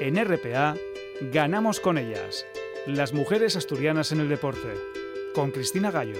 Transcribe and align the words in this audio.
En 0.00 0.14
RPA, 0.16 0.76
ganamos 1.32 1.80
con 1.80 1.98
ellas. 1.98 2.46
Las 2.86 3.12
mujeres 3.12 3.56
asturianas 3.56 4.12
en 4.12 4.20
el 4.20 4.28
deporte. 4.28 4.68
Con 5.34 5.50
Cristina 5.50 5.90
Gallo. 5.90 6.14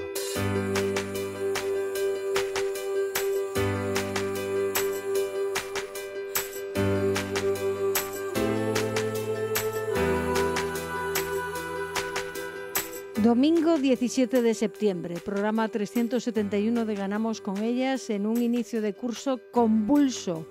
Domingo 13.23 13.79
17 13.79 14.43
de 14.43 14.55
septiembre, 14.55 15.17
programa 15.25 15.69
371 15.69 16.85
de 16.85 16.95
Ganamos 16.97 17.41
con 17.41 17.59
ellas 17.59 18.11
en 18.11 18.27
un 18.27 18.43
inicio 18.43 18.83
de 18.83 18.95
curso 18.95 19.39
convulso 19.53 20.49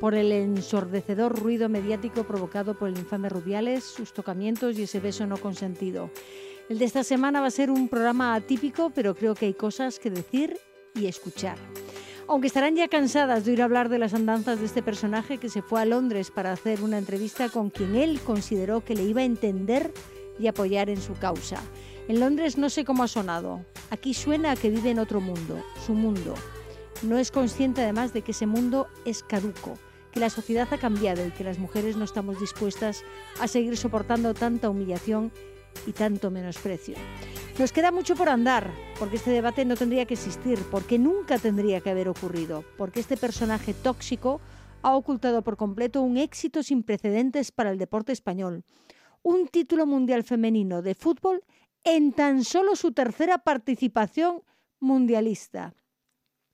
por 0.00 0.14
el 0.14 0.32
ensordecedor 0.32 1.38
ruido 1.38 1.68
mediático 1.68 2.24
provocado 2.24 2.78
por 2.78 2.88
el 2.88 2.98
infame 2.98 3.28
Rubiales, 3.28 3.84
sus 3.84 4.12
tocamientos 4.12 4.78
y 4.78 4.84
ese 4.84 5.00
beso 5.00 5.26
no 5.26 5.36
consentido. 5.36 6.10
El 6.68 6.78
de 6.78 6.84
esta 6.84 7.02
semana 7.02 7.40
va 7.40 7.46
a 7.46 7.50
ser 7.50 7.70
un 7.70 7.88
programa 7.88 8.34
atípico, 8.34 8.90
pero 8.94 9.14
creo 9.14 9.34
que 9.34 9.46
hay 9.46 9.54
cosas 9.54 9.98
que 9.98 10.10
decir 10.10 10.58
y 10.94 11.06
escuchar. 11.06 11.56
Aunque 12.26 12.48
estarán 12.48 12.76
ya 12.76 12.88
cansadas 12.88 13.44
de 13.44 13.52
oír 13.52 13.62
hablar 13.62 13.88
de 13.88 13.98
las 13.98 14.12
andanzas 14.12 14.60
de 14.60 14.66
este 14.66 14.82
personaje 14.82 15.38
que 15.38 15.48
se 15.48 15.62
fue 15.62 15.80
a 15.80 15.86
Londres 15.86 16.30
para 16.30 16.52
hacer 16.52 16.82
una 16.82 16.98
entrevista 16.98 17.48
con 17.48 17.70
quien 17.70 17.96
él 17.96 18.20
consideró 18.20 18.84
que 18.84 18.94
le 18.94 19.04
iba 19.04 19.22
a 19.22 19.24
entender 19.24 19.92
y 20.38 20.46
apoyar 20.46 20.90
en 20.90 21.00
su 21.00 21.14
causa. 21.14 21.56
En 22.06 22.20
Londres 22.20 22.58
no 22.58 22.68
sé 22.68 22.84
cómo 22.84 23.02
ha 23.02 23.08
sonado. 23.08 23.64
Aquí 23.90 24.12
suena 24.12 24.52
a 24.52 24.56
que 24.56 24.68
vive 24.68 24.90
en 24.90 24.98
otro 24.98 25.22
mundo, 25.22 25.64
su 25.86 25.94
mundo. 25.94 26.34
No 27.02 27.16
es 27.16 27.30
consciente 27.30 27.82
además 27.82 28.12
de 28.12 28.20
que 28.22 28.32
ese 28.32 28.46
mundo 28.46 28.88
es 29.06 29.22
caduco, 29.22 29.78
que 30.12 30.20
la 30.20 30.30
sociedad 30.30 30.68
ha 30.72 30.78
cambiado 30.78 31.26
y 31.26 31.30
que 31.30 31.44
las 31.44 31.58
mujeres 31.58 31.96
no 31.96 32.04
estamos 32.04 32.40
dispuestas 32.40 33.04
a 33.40 33.48
seguir 33.48 33.76
soportando 33.76 34.34
tanta 34.34 34.70
humillación 34.70 35.32
y 35.86 35.92
tanto 35.92 36.30
menosprecio. 36.30 36.96
Nos 37.58 37.72
queda 37.72 37.90
mucho 37.90 38.14
por 38.14 38.28
andar, 38.28 38.70
porque 38.98 39.16
este 39.16 39.30
debate 39.30 39.64
no 39.64 39.76
tendría 39.76 40.06
que 40.06 40.14
existir, 40.14 40.58
porque 40.70 40.98
nunca 40.98 41.38
tendría 41.38 41.80
que 41.80 41.90
haber 41.90 42.08
ocurrido, 42.08 42.64
porque 42.76 43.00
este 43.00 43.16
personaje 43.16 43.74
tóxico 43.74 44.40
ha 44.82 44.94
ocultado 44.94 45.42
por 45.42 45.56
completo 45.56 46.02
un 46.02 46.16
éxito 46.16 46.62
sin 46.62 46.82
precedentes 46.82 47.50
para 47.50 47.70
el 47.70 47.78
deporte 47.78 48.12
español. 48.12 48.64
Un 49.22 49.48
título 49.48 49.86
mundial 49.86 50.22
femenino 50.22 50.82
de 50.82 50.94
fútbol 50.94 51.42
en 51.84 52.12
tan 52.12 52.44
solo 52.44 52.76
su 52.76 52.92
tercera 52.92 53.38
participación 53.38 54.42
mundialista. 54.78 55.74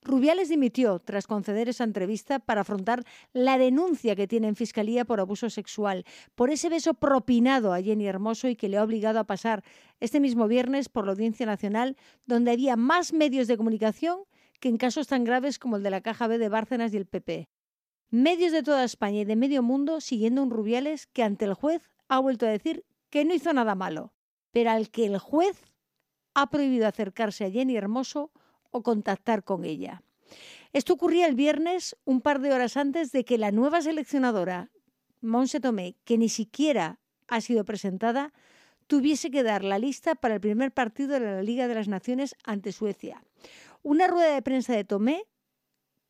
Rubiales 0.05 0.47
dimitió 0.47 0.99
tras 0.99 1.27
conceder 1.27 1.67
esa 1.67 1.83
entrevista 1.83 2.39
para 2.39 2.61
afrontar 2.61 3.03
la 3.33 3.57
denuncia 3.57 4.15
que 4.15 4.27
tiene 4.27 4.47
en 4.47 4.55
Fiscalía 4.55 5.03
por 5.03 5.19
abuso 5.19 5.49
sexual, 5.49 6.05
por 6.35 6.49
ese 6.51 6.69
beso 6.69 6.93
propinado 6.93 7.73
a 7.73 7.81
Jenny 7.81 8.07
Hermoso 8.07 8.47
y 8.47 8.55
que 8.55 8.69
le 8.69 8.77
ha 8.77 8.83
obligado 8.83 9.19
a 9.19 9.25
pasar 9.25 9.63
este 9.99 10.19
mismo 10.19 10.47
viernes 10.47 10.87
por 10.87 11.05
la 11.05 11.11
Audiencia 11.11 11.45
Nacional, 11.45 11.97
donde 12.25 12.51
había 12.51 12.77
más 12.77 13.11
medios 13.11 13.47
de 13.47 13.57
comunicación 13.57 14.19
que 14.59 14.69
en 14.69 14.77
casos 14.77 15.07
tan 15.07 15.25
graves 15.25 15.59
como 15.59 15.75
el 15.75 15.83
de 15.83 15.89
la 15.89 16.01
Caja 16.01 16.27
B 16.27 16.37
de 16.37 16.49
Bárcenas 16.49 16.93
y 16.93 16.97
el 16.97 17.05
PP. 17.05 17.49
Medios 18.09 18.53
de 18.53 18.63
toda 18.63 18.85
España 18.85 19.21
y 19.21 19.25
de 19.25 19.35
medio 19.35 19.61
mundo 19.61 19.99
siguiendo 19.99 20.41
un 20.41 20.51
Rubiales 20.51 21.07
que 21.07 21.23
ante 21.23 21.43
el 21.43 21.53
juez 21.53 21.91
ha 22.07 22.19
vuelto 22.19 22.45
a 22.45 22.49
decir 22.49 22.85
que 23.09 23.25
no 23.25 23.33
hizo 23.33 23.51
nada 23.51 23.75
malo 23.75 24.15
pero 24.55 24.71
al 24.71 24.89
que 24.89 25.05
el 25.05 25.17
juez 25.17 25.65
ha 26.33 26.49
prohibido 26.49 26.87
acercarse 26.87 27.43
a 27.43 27.51
Jenny 27.51 27.75
Hermoso 27.75 28.31
o 28.75 28.83
contactar 28.83 29.43
con 29.43 29.63
ella. 29.63 30.03
Esto 30.73 30.93
ocurría 30.93 31.27
el 31.27 31.35
viernes, 31.35 31.95
un 32.03 32.19
par 32.19 32.41
de 32.41 32.51
horas 32.51 32.75
antes 32.75 33.13
de 33.13 33.23
que 33.23 33.37
la 33.37 33.51
nueva 33.51 33.81
seleccionadora, 33.81 34.69
Monse 35.21 35.61
Tomé, 35.61 35.95
que 36.03 36.17
ni 36.17 36.27
siquiera 36.27 36.99
ha 37.29 37.39
sido 37.39 37.63
presentada, 37.63 38.33
tuviese 38.87 39.31
que 39.31 39.43
dar 39.43 39.63
la 39.63 39.79
lista 39.79 40.15
para 40.15 40.35
el 40.35 40.41
primer 40.41 40.73
partido 40.73 41.13
de 41.13 41.21
la 41.21 41.41
Liga 41.41 41.69
de 41.69 41.75
las 41.75 41.87
Naciones 41.87 42.35
ante 42.43 42.73
Suecia. 42.73 43.23
Una 43.81 44.07
rueda 44.07 44.33
de 44.33 44.41
prensa 44.41 44.73
de 44.73 44.83
Tomé 44.83 45.23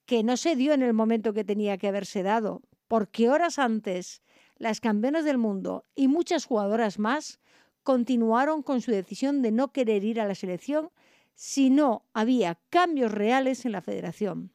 que 0.05 0.23
no 0.23 0.35
se 0.35 0.55
dio 0.55 0.73
en 0.73 0.81
el 0.81 0.93
momento 0.93 1.33
que 1.33 1.43
tenía 1.43 1.77
que 1.77 1.87
haberse 1.87 2.23
dado, 2.23 2.63
porque 2.87 3.29
horas 3.29 3.59
antes 3.59 4.23
las 4.57 4.79
campeonas 4.81 5.25
del 5.25 5.37
mundo 5.37 5.85
y 5.95 6.07
muchas 6.07 6.45
jugadoras 6.45 6.97
más 6.97 7.39
continuaron 7.83 8.63
con 8.63 8.81
su 8.81 8.89
decisión 8.89 9.43
de 9.43 9.51
no 9.51 9.71
querer 9.71 10.03
ir 10.03 10.19
a 10.19 10.25
la 10.25 10.33
selección 10.33 10.89
si 11.35 11.69
no 11.69 12.05
había 12.13 12.59
cambios 12.69 13.11
reales 13.11 13.65
en 13.65 13.73
la 13.73 13.81
federación. 13.81 14.53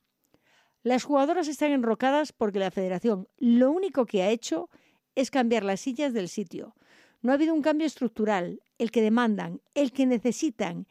Las 0.82 1.04
jugadoras 1.04 1.46
están 1.46 1.72
enrocadas 1.72 2.32
porque 2.32 2.58
la 2.58 2.70
federación 2.70 3.28
lo 3.36 3.70
único 3.70 4.06
que 4.06 4.22
ha 4.22 4.30
hecho 4.30 4.70
es 5.14 5.30
cambiar 5.30 5.62
las 5.62 5.80
sillas 5.80 6.14
del 6.14 6.28
sitio. 6.28 6.74
No 7.20 7.32
ha 7.32 7.34
habido 7.34 7.52
un 7.52 7.60
cambio 7.60 7.86
estructural, 7.86 8.62
el 8.78 8.90
que 8.90 9.02
demandan, 9.02 9.60
el 9.74 9.92
que 9.92 10.06
necesitan, 10.06 10.86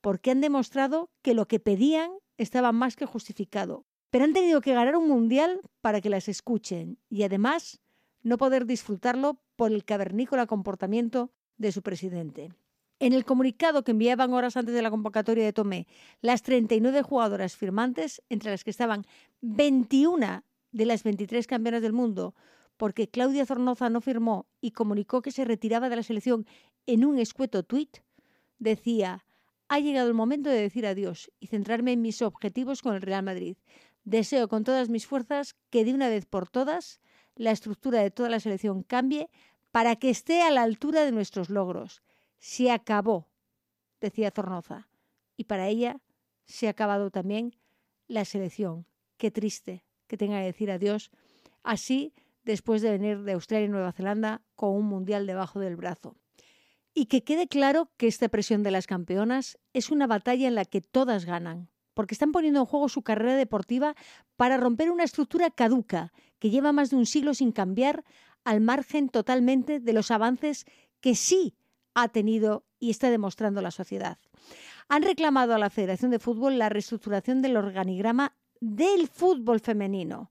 porque 0.00 0.30
han 0.30 0.40
demostrado 0.40 1.10
que 1.20 1.34
lo 1.34 1.46
que 1.46 1.60
pedían 1.60 2.10
estaba 2.38 2.72
más 2.72 2.96
que 2.96 3.04
justificado. 3.04 3.84
Pero 4.08 4.24
han 4.24 4.32
tenido 4.32 4.62
que 4.62 4.72
ganar 4.72 4.96
un 4.96 5.08
mundial 5.08 5.60
para 5.82 6.00
que 6.00 6.08
las 6.08 6.28
escuchen 6.28 6.98
y 7.10 7.24
además 7.24 7.82
no 8.22 8.38
poder 8.38 8.64
disfrutarlo 8.64 9.38
por 9.56 9.72
el 9.72 9.84
cavernícola 9.84 10.46
comportamiento 10.46 11.30
de 11.58 11.72
su 11.72 11.82
presidente. 11.82 12.52
En 12.98 13.12
el 13.12 13.26
comunicado 13.26 13.84
que 13.84 13.90
enviaban 13.90 14.32
horas 14.32 14.56
antes 14.56 14.74
de 14.74 14.80
la 14.80 14.90
convocatoria 14.90 15.44
de 15.44 15.52
Tomé, 15.52 15.86
las 16.22 16.42
39 16.42 17.02
jugadoras 17.02 17.54
firmantes, 17.54 18.22
entre 18.30 18.50
las 18.50 18.64
que 18.64 18.70
estaban 18.70 19.04
21 19.42 20.42
de 20.72 20.86
las 20.86 21.02
23 21.02 21.46
campeonas 21.46 21.82
del 21.82 21.92
mundo, 21.92 22.34
porque 22.78 23.08
Claudia 23.08 23.44
Zornoza 23.44 23.90
no 23.90 24.00
firmó 24.00 24.46
y 24.62 24.70
comunicó 24.70 25.20
que 25.20 25.30
se 25.30 25.44
retiraba 25.44 25.90
de 25.90 25.96
la 25.96 26.02
selección 26.02 26.46
en 26.86 27.04
un 27.04 27.18
escueto 27.18 27.64
tuit, 27.64 27.98
decía, 28.58 29.26
ha 29.68 29.78
llegado 29.78 30.08
el 30.08 30.14
momento 30.14 30.48
de 30.48 30.60
decir 30.60 30.86
adiós 30.86 31.30
y 31.38 31.48
centrarme 31.48 31.92
en 31.92 32.00
mis 32.00 32.22
objetivos 32.22 32.80
con 32.80 32.94
el 32.94 33.02
Real 33.02 33.22
Madrid. 33.22 33.56
Deseo 34.04 34.48
con 34.48 34.64
todas 34.64 34.88
mis 34.88 35.06
fuerzas 35.06 35.54
que 35.68 35.84
de 35.84 35.92
una 35.92 36.08
vez 36.08 36.24
por 36.24 36.48
todas 36.48 37.00
la 37.34 37.50
estructura 37.50 38.00
de 38.00 38.10
toda 38.10 38.30
la 38.30 38.40
selección 38.40 38.82
cambie 38.82 39.28
para 39.70 39.96
que 39.96 40.08
esté 40.08 40.40
a 40.40 40.50
la 40.50 40.62
altura 40.62 41.04
de 41.04 41.12
nuestros 41.12 41.50
logros. 41.50 42.02
Se 42.38 42.70
acabó, 42.70 43.28
decía 44.00 44.30
Zornoza, 44.30 44.88
y 45.36 45.44
para 45.44 45.68
ella 45.68 46.00
se 46.44 46.66
ha 46.66 46.70
acabado 46.70 47.10
también 47.10 47.56
la 48.06 48.24
selección. 48.24 48.86
Qué 49.16 49.30
triste 49.30 49.84
que 50.06 50.16
tenga 50.16 50.38
que 50.40 50.46
decir 50.46 50.70
adiós 50.70 51.10
así 51.62 52.14
después 52.44 52.80
de 52.80 52.92
venir 52.92 53.22
de 53.22 53.32
Australia 53.32 53.66
y 53.66 53.70
Nueva 53.70 53.92
Zelanda 53.92 54.42
con 54.54 54.70
un 54.70 54.86
mundial 54.86 55.26
debajo 55.26 55.58
del 55.58 55.76
brazo. 55.76 56.16
Y 56.94 57.06
que 57.06 57.24
quede 57.24 57.48
claro 57.48 57.90
que 57.96 58.06
esta 58.06 58.28
presión 58.28 58.62
de 58.62 58.70
las 58.70 58.86
campeonas 58.86 59.58
es 59.74 59.90
una 59.90 60.06
batalla 60.06 60.48
en 60.48 60.54
la 60.54 60.64
que 60.64 60.80
todas 60.80 61.26
ganan, 61.26 61.68
porque 61.92 62.14
están 62.14 62.32
poniendo 62.32 62.60
en 62.60 62.66
juego 62.66 62.88
su 62.88 63.02
carrera 63.02 63.36
deportiva 63.36 63.96
para 64.36 64.56
romper 64.56 64.90
una 64.90 65.04
estructura 65.04 65.50
caduca 65.50 66.12
que 66.38 66.50
lleva 66.50 66.72
más 66.72 66.90
de 66.90 66.96
un 66.96 67.06
siglo 67.06 67.34
sin 67.34 67.52
cambiar 67.52 68.04
al 68.44 68.60
margen 68.60 69.08
totalmente 69.08 69.80
de 69.80 69.92
los 69.92 70.10
avances 70.10 70.64
que 71.00 71.14
sí 71.14 71.56
ha 71.96 72.08
tenido 72.08 72.66
y 72.78 72.90
está 72.90 73.10
demostrando 73.10 73.62
la 73.62 73.70
sociedad. 73.70 74.18
Han 74.88 75.02
reclamado 75.02 75.54
a 75.54 75.58
la 75.58 75.70
Federación 75.70 76.10
de 76.10 76.18
Fútbol 76.18 76.58
la 76.58 76.68
reestructuración 76.68 77.40
del 77.40 77.56
organigrama 77.56 78.36
del 78.60 79.08
fútbol 79.08 79.60
femenino, 79.60 80.30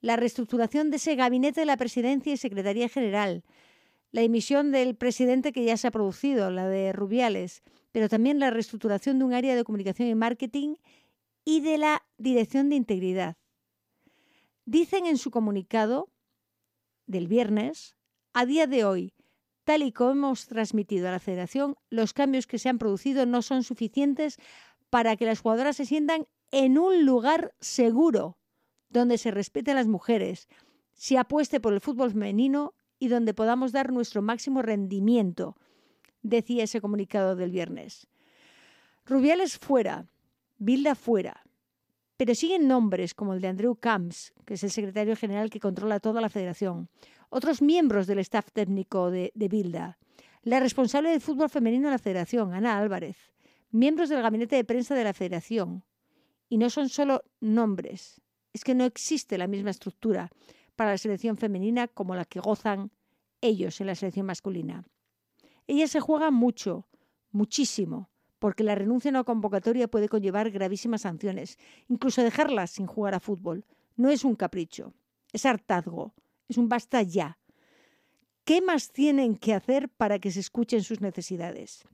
la 0.00 0.16
reestructuración 0.16 0.90
de 0.90 0.96
ese 0.96 1.14
gabinete 1.14 1.60
de 1.60 1.66
la 1.66 1.76
presidencia 1.76 2.32
y 2.32 2.36
secretaría 2.36 2.88
general, 2.88 3.44
la 4.10 4.22
dimisión 4.22 4.72
del 4.72 4.96
presidente 4.96 5.52
que 5.52 5.64
ya 5.64 5.76
se 5.76 5.86
ha 5.86 5.92
producido, 5.92 6.50
la 6.50 6.66
de 6.66 6.92
Rubiales, 6.92 7.62
pero 7.92 8.08
también 8.08 8.40
la 8.40 8.50
reestructuración 8.50 9.20
de 9.20 9.26
un 9.26 9.32
área 9.32 9.54
de 9.54 9.62
comunicación 9.62 10.08
y 10.08 10.14
marketing 10.16 10.74
y 11.44 11.60
de 11.60 11.78
la 11.78 12.04
dirección 12.18 12.68
de 12.68 12.76
integridad. 12.76 13.36
Dicen 14.64 15.06
en 15.06 15.18
su 15.18 15.30
comunicado 15.30 16.10
del 17.06 17.28
viernes, 17.28 17.94
a 18.32 18.44
día 18.44 18.66
de 18.66 18.84
hoy, 18.84 19.15
tal 19.66 19.82
y 19.82 19.90
como 19.90 20.12
hemos 20.12 20.46
transmitido 20.46 21.08
a 21.08 21.10
la 21.10 21.18
federación, 21.18 21.76
los 21.90 22.12
cambios 22.12 22.46
que 22.46 22.60
se 22.60 22.68
han 22.68 22.78
producido 22.78 23.26
no 23.26 23.42
son 23.42 23.64
suficientes 23.64 24.38
para 24.90 25.16
que 25.16 25.26
las 25.26 25.40
jugadoras 25.40 25.74
se 25.74 25.84
sientan 25.84 26.28
en 26.52 26.78
un 26.78 27.04
lugar 27.04 27.52
seguro, 27.60 28.38
donde 28.90 29.18
se 29.18 29.32
respete 29.32 29.72
a 29.72 29.74
las 29.74 29.88
mujeres, 29.88 30.48
se 30.94 31.18
apueste 31.18 31.58
por 31.58 31.72
el 31.72 31.80
fútbol 31.80 32.12
femenino 32.12 32.74
y 33.00 33.08
donde 33.08 33.34
podamos 33.34 33.72
dar 33.72 33.92
nuestro 33.92 34.22
máximo 34.22 34.62
rendimiento, 34.62 35.56
decía 36.22 36.62
ese 36.62 36.80
comunicado 36.80 37.34
del 37.34 37.50
viernes. 37.50 38.06
Rubiales 39.04 39.58
fuera, 39.58 40.06
Bilda 40.58 40.94
fuera, 40.94 41.42
pero 42.16 42.36
siguen 42.36 42.68
nombres 42.68 43.14
como 43.14 43.34
el 43.34 43.40
de 43.40 43.48
Andrew 43.48 43.74
Camps, 43.74 44.32
que 44.44 44.54
es 44.54 44.62
el 44.62 44.70
secretario 44.70 45.16
general 45.16 45.50
que 45.50 45.58
controla 45.58 45.98
toda 45.98 46.20
la 46.20 46.28
federación, 46.28 46.88
otros 47.30 47.62
miembros 47.62 48.06
del 48.06 48.18
staff 48.20 48.50
técnico 48.52 49.10
de, 49.10 49.32
Bilda, 49.34 49.98
la 50.42 50.60
responsable 50.60 51.10
de 51.10 51.20
fútbol 51.20 51.50
femenino 51.50 51.88
de 51.88 51.92
la 51.92 51.98
federación, 51.98 52.54
Ana 52.54 52.78
Álvarez, 52.78 53.16
miembros 53.70 54.08
del 54.08 54.22
gabinete 54.22 54.56
de 54.56 54.64
prensa 54.64 54.94
de 54.94 55.04
la 55.04 55.12
federación. 55.12 55.84
Y 56.48 56.58
no 56.58 56.70
son 56.70 56.88
solo 56.88 57.24
nombres, 57.40 58.20
es 58.52 58.62
que 58.62 58.74
no 58.74 58.84
existe 58.84 59.38
la 59.38 59.48
misma 59.48 59.70
estructura 59.70 60.30
para 60.76 60.92
la 60.92 60.98
selección 60.98 61.36
femenina 61.36 61.88
como 61.88 62.14
la 62.14 62.24
que 62.24 62.40
gozan 62.40 62.92
ellos 63.40 63.80
en 63.80 63.88
la 63.88 63.94
selección 63.94 64.26
masculina. 64.26 64.84
Ella 65.66 65.88
se 65.88 66.00
juega 66.00 66.30
mucho, 66.30 66.86
muchísimo, 67.32 68.10
porque 68.38 68.62
la 68.62 68.74
renuncia 68.74 69.10
a 69.10 69.12
una 69.12 69.24
convocatoria 69.24 69.88
puede 69.88 70.08
conllevar 70.08 70.50
gravísimas 70.50 71.02
sanciones, 71.02 71.58
incluso 71.88 72.22
dejarlas 72.22 72.70
sin 72.70 72.86
jugar 72.86 73.14
a 73.14 73.20
fútbol. 73.20 73.64
No 73.96 74.10
es 74.10 74.24
un 74.24 74.36
capricho, 74.36 74.94
es 75.32 75.44
hartazgo, 75.46 76.14
es 76.48 76.56
un 76.56 76.68
basta 76.68 77.02
ya. 77.02 77.38
¿Qué 78.44 78.60
más 78.60 78.92
tienen 78.92 79.36
que 79.36 79.54
hacer 79.54 79.88
para 79.88 80.18
que 80.18 80.30
se 80.30 80.40
escuchen 80.40 80.82
sus 80.82 81.00
necesidades? 81.00 81.84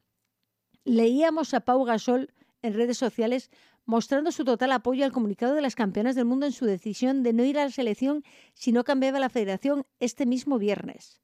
Leíamos 0.85 1.55
a 1.55 1.61
Pau 1.61 1.85
Gasol 1.85 2.33
en 2.61 2.75
redes 2.75 2.99
sociales 2.99 3.51
mostrando 3.85 4.31
su 4.33 4.45
total 4.45 4.73
apoyo 4.73 5.05
al 5.05 5.13
comunicado 5.13 5.55
de 5.55 5.63
las 5.63 5.75
campeonas 5.75 6.15
del 6.15 6.25
mundo 6.25 6.47
en 6.47 6.53
su 6.53 6.67
decisión 6.67 7.23
de 7.23 7.33
no 7.33 7.45
ir 7.45 7.59
a 7.59 7.65
la 7.65 7.71
selección 7.71 8.25
si 8.55 8.73
no 8.73 8.85
cambiaba 8.85 9.19
la 9.19 9.29
federación 9.29 9.87
este 9.99 10.27
mismo 10.27 10.59
viernes. 10.59 11.21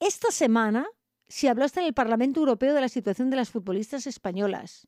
Esta 0.00 0.30
semana 0.30 0.86
se 1.28 1.48
habló 1.48 1.64
hasta 1.64 1.80
en 1.80 1.86
el 1.86 1.94
Parlamento 1.94 2.40
Europeo 2.40 2.74
de 2.74 2.80
la 2.80 2.88
situación 2.88 3.30
de 3.30 3.36
las 3.36 3.50
futbolistas 3.50 4.06
españolas. 4.06 4.86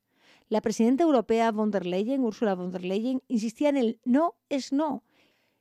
La 0.49 0.61
presidenta 0.61 1.03
europea 1.03 1.51
von 1.51 1.71
der 1.71 1.87
Leyen, 1.87 2.23
Ursula 2.23 2.55
von 2.55 2.71
der 2.71 2.85
Leyen, 2.85 3.23
insistía 3.27 3.69
en 3.69 3.77
el 3.77 4.01
no 4.05 4.37
es 4.49 4.73
no. 4.73 5.03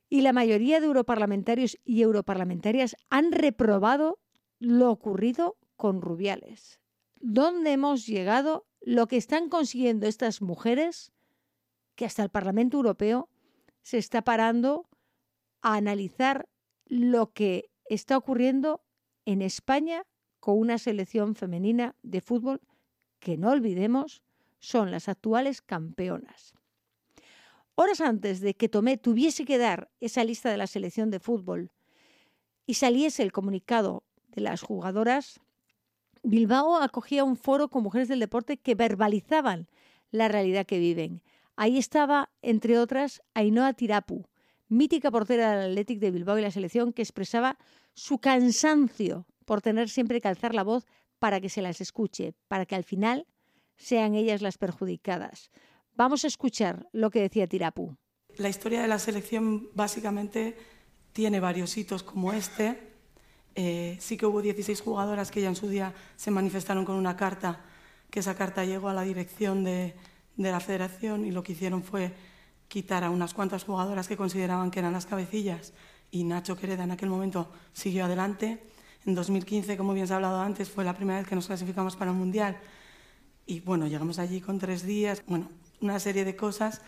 Y 0.08 0.20
la 0.20 0.32
mayoría 0.32 0.80
de 0.80 0.86
europarlamentarios 0.86 1.78
y 1.84 2.02
europarlamentarias 2.02 2.96
han 3.10 3.32
reprobado 3.32 4.20
lo 4.58 4.90
ocurrido 4.90 5.56
con 5.76 6.00
Rubiales. 6.00 6.80
¿Dónde 7.16 7.72
hemos 7.72 8.06
llegado? 8.06 8.66
Lo 8.80 9.06
que 9.08 9.16
están 9.16 9.48
consiguiendo 9.48 10.06
estas 10.06 10.42
mujeres, 10.42 11.12
que 11.94 12.04
hasta 12.04 12.22
el 12.22 12.30
Parlamento 12.30 12.76
Europeo 12.76 13.28
se 13.82 13.98
está 13.98 14.22
parando 14.22 14.88
a 15.62 15.74
analizar 15.74 16.48
lo 16.86 17.32
que 17.32 17.70
está 17.88 18.16
ocurriendo 18.16 18.84
en 19.24 19.42
España 19.42 20.04
con 20.40 20.58
una 20.58 20.78
selección 20.78 21.34
femenina 21.34 21.96
de 22.02 22.20
fútbol 22.20 22.60
que 23.18 23.36
no 23.36 23.50
olvidemos 23.50 24.22
son 24.58 24.90
las 24.90 25.08
actuales 25.08 25.62
campeonas. 25.62 26.55
Horas 27.78 28.00
antes 28.00 28.40
de 28.40 28.54
que 28.54 28.70
Tomé 28.70 28.96
tuviese 28.96 29.44
que 29.44 29.58
dar 29.58 29.90
esa 30.00 30.24
lista 30.24 30.50
de 30.50 30.56
la 30.56 30.66
selección 30.66 31.10
de 31.10 31.20
fútbol 31.20 31.72
y 32.64 32.74
saliese 32.74 33.22
el 33.22 33.32
comunicado 33.32 34.02
de 34.28 34.40
las 34.40 34.62
jugadoras, 34.62 35.40
Bilbao 36.22 36.76
acogía 36.76 37.22
un 37.22 37.36
foro 37.36 37.68
con 37.68 37.82
mujeres 37.82 38.08
del 38.08 38.20
deporte 38.20 38.56
que 38.56 38.74
verbalizaban 38.74 39.68
la 40.10 40.28
realidad 40.28 40.64
que 40.64 40.78
viven. 40.78 41.22
Ahí 41.54 41.76
estaba, 41.76 42.30
entre 42.40 42.78
otras, 42.78 43.20
Ainhoa 43.34 43.74
Tirapu, 43.74 44.24
mítica 44.68 45.10
portera 45.10 45.60
del 45.60 45.72
Athletic 45.72 46.00
de 46.00 46.10
Bilbao 46.10 46.38
y 46.38 46.42
la 46.42 46.50
selección, 46.50 46.94
que 46.94 47.02
expresaba 47.02 47.58
su 47.92 48.20
cansancio 48.20 49.26
por 49.44 49.60
tener 49.60 49.90
siempre 49.90 50.22
que 50.22 50.28
alzar 50.28 50.54
la 50.54 50.64
voz 50.64 50.86
para 51.18 51.42
que 51.42 51.50
se 51.50 51.60
las 51.60 51.82
escuche, 51.82 52.32
para 52.48 52.64
que 52.64 52.74
al 52.74 52.84
final 52.84 53.26
sean 53.76 54.14
ellas 54.14 54.40
las 54.40 54.56
perjudicadas. 54.56 55.50
Vamos 55.96 56.24
a 56.24 56.26
escuchar 56.26 56.86
lo 56.92 57.10
que 57.10 57.22
decía 57.22 57.46
Tirapu. 57.46 57.96
La 58.36 58.50
historia 58.50 58.82
de 58.82 58.88
la 58.88 58.98
selección 58.98 59.70
básicamente 59.74 60.54
tiene 61.12 61.40
varios 61.40 61.74
hitos 61.78 62.02
como 62.02 62.34
este. 62.34 62.92
Eh, 63.54 63.96
sí 63.98 64.18
que 64.18 64.26
hubo 64.26 64.42
16 64.42 64.82
jugadoras 64.82 65.30
que 65.30 65.40
ya 65.40 65.48
en 65.48 65.56
su 65.56 65.68
día 65.68 65.94
se 66.16 66.30
manifestaron 66.30 66.84
con 66.84 66.96
una 66.96 67.16
carta, 67.16 67.64
que 68.10 68.20
esa 68.20 68.34
carta 68.34 68.66
llegó 68.66 68.90
a 68.90 68.94
la 68.94 69.02
dirección 69.02 69.64
de, 69.64 69.94
de 70.36 70.52
la 70.52 70.60
federación 70.60 71.24
y 71.24 71.30
lo 71.30 71.42
que 71.42 71.52
hicieron 71.52 71.82
fue 71.82 72.12
quitar 72.68 73.02
a 73.02 73.08
unas 73.08 73.32
cuantas 73.32 73.64
jugadoras 73.64 74.06
que 74.06 74.18
consideraban 74.18 74.70
que 74.70 74.80
eran 74.80 74.92
las 74.92 75.06
cabecillas 75.06 75.72
y 76.10 76.24
Nacho 76.24 76.58
Quereda 76.58 76.84
en 76.84 76.90
aquel 76.90 77.08
momento 77.08 77.50
siguió 77.72 78.04
adelante 78.04 78.62
en 79.06 79.14
2015, 79.14 79.78
como 79.78 79.94
bien 79.94 80.06
se 80.06 80.12
ha 80.12 80.16
hablado 80.16 80.40
antes, 80.40 80.68
fue 80.68 80.84
la 80.84 80.94
primera 80.94 81.20
vez 81.20 81.28
que 81.28 81.36
nos 81.36 81.46
clasificamos 81.46 81.96
para 81.96 82.10
el 82.10 82.16
Mundial. 82.16 82.58
Y 83.46 83.60
bueno, 83.60 83.86
llegamos 83.86 84.18
allí 84.18 84.40
con 84.40 84.58
tres 84.58 84.84
días, 84.84 85.22
bueno, 85.26 85.48
una 85.80 85.98
serie 85.98 86.24
de 86.24 86.36
cosas 86.36 86.80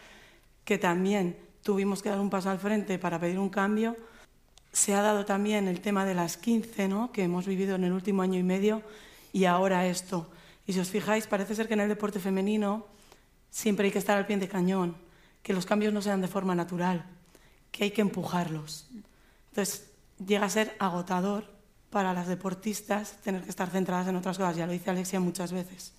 que 0.65 0.79
también 0.79 1.37
tuvimos 1.63 2.03
que 2.03 2.09
dar 2.09 2.21
un 2.21 2.31
paso 2.31 2.51
al 2.51 2.59
frente 2.59 2.99
para 2.99 3.19
pedir 3.19 3.39
un 3.39 3.49
cambio. 3.49 3.97
Se 4.73 4.95
ha 4.95 5.03
dado 5.03 5.25
también 5.25 5.69
el 5.69 5.81
tema 5.81 6.05
de 6.05 6.15
las 6.15 6.37
15, 6.37 6.89
¿no? 6.89 7.13
que 7.13 7.23
hemos 7.23 7.47
vivido 7.47 7.77
en 7.77 7.85
el 7.85 7.93
último 7.93 8.23
año 8.23 8.39
y 8.39 8.43
medio, 8.43 8.83
y 9.33 9.45
ahora 9.45 9.87
esto. 9.87 10.31
Y 10.67 10.73
si 10.73 10.81
os 10.81 10.91
fijáis, 10.91 11.27
parece 11.27 11.55
ser 11.55 11.69
que 11.69 11.75
en 11.75 11.81
el 11.81 11.89
deporte 11.89 12.21
femenino 12.21 12.87
siempre 13.51 13.87
hay 13.87 13.93
que 13.93 13.99
estar 13.99 14.17
al 14.17 14.27
pie 14.27 14.37
de 14.37 14.49
cañón, 14.49 14.97
que 15.43 15.53
los 15.53 15.67
cambios 15.67 15.93
no 15.93 16.03
sean 16.03 16.21
de 16.21 16.29
forma 16.29 16.55
natural, 16.55 17.05
que 17.71 17.85
hay 17.85 17.91
que 17.91 18.03
empujarlos. 18.03 18.87
Entonces, 19.51 19.91
llega 20.25 20.47
a 20.47 20.51
ser 20.51 20.77
agotador 20.79 21.45
para 21.91 22.13
las 22.13 22.29
deportistas 22.29 23.17
tener 23.23 23.43
que 23.43 23.51
estar 23.51 23.71
centradas 23.71 24.09
en 24.09 24.17
otras 24.17 24.37
cosas. 24.37 24.57
Ya 24.57 24.67
lo 24.67 24.73
dice 24.73 24.91
Alexia 24.91 25.21
muchas 25.21 25.53
veces. 25.53 25.93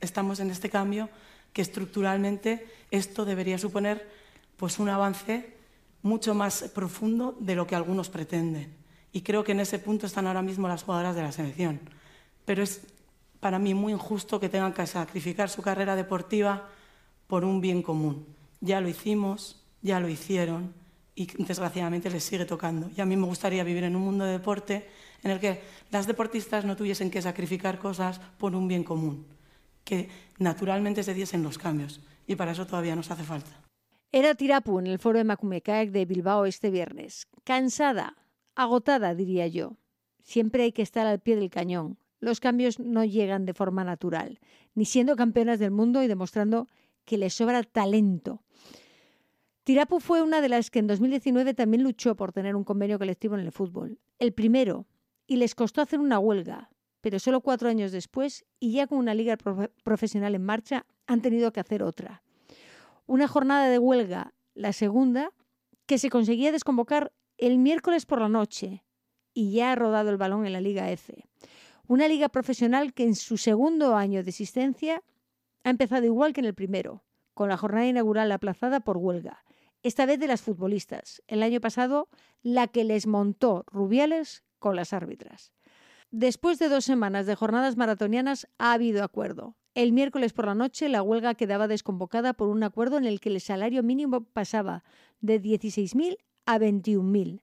Estamos 0.00 0.40
en 0.40 0.50
este 0.50 0.70
cambio 0.70 1.08
que 1.54 1.62
estructuralmente 1.62 2.66
esto 2.90 3.24
debería 3.24 3.56
suponer 3.56 4.06
pues 4.58 4.78
un 4.78 4.90
avance 4.90 5.56
mucho 6.02 6.34
más 6.34 6.64
profundo 6.74 7.34
de 7.40 7.54
lo 7.54 7.66
que 7.66 7.74
algunos 7.74 8.10
pretenden. 8.10 8.76
Y 9.12 9.22
creo 9.22 9.42
que 9.42 9.52
en 9.52 9.60
ese 9.60 9.78
punto 9.78 10.04
están 10.04 10.26
ahora 10.26 10.42
mismo 10.42 10.68
las 10.68 10.82
jugadoras 10.82 11.16
de 11.16 11.22
la 11.22 11.32
selección. 11.32 11.80
Pero 12.44 12.62
es 12.62 12.82
para 13.40 13.58
mí 13.58 13.72
muy 13.72 13.92
injusto 13.92 14.38
que 14.38 14.48
tengan 14.48 14.74
que 14.74 14.86
sacrificar 14.86 15.48
su 15.48 15.62
carrera 15.62 15.96
deportiva 15.96 16.68
por 17.26 17.44
un 17.44 17.60
bien 17.60 17.82
común. 17.82 18.26
Ya 18.60 18.80
lo 18.80 18.88
hicimos, 18.88 19.62
ya 19.80 20.00
lo 20.00 20.08
hicieron 20.08 20.74
y 21.14 21.26
desgraciadamente 21.42 22.10
les 22.10 22.24
sigue 22.24 22.44
tocando. 22.44 22.90
Y 22.96 23.00
a 23.00 23.06
mí 23.06 23.16
me 23.16 23.26
gustaría 23.26 23.64
vivir 23.64 23.84
en 23.84 23.96
un 23.96 24.02
mundo 24.02 24.24
de 24.24 24.32
deporte 24.32 24.88
en 25.22 25.30
el 25.30 25.40
que 25.40 25.62
las 25.90 26.06
deportistas 26.06 26.64
no 26.64 26.76
tuviesen 26.76 27.10
que 27.10 27.22
sacrificar 27.22 27.78
cosas 27.78 28.20
por 28.38 28.54
un 28.54 28.68
bien 28.68 28.84
común, 28.84 29.24
que 29.84 30.08
naturalmente 30.38 31.02
se 31.02 31.14
diesen 31.14 31.42
los 31.42 31.58
cambios. 31.58 32.00
Y 32.26 32.36
para 32.36 32.52
eso 32.52 32.66
todavía 32.66 32.96
nos 32.96 33.10
hace 33.10 33.22
falta. 33.22 33.50
Era 34.12 34.34
Tirapu 34.34 34.78
en 34.78 34.86
el 34.86 34.98
foro 34.98 35.18
de 35.18 35.24
Macumecaec 35.24 35.90
de 35.90 36.04
Bilbao 36.04 36.46
este 36.46 36.70
viernes. 36.70 37.26
Cansada, 37.44 38.16
agotada, 38.54 39.14
diría 39.14 39.46
yo. 39.46 39.76
Siempre 40.22 40.62
hay 40.62 40.72
que 40.72 40.82
estar 40.82 41.06
al 41.06 41.20
pie 41.20 41.36
del 41.36 41.50
cañón. 41.50 41.98
Los 42.20 42.40
cambios 42.40 42.78
no 42.78 43.04
llegan 43.04 43.44
de 43.44 43.52
forma 43.52 43.84
natural, 43.84 44.40
ni 44.74 44.86
siendo 44.86 45.16
campeonas 45.16 45.58
del 45.58 45.70
mundo 45.70 46.02
y 46.02 46.06
demostrando 46.06 46.68
que 47.04 47.18
les 47.18 47.34
sobra 47.34 47.62
talento. 47.62 48.42
Tirapu 49.64 49.98
fue 50.00 50.22
una 50.22 50.40
de 50.40 50.48
las 50.48 50.70
que 50.70 50.78
en 50.78 50.86
2019 50.86 51.54
también 51.54 51.82
luchó 51.82 52.14
por 52.16 52.32
tener 52.32 52.54
un 52.54 52.64
convenio 52.64 52.98
colectivo 52.98 53.34
en 53.34 53.40
el 53.40 53.52
fútbol. 53.52 53.98
El 54.18 54.32
primero, 54.32 54.86
y 55.26 55.36
les 55.36 55.54
costó 55.54 55.80
hacer 55.80 56.00
una 56.00 56.18
huelga, 56.18 56.70
pero 57.04 57.18
solo 57.18 57.42
cuatro 57.42 57.68
años 57.68 57.92
después, 57.92 58.46
y 58.58 58.72
ya 58.72 58.86
con 58.86 58.96
una 58.96 59.12
liga 59.12 59.36
profesional 59.82 60.34
en 60.34 60.42
marcha, 60.42 60.86
han 61.06 61.20
tenido 61.20 61.52
que 61.52 61.60
hacer 61.60 61.82
otra. 61.82 62.22
Una 63.04 63.28
jornada 63.28 63.68
de 63.68 63.78
huelga, 63.78 64.32
la 64.54 64.72
segunda, 64.72 65.30
que 65.84 65.98
se 65.98 66.08
conseguía 66.08 66.50
desconvocar 66.50 67.12
el 67.36 67.58
miércoles 67.58 68.06
por 68.06 68.22
la 68.22 68.30
noche, 68.30 68.84
y 69.34 69.52
ya 69.52 69.72
ha 69.72 69.74
rodado 69.74 70.08
el 70.08 70.16
balón 70.16 70.46
en 70.46 70.54
la 70.54 70.62
Liga 70.62 70.90
F. 70.90 71.28
Una 71.86 72.08
liga 72.08 72.30
profesional 72.30 72.94
que 72.94 73.04
en 73.04 73.16
su 73.16 73.36
segundo 73.36 73.96
año 73.96 74.24
de 74.24 74.30
existencia 74.30 75.02
ha 75.62 75.68
empezado 75.68 76.06
igual 76.06 76.32
que 76.32 76.40
en 76.40 76.46
el 76.46 76.54
primero, 76.54 77.04
con 77.34 77.50
la 77.50 77.58
jornada 77.58 77.86
inaugural 77.86 78.32
aplazada 78.32 78.80
por 78.80 78.96
huelga, 78.96 79.44
esta 79.82 80.06
vez 80.06 80.18
de 80.18 80.26
las 80.26 80.40
futbolistas. 80.40 81.22
El 81.26 81.42
año 81.42 81.60
pasado, 81.60 82.08
la 82.42 82.66
que 82.66 82.82
les 82.82 83.06
montó 83.06 83.66
Rubiales 83.66 84.42
con 84.58 84.74
las 84.74 84.94
árbitras. 84.94 85.52
Después 86.16 86.60
de 86.60 86.68
dos 86.68 86.84
semanas 86.84 87.26
de 87.26 87.34
jornadas 87.34 87.76
maratonianas 87.76 88.46
ha 88.58 88.72
habido 88.72 89.02
acuerdo. 89.02 89.56
El 89.74 89.92
miércoles 89.92 90.32
por 90.32 90.46
la 90.46 90.54
noche 90.54 90.88
la 90.88 91.02
huelga 91.02 91.34
quedaba 91.34 91.66
desconvocada 91.66 92.34
por 92.34 92.50
un 92.50 92.62
acuerdo 92.62 92.98
en 92.98 93.04
el 93.04 93.18
que 93.18 93.30
el 93.30 93.40
salario 93.40 93.82
mínimo 93.82 94.22
pasaba 94.22 94.84
de 95.20 95.42
16.000 95.42 96.18
a 96.46 96.58
21.000. 96.60 97.40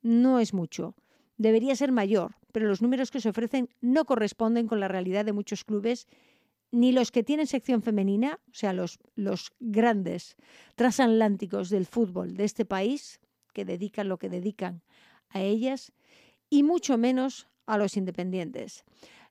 No 0.00 0.38
es 0.38 0.54
mucho. 0.54 0.94
Debería 1.36 1.76
ser 1.76 1.92
mayor, 1.92 2.36
pero 2.52 2.68
los 2.68 2.80
números 2.80 3.10
que 3.10 3.20
se 3.20 3.28
ofrecen 3.28 3.68
no 3.82 4.06
corresponden 4.06 4.66
con 4.66 4.80
la 4.80 4.88
realidad 4.88 5.26
de 5.26 5.34
muchos 5.34 5.64
clubes, 5.64 6.08
ni 6.70 6.92
los 6.92 7.12
que 7.12 7.22
tienen 7.22 7.46
sección 7.46 7.82
femenina, 7.82 8.40
o 8.50 8.54
sea, 8.54 8.72
los, 8.72 8.98
los 9.14 9.52
grandes 9.60 10.36
transatlánticos 10.74 11.68
del 11.68 11.84
fútbol 11.84 12.34
de 12.34 12.44
este 12.44 12.64
país, 12.64 13.20
que 13.52 13.66
dedican 13.66 14.08
lo 14.08 14.16
que 14.16 14.30
dedican 14.30 14.80
a 15.28 15.42
ellas, 15.42 15.92
y 16.48 16.62
mucho 16.62 16.96
menos 16.96 17.46
a 17.66 17.78
los 17.78 17.96
independientes. 17.96 18.84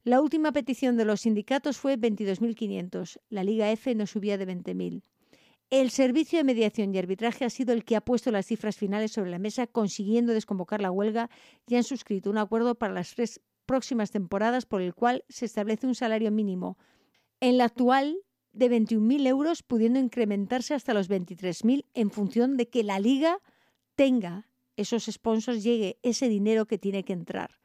La 0.03 0.21
última 0.21 0.51
petición 0.51 0.97
de 0.97 1.05
los 1.05 1.21
sindicatos 1.21 1.77
fue 1.77 1.97
22.500. 1.97 3.19
La 3.29 3.43
Liga 3.43 3.71
F 3.71 3.95
no 3.95 4.05
subía 4.05 4.37
de 4.37 4.47
20.000. 4.47 5.01
El 5.71 5.89
servicio 5.89 6.37
de 6.37 6.43
mediación 6.43 6.93
y 6.93 6.99
arbitraje 6.99 7.43
ha 7.43 7.49
sido 7.49 7.73
el 7.73 7.83
que 7.83 7.95
ha 7.95 8.01
puesto 8.01 8.29
las 8.29 8.45
cifras 8.45 8.77
finales 8.77 9.13
sobre 9.13 9.31
la 9.31 9.39
mesa, 9.39 9.65
consiguiendo 9.65 10.31
desconvocar 10.31 10.79
la 10.79 10.91
huelga 10.91 11.29
y 11.67 11.75
han 11.75 11.83
suscrito 11.83 12.29
un 12.29 12.37
acuerdo 12.37 12.75
para 12.75 12.93
las 12.93 13.15
tres 13.15 13.41
próximas 13.65 14.11
temporadas 14.11 14.67
por 14.67 14.81
el 14.81 14.93
cual 14.93 15.25
se 15.27 15.45
establece 15.45 15.87
un 15.87 15.95
salario 15.95 16.31
mínimo. 16.31 16.77
En 17.39 17.57
la 17.57 17.65
actual 17.65 18.17
de 18.53 18.69
21.000 18.69 19.27
euros, 19.27 19.63
pudiendo 19.63 19.99
incrementarse 19.99 20.75
hasta 20.75 20.93
los 20.93 21.09
23.000 21.09 21.85
en 21.93 22.11
función 22.11 22.57
de 22.57 22.69
que 22.69 22.83
la 22.83 22.99
liga 22.99 23.39
tenga 23.95 24.47
esos 24.77 25.05
sponsors 25.05 25.63
llegue 25.63 25.97
ese 26.03 26.29
dinero 26.29 26.67
que 26.67 26.77
tiene 26.77 27.03
que 27.03 27.13
entrar. 27.13 27.59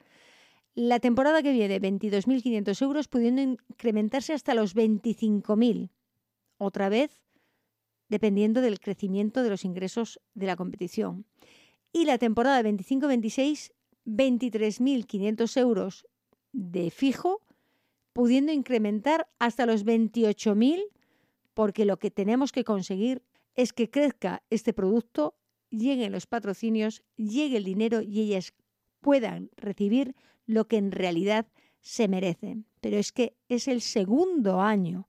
La 0.74 1.00
temporada 1.00 1.42
que 1.42 1.52
viene, 1.52 1.80
22.500 1.80 2.82
euros, 2.82 3.08
pudiendo 3.08 3.42
incrementarse 3.42 4.32
hasta 4.32 4.54
los 4.54 4.76
25.000. 4.76 5.90
Otra 6.58 6.88
vez, 6.88 7.22
dependiendo 8.08 8.60
del 8.60 8.80
crecimiento 8.80 9.42
de 9.42 9.50
los 9.50 9.64
ingresos 9.64 10.20
de 10.34 10.46
la 10.46 10.56
competición. 10.56 11.26
Y 11.92 12.04
la 12.04 12.18
temporada 12.18 12.62
25-26, 12.62 13.72
23.500 14.06 15.56
euros 15.60 16.06
de 16.52 16.90
fijo, 16.90 17.40
pudiendo 18.12 18.52
incrementar 18.52 19.28
hasta 19.38 19.66
los 19.66 19.84
28.000, 19.84 20.84
porque 21.54 21.84
lo 21.84 21.98
que 21.98 22.10
tenemos 22.10 22.52
que 22.52 22.64
conseguir 22.64 23.22
es 23.54 23.72
que 23.72 23.90
crezca 23.90 24.42
este 24.50 24.72
producto, 24.72 25.34
lleguen 25.70 26.12
los 26.12 26.26
patrocinios, 26.26 27.02
llegue 27.16 27.56
el 27.56 27.64
dinero 27.64 28.02
y 28.02 28.20
ellas 28.20 28.54
puedan 29.00 29.50
recibir 29.56 30.14
lo 30.50 30.66
que 30.66 30.76
en 30.76 30.92
realidad 30.92 31.46
se 31.80 32.08
merecen. 32.08 32.66
Pero 32.80 32.96
es 32.96 33.12
que 33.12 33.36
es 33.48 33.68
el 33.68 33.80
segundo 33.80 34.60
año 34.60 35.08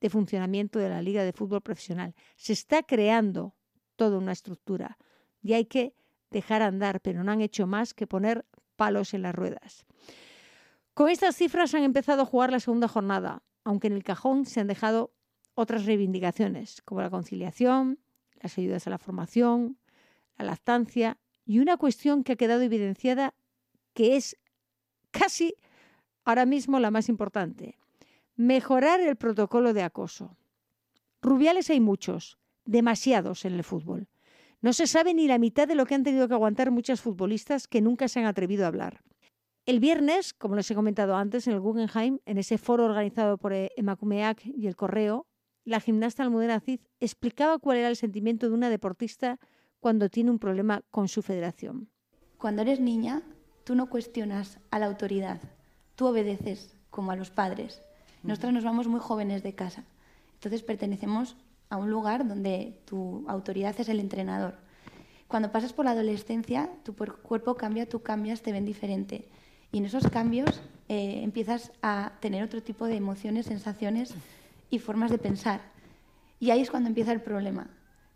de 0.00 0.10
funcionamiento 0.10 0.78
de 0.78 0.88
la 0.88 1.02
Liga 1.02 1.24
de 1.24 1.32
Fútbol 1.32 1.60
Profesional. 1.60 2.14
Se 2.36 2.52
está 2.52 2.82
creando 2.82 3.54
toda 3.96 4.18
una 4.18 4.32
estructura 4.32 4.98
y 5.42 5.52
hay 5.52 5.66
que 5.66 5.94
dejar 6.30 6.62
andar, 6.62 7.00
pero 7.00 7.22
no 7.22 7.32
han 7.32 7.40
hecho 7.40 7.66
más 7.66 7.94
que 7.94 8.06
poner 8.06 8.44
palos 8.76 9.14
en 9.14 9.22
las 9.22 9.34
ruedas. 9.34 9.86
Con 10.94 11.08
estas 11.08 11.36
cifras 11.36 11.74
han 11.74 11.82
empezado 11.82 12.22
a 12.22 12.26
jugar 12.26 12.50
la 12.50 12.60
segunda 12.60 12.88
jornada, 12.88 13.42
aunque 13.64 13.86
en 13.88 13.92
el 13.92 14.04
cajón 14.04 14.46
se 14.46 14.60
han 14.60 14.66
dejado 14.66 15.12
otras 15.54 15.84
reivindicaciones, 15.84 16.82
como 16.82 17.02
la 17.02 17.10
conciliación, 17.10 17.98
las 18.40 18.56
ayudas 18.58 18.86
a 18.86 18.90
la 18.90 18.98
formación, 18.98 19.78
la 20.36 20.46
lactancia 20.46 21.18
y 21.44 21.58
una 21.58 21.76
cuestión 21.76 22.24
que 22.24 22.32
ha 22.32 22.36
quedado 22.36 22.62
evidenciada 22.62 23.34
que 23.94 24.16
es 24.16 24.36
casi 25.10 25.54
ahora 26.24 26.46
mismo 26.46 26.80
la 26.80 26.90
más 26.90 27.08
importante, 27.08 27.78
mejorar 28.36 29.00
el 29.00 29.16
protocolo 29.16 29.72
de 29.72 29.82
acoso. 29.82 30.36
Rubiales 31.22 31.70
hay 31.70 31.80
muchos, 31.80 32.38
demasiados 32.64 33.44
en 33.44 33.54
el 33.54 33.64
fútbol. 33.64 34.08
No 34.60 34.72
se 34.72 34.86
sabe 34.86 35.14
ni 35.14 35.28
la 35.28 35.38
mitad 35.38 35.68
de 35.68 35.74
lo 35.74 35.86
que 35.86 35.94
han 35.94 36.02
tenido 36.02 36.28
que 36.28 36.34
aguantar 36.34 36.70
muchas 36.70 37.00
futbolistas 37.00 37.68
que 37.68 37.80
nunca 37.80 38.08
se 38.08 38.20
han 38.20 38.26
atrevido 38.26 38.64
a 38.64 38.68
hablar. 38.68 39.02
El 39.64 39.80
viernes, 39.80 40.32
como 40.32 40.54
les 40.54 40.70
he 40.70 40.74
comentado 40.74 41.16
antes, 41.16 41.46
en 41.46 41.54
el 41.54 41.60
Guggenheim, 41.60 42.20
en 42.24 42.38
ese 42.38 42.58
foro 42.58 42.84
organizado 42.84 43.36
por 43.38 43.52
eh, 43.52 43.70
Emakumeak 43.76 44.46
y 44.46 44.66
el 44.66 44.76
Correo, 44.76 45.26
la 45.64 45.80
gimnasta 45.80 46.22
Almudena 46.22 46.60
Cid 46.60 46.80
explicaba 47.00 47.58
cuál 47.58 47.78
era 47.78 47.88
el 47.88 47.96
sentimiento 47.96 48.48
de 48.48 48.54
una 48.54 48.70
deportista 48.70 49.40
cuando 49.80 50.08
tiene 50.08 50.30
un 50.30 50.38
problema 50.38 50.82
con 50.90 51.08
su 51.08 51.22
federación. 51.22 51.90
Cuando 52.38 52.62
eres 52.62 52.78
niña, 52.78 53.22
tú 53.66 53.74
no 53.74 53.90
cuestionas 53.90 54.60
a 54.70 54.78
la 54.78 54.86
autoridad, 54.86 55.40
tú 55.96 56.06
obedeces 56.06 56.76
como 56.88 57.10
a 57.10 57.16
los 57.16 57.30
padres. 57.30 57.82
Nosotros 58.22 58.52
nos 58.52 58.62
vamos 58.62 58.86
muy 58.86 59.00
jóvenes 59.00 59.42
de 59.42 59.56
casa, 59.56 59.82
entonces 60.34 60.62
pertenecemos 60.62 61.34
a 61.68 61.76
un 61.76 61.90
lugar 61.90 62.28
donde 62.28 62.78
tu 62.84 63.24
autoridad 63.26 63.74
es 63.80 63.88
el 63.88 63.98
entrenador. 63.98 64.54
Cuando 65.26 65.50
pasas 65.50 65.72
por 65.72 65.84
la 65.84 65.90
adolescencia, 65.90 66.70
tu 66.84 66.94
cuerpo 66.94 67.56
cambia, 67.56 67.88
tú 67.88 68.02
cambias, 68.02 68.40
te 68.40 68.52
ven 68.52 68.64
diferente. 68.64 69.26
Y 69.72 69.78
en 69.78 69.86
esos 69.86 70.08
cambios 70.10 70.62
eh, 70.88 71.22
empiezas 71.24 71.72
a 71.82 72.12
tener 72.20 72.44
otro 72.44 72.62
tipo 72.62 72.86
de 72.86 72.94
emociones, 72.94 73.46
sensaciones 73.46 74.14
y 74.70 74.78
formas 74.78 75.10
de 75.10 75.18
pensar. 75.18 75.60
Y 76.38 76.52
ahí 76.52 76.60
es 76.60 76.70
cuando 76.70 76.88
empieza 76.88 77.10
el 77.10 77.20
problema, 77.20 77.66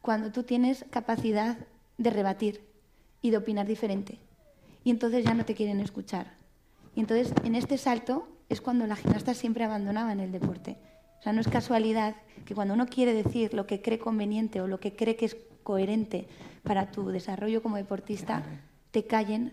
cuando 0.01 0.31
tú 0.31 0.45
tienes 0.45 0.85
capacidad 0.91 1.59
de 1.99 2.11
rebatir 2.11 2.65
y 3.21 3.31
de 3.31 3.39
opinar 3.39 3.67
diferente. 3.67 4.30
Y 4.85 4.91
entonces 4.91 5.25
ya 5.25 5.35
no 5.35 5.45
te 5.45 5.55
quieren 5.55 5.81
escuchar. 5.81 6.33
Y 6.95 7.01
entonces 7.01 7.33
en 7.45 7.55
este 7.55 7.79
salto 7.79 8.29
es 8.49 8.61
cuando 8.61 8.87
la 8.87 8.97
gimnasta 8.97 9.35
siempre 9.35 9.65
abandonaba 9.65 10.13
en 10.13 10.21
el 10.21 10.33
deporte. 10.33 10.77
O 11.21 11.23
sea, 11.23 11.33
no 11.33 11.41
es 11.41 11.49
casualidad 11.49 12.17
que 12.45 12.55
cuando 12.55 12.75
uno 12.75 12.87
quiere 12.87 13.13
decir 13.13 13.53
lo 13.55 13.67
que 13.67 13.83
cree 13.83 13.99
conveniente 13.99 14.61
o 14.61 14.67
lo 14.67 14.81
que 14.81 14.97
cree 14.97 15.17
que 15.17 15.27
es 15.27 15.37
coherente 15.63 16.29
para 16.63 16.91
tu 16.91 17.09
desarrollo 17.11 17.63
como 17.63 17.77
deportista, 17.77 18.43
te 18.91 19.07
callen 19.07 19.53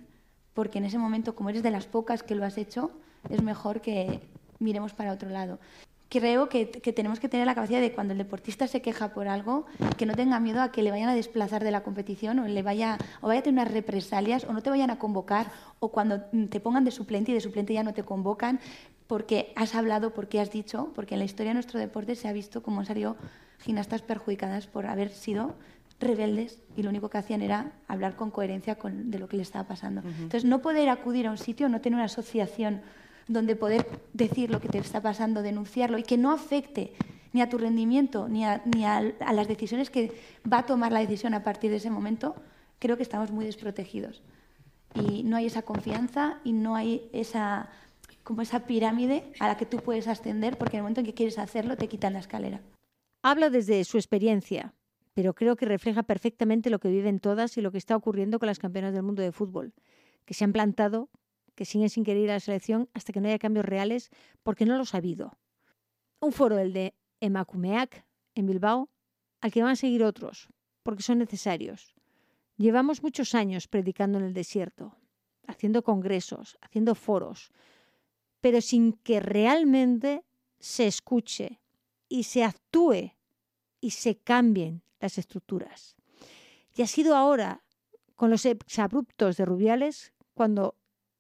porque 0.53 0.79
en 0.79 0.85
ese 0.85 0.97
momento, 0.97 1.35
como 1.35 1.49
eres 1.49 1.61
de 1.61 1.69
las 1.69 1.85
pocas 1.85 2.23
que 2.23 2.35
lo 2.35 2.43
has 2.43 2.57
hecho, 2.57 2.91
es 3.29 3.43
mejor 3.43 3.81
que 3.81 4.21
miremos 4.59 4.93
para 4.93 5.11
otro 5.11 5.29
lado. 5.29 5.59
Creo 6.09 6.47
que, 6.47 6.65
tenemos 6.65 7.19
que 7.19 7.27
tener 7.27 7.45
la 7.45 7.53
capacidad 7.53 7.81
de 7.81 7.91
cuando 7.91 8.13
el 8.13 8.17
deportista 8.17 8.67
se 8.67 8.81
queja 8.81 9.13
por 9.13 9.27
algo, 9.27 9.65
que 9.97 10.05
no 10.05 10.15
tenga 10.15 10.39
miedo 10.39 10.61
a 10.61 10.71
que 10.71 10.81
le 10.81 10.91
vayan 10.91 11.09
a 11.09 11.15
desplazar 11.15 11.63
de 11.63 11.71
la 11.71 11.83
competición 11.83 12.39
o 12.39 12.47
le 12.47 12.63
vaya 12.63 12.97
o 13.21 13.27
vaya 13.27 13.41
a 13.41 13.43
tener 13.43 13.61
unas 13.61 13.73
represalias 13.73 14.45
o 14.45 14.53
no 14.53 14.61
te 14.61 14.69
vayan 14.69 14.89
a 14.89 14.99
convocar 14.99 15.51
o 15.79 15.89
cuando 15.89 16.21
te 16.21 16.59
pongan 16.59 16.85
de 16.85 16.91
suplente 16.91 17.31
y 17.31 17.33
de 17.33 17.41
suplente 17.41 17.73
ya 17.73 17.83
no 17.83 17.93
te 17.93 18.03
convocan 18.03 18.59
porque 19.07 19.53
has 19.55 19.75
hablado, 19.75 20.13
porque 20.13 20.39
has 20.39 20.51
dicho, 20.51 20.91
porque 20.95 21.15
en 21.15 21.19
la 21.19 21.25
historia 21.25 21.49
de 21.49 21.55
nuestro 21.55 21.79
deporte 21.79 22.15
se 22.15 22.27
ha 22.27 22.33
visto 22.33 22.61
cómo 22.63 22.81
han 22.81 22.85
salido 22.85 23.17
gimnastas 23.59 24.01
perjudicadas 24.01 24.67
por 24.67 24.85
haber 24.85 25.09
sido 25.09 25.55
rebeldes 25.99 26.59
y 26.75 26.83
lo 26.83 26.89
único 26.89 27.09
que 27.09 27.17
hacían 27.17 27.41
era 27.41 27.71
hablar 27.87 28.15
con 28.15 28.31
coherencia 28.31 28.77
de 28.81 29.19
lo 29.19 29.27
que 29.27 29.37
le 29.37 29.43
estaba 29.43 29.67
pasando. 29.67 30.01
Entonces, 30.01 30.45
no 30.45 30.61
poder 30.61 30.89
acudir 30.89 31.27
a 31.27 31.31
un 31.31 31.37
sitio, 31.37 31.69
no 31.69 31.81
tener 31.81 31.95
una 31.95 32.05
asociación 32.05 32.81
donde 33.27 33.55
poder 33.55 33.87
decir 34.13 34.49
lo 34.49 34.59
que 34.61 34.69
te 34.69 34.77
está 34.77 35.01
pasando, 35.01 35.41
denunciarlo 35.41 35.97
y 35.97 36.03
que 36.03 36.17
no 36.17 36.31
afecte 36.31 36.93
ni 37.33 37.41
a 37.41 37.49
tu 37.49 37.57
rendimiento 37.57 38.27
ni 38.29 38.45
a, 38.45 38.61
ni 38.65 38.85
a, 38.85 39.01
las 39.01 39.47
decisiones 39.47 39.89
que 39.89 40.13
va 40.51 40.59
a 40.59 40.65
tomar 40.65 40.91
la 40.91 40.99
decisión 40.99 41.33
a 41.33 41.43
partir 41.43 41.69
de 41.71 41.77
ese 41.77 41.89
momento, 41.89 42.35
creo 42.79 42.97
que 42.97 43.03
estamos 43.03 43.31
muy 43.31 43.45
desprotegidos. 43.45 44.21
Y 44.95 45.23
no 45.23 45.37
hay 45.37 45.45
esa 45.45 45.61
confianza 45.61 46.39
y 46.43 46.53
no 46.53 46.75
hay 46.75 47.09
esa, 47.13 47.69
como 48.23 48.41
esa 48.41 48.65
pirámide 48.65 49.31
a 49.39 49.47
la 49.47 49.57
que 49.57 49.65
tú 49.65 49.77
puedes 49.77 50.07
ascender 50.07 50.57
porque 50.57 50.77
en 50.77 50.79
el 50.79 50.83
momento 50.83 51.01
en 51.01 51.05
que 51.05 51.13
quieres 51.13 51.37
hacerlo 51.37 51.75
te 51.77 51.87
quitan 51.87 52.13
la 52.13 52.19
escalera. 52.19 52.61
Habla 53.21 53.49
desde 53.49 53.83
su 53.83 53.97
experiencia, 53.97 54.73
pero 55.13 55.33
creo 55.33 55.55
que 55.55 55.65
refleja 55.65 56.03
perfectamente 56.03 56.69
lo 56.69 56.79
que 56.79 56.89
viven 56.89 57.19
todas 57.19 57.57
y 57.57 57.61
lo 57.61 57.71
que 57.71 57.77
está 57.77 57.95
ocurriendo 57.95 58.39
con 58.39 58.47
las 58.47 58.59
campeonas 58.59 58.93
del 58.93 59.03
mundo 59.03 59.21
de 59.21 59.31
fútbol, 59.31 59.73
que 60.25 60.33
se 60.33 60.43
han 60.43 60.53
plantado, 60.53 61.09
que 61.57 61.65
siguen 61.65 61.89
sin 61.89 62.05
querer 62.05 62.23
ir 62.23 62.29
a 62.29 62.35
la 62.35 62.39
selección 62.39 62.87
hasta 62.93 63.11
que 63.11 63.19
no 63.19 63.27
haya 63.27 63.39
cambios 63.39 63.65
reales 63.65 64.11
porque 64.43 64.67
no 64.67 64.77
los 64.77 64.93
ha 64.93 64.99
habido. 64.99 65.39
Un 66.19 66.31
foro, 66.31 66.59
el 66.59 66.71
de 66.71 66.93
Emakumeak, 67.19 68.05
en 68.35 68.45
Bilbao, 68.45 68.89
al 69.41 69.51
que 69.51 69.63
van 69.63 69.71
a 69.71 69.75
seguir 69.75 70.03
otros, 70.03 70.49
porque 70.83 71.01
son 71.01 71.17
necesarios. 71.17 71.95
Llevamos 72.57 73.01
muchos 73.01 73.33
años 73.33 73.67
predicando 73.67 74.19
en 74.19 74.25
el 74.25 74.33
desierto, 74.35 74.95
haciendo 75.47 75.83
congresos, 75.83 76.59
haciendo 76.61 76.93
foros, 76.93 77.51
pero 78.39 78.61
sin 78.61 78.93
que 78.93 79.19
realmente 79.19 80.23
se 80.59 80.85
escuche 80.85 81.59
y 82.07 82.23
se 82.23 82.43
actúe 82.43 83.13
y 83.81 83.89
se 83.89 84.15
cambien 84.17 84.83
las 84.99 85.17
estructuras. 85.17 85.95
Y 86.75 86.83
ha 86.83 86.87
sido 86.87 87.15
ahora, 87.15 87.63
con 88.15 88.29
los 88.29 88.45
exabruptos 88.45 89.37
de 89.37 89.45
Rubiales, 89.45 90.13
cuando 90.35 90.75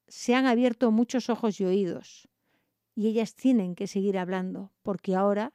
se 0.07 0.35
han 0.35 0.45
abierto 0.45 0.91
muchos 0.91 1.29
ojos 1.29 1.59
y 1.59 1.65
oídos. 1.65 2.27
Y 2.95 3.07
ellas 3.07 3.35
tienen 3.35 3.75
que 3.75 3.87
seguir 3.87 4.17
hablando, 4.17 4.71
porque 4.81 5.15
ahora 5.15 5.53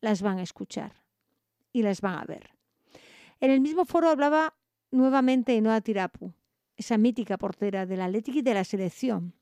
las 0.00 0.20
van 0.22 0.38
a 0.38 0.42
escuchar 0.42 1.02
y 1.72 1.82
las 1.82 2.00
van 2.00 2.18
a 2.18 2.24
ver. 2.24 2.50
En 3.40 3.50
el 3.50 3.60
mismo 3.60 3.84
foro 3.84 4.08
hablaba 4.08 4.54
nuevamente 4.90 5.56
Enoa 5.56 5.80
Tirapu, 5.80 6.32
esa 6.76 6.98
mítica 6.98 7.38
portera 7.38 7.86
del 7.86 8.02
Atlético 8.02 8.38
y 8.38 8.42
de 8.42 8.54
la 8.54 8.64
selección, 8.64 9.34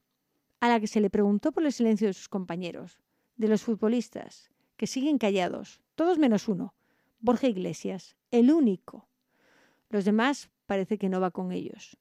a 0.60 0.68
la 0.68 0.78
que 0.78 0.86
se 0.86 1.00
le 1.00 1.10
preguntó 1.10 1.52
por 1.52 1.64
el 1.64 1.72
silencio 1.72 2.06
de 2.06 2.14
sus 2.14 2.28
compañeros, 2.28 3.00
de 3.36 3.48
los 3.48 3.62
futbolistas, 3.62 4.50
que 4.76 4.86
siguen 4.86 5.18
callados, 5.18 5.80
todos 5.94 6.18
menos 6.18 6.48
uno, 6.48 6.74
Borja 7.18 7.48
Iglesias, 7.48 8.16
el 8.30 8.52
único. 8.52 9.08
Los 9.88 10.04
demás 10.04 10.50
parece 10.66 10.98
que 10.98 11.08
no 11.08 11.20
va 11.20 11.30
con 11.30 11.52
ellos. 11.52 11.98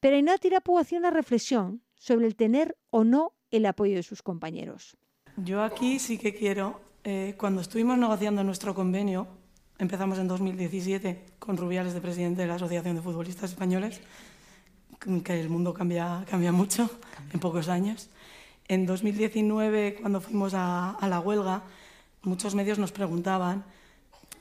Pero 0.00 0.16
Ainhoa 0.16 0.38
Tirapu 0.38 0.78
hacía 0.78 0.98
una 0.98 1.10
reflexión 1.10 1.82
sobre 1.94 2.26
el 2.26 2.34
tener 2.34 2.76
o 2.88 3.04
no 3.04 3.34
el 3.50 3.66
apoyo 3.66 3.96
de 3.96 4.02
sus 4.02 4.22
compañeros. 4.22 4.96
Yo 5.36 5.62
aquí 5.62 5.98
sí 5.98 6.16
que 6.16 6.34
quiero, 6.34 6.80
eh, 7.04 7.34
cuando 7.36 7.60
estuvimos 7.60 7.98
negociando 7.98 8.42
nuestro 8.42 8.74
convenio, 8.74 9.28
empezamos 9.78 10.18
en 10.18 10.28
2017 10.28 11.36
con 11.38 11.56
Rubiales 11.58 11.92
de 11.92 12.00
presidente 12.00 12.42
de 12.42 12.48
la 12.48 12.54
Asociación 12.54 12.96
de 12.96 13.02
Futbolistas 13.02 13.50
Españoles, 13.50 14.00
que 15.24 15.40
el 15.40 15.50
mundo 15.50 15.74
cambia, 15.74 16.24
cambia 16.28 16.52
mucho 16.52 16.88
en 17.32 17.40
pocos 17.40 17.68
años. 17.68 18.08
En 18.68 18.86
2019, 18.86 19.98
cuando 20.00 20.20
fuimos 20.20 20.54
a, 20.54 20.92
a 20.92 21.08
la 21.08 21.20
huelga, 21.20 21.62
muchos 22.22 22.54
medios 22.54 22.78
nos 22.78 22.92
preguntaban 22.92 23.64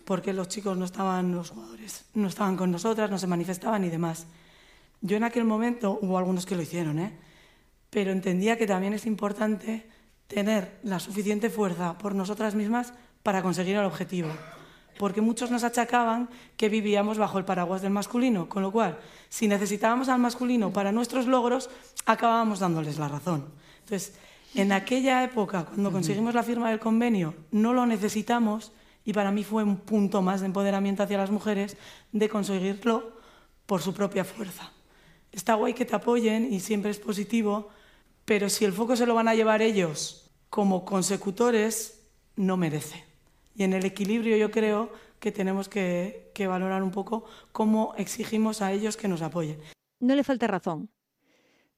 porque 0.06 0.34
los 0.34 0.48
chicos 0.48 0.78
no 0.78 0.86
estaban, 0.86 1.34
los 1.34 1.52
jugadores 1.52 2.06
no 2.14 2.28
estaban 2.28 2.56
con 2.56 2.72
nosotras, 2.72 3.12
no 3.12 3.20
se 3.20 3.28
manifestaban 3.28 3.84
y 3.84 3.90
demás. 3.90 4.26
Yo 5.02 5.18
en 5.18 5.24
aquel 5.24 5.46
momento, 5.46 5.98
hubo 6.02 6.18
algunos 6.18 6.46
que 6.46 6.56
lo 6.56 6.62
hicieron, 6.62 7.00
¿eh? 7.00 7.18
pero 7.90 8.12
entendía 8.12 8.58
que 8.58 8.68
también 8.68 8.94
es 8.94 9.06
importante 9.06 9.90
tener 10.28 10.80
la 10.84 11.00
suficiente 11.00 11.50
fuerza 11.50 11.98
por 11.98 12.14
nosotras 12.14 12.54
mismas 12.54 12.94
para 13.24 13.42
conseguir 13.42 13.76
el 13.76 13.86
objetivo. 13.86 14.30
porque 14.98 15.22
muchos 15.22 15.50
nos 15.50 15.64
achacaban 15.64 16.30
que 16.58 16.68
vivíamos 16.68 17.18
bajo 17.18 17.38
el 17.38 17.46
paraguas 17.46 17.82
del 17.82 17.92
masculino, 17.92 18.50
con 18.50 18.62
lo 18.62 18.70
cual, 18.70 19.00
si 19.30 19.48
necesitábamos 19.48 20.10
al 20.10 20.20
masculino 20.20 20.74
para 20.74 20.92
nuestros 20.92 21.26
logros, 21.26 21.70
acabábamos 22.06 22.60
dándoles 22.60 23.00
la 23.00 23.08
razón. 23.08 23.46
Entonces, 23.80 24.14
en 24.56 24.74
aquella 24.74 25.24
época, 25.24 25.66
cuando 25.66 25.94
conseguimos 25.94 26.34
la 26.34 26.44
firma 26.44 26.70
del 26.70 26.80
convenio, 26.80 27.34
no 27.52 27.72
lo 27.74 27.86
necesitamos 27.86 28.74
y 29.06 29.14
para 29.14 29.32
mí 29.32 29.46
fue 29.46 29.64
un 29.64 29.78
punto 29.78 30.22
más 30.22 30.42
de 30.42 30.48
empoderamiento 30.48 31.04
hacia 31.04 31.18
las 31.18 31.32
mujeres 31.32 31.78
de 32.12 32.28
conseguirlo 32.28 33.14
por 33.66 33.82
su 33.82 33.94
propia 33.94 34.26
fuerza. 34.26 34.70
Está 35.32 35.56
guay 35.56 35.74
que 35.74 35.86
te 35.86 35.96
apoyen 35.96 36.52
y 36.52 36.60
siempre 36.60 36.92
es 36.92 37.00
positivo, 37.00 37.70
pero 38.26 38.50
si 38.50 38.66
el 38.66 38.74
foco 38.74 38.96
se 38.96 39.06
lo 39.06 39.16
van 39.16 39.28
a 39.28 39.36
llevar 39.36 39.62
ellos 39.62 40.32
como 40.50 40.86
consecutores, 40.86 42.08
no 42.36 42.58
merece. 42.58 43.04
Y 43.56 43.64
en 43.64 43.74
el 43.74 43.86
equilibrio 43.86 44.38
yo 44.38 44.52
creo 44.52 44.92
que 45.20 45.32
tenemos 45.32 45.70
que, 45.70 46.32
que 46.34 46.48
valorar 46.48 46.82
un 46.82 46.92
poco 46.92 47.26
cómo 47.52 47.94
exigimos 47.98 48.62
a 48.62 48.72
ellos 48.72 48.98
que 48.98 49.08
nos 49.08 49.22
apoyen. 49.22 49.60
No 50.00 50.16
le 50.16 50.24
falta 50.24 50.48
razón. 50.48 50.90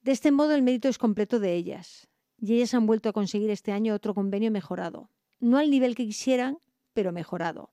De 0.02 0.12
este 0.12 0.32
modo 0.32 0.54
el 0.54 0.62
mérito 0.62 0.88
es 0.88 0.98
completo 0.98 1.40
de 1.40 1.56
ellas 1.56 2.08
y 2.40 2.56
ellas 2.56 2.74
han 2.74 2.86
vuelto 2.86 3.10
a 3.10 3.14
conseguir 3.14 3.50
este 3.50 3.72
año 3.72 3.94
otro 3.94 4.14
convenio 4.14 4.52
mejorado. 4.52 5.10
No 5.40 5.58
al 5.58 5.70
nivel 5.70 5.96
que 5.96 6.06
quisieran, 6.06 6.58
pero 6.94 7.12
mejorado. 7.12 7.72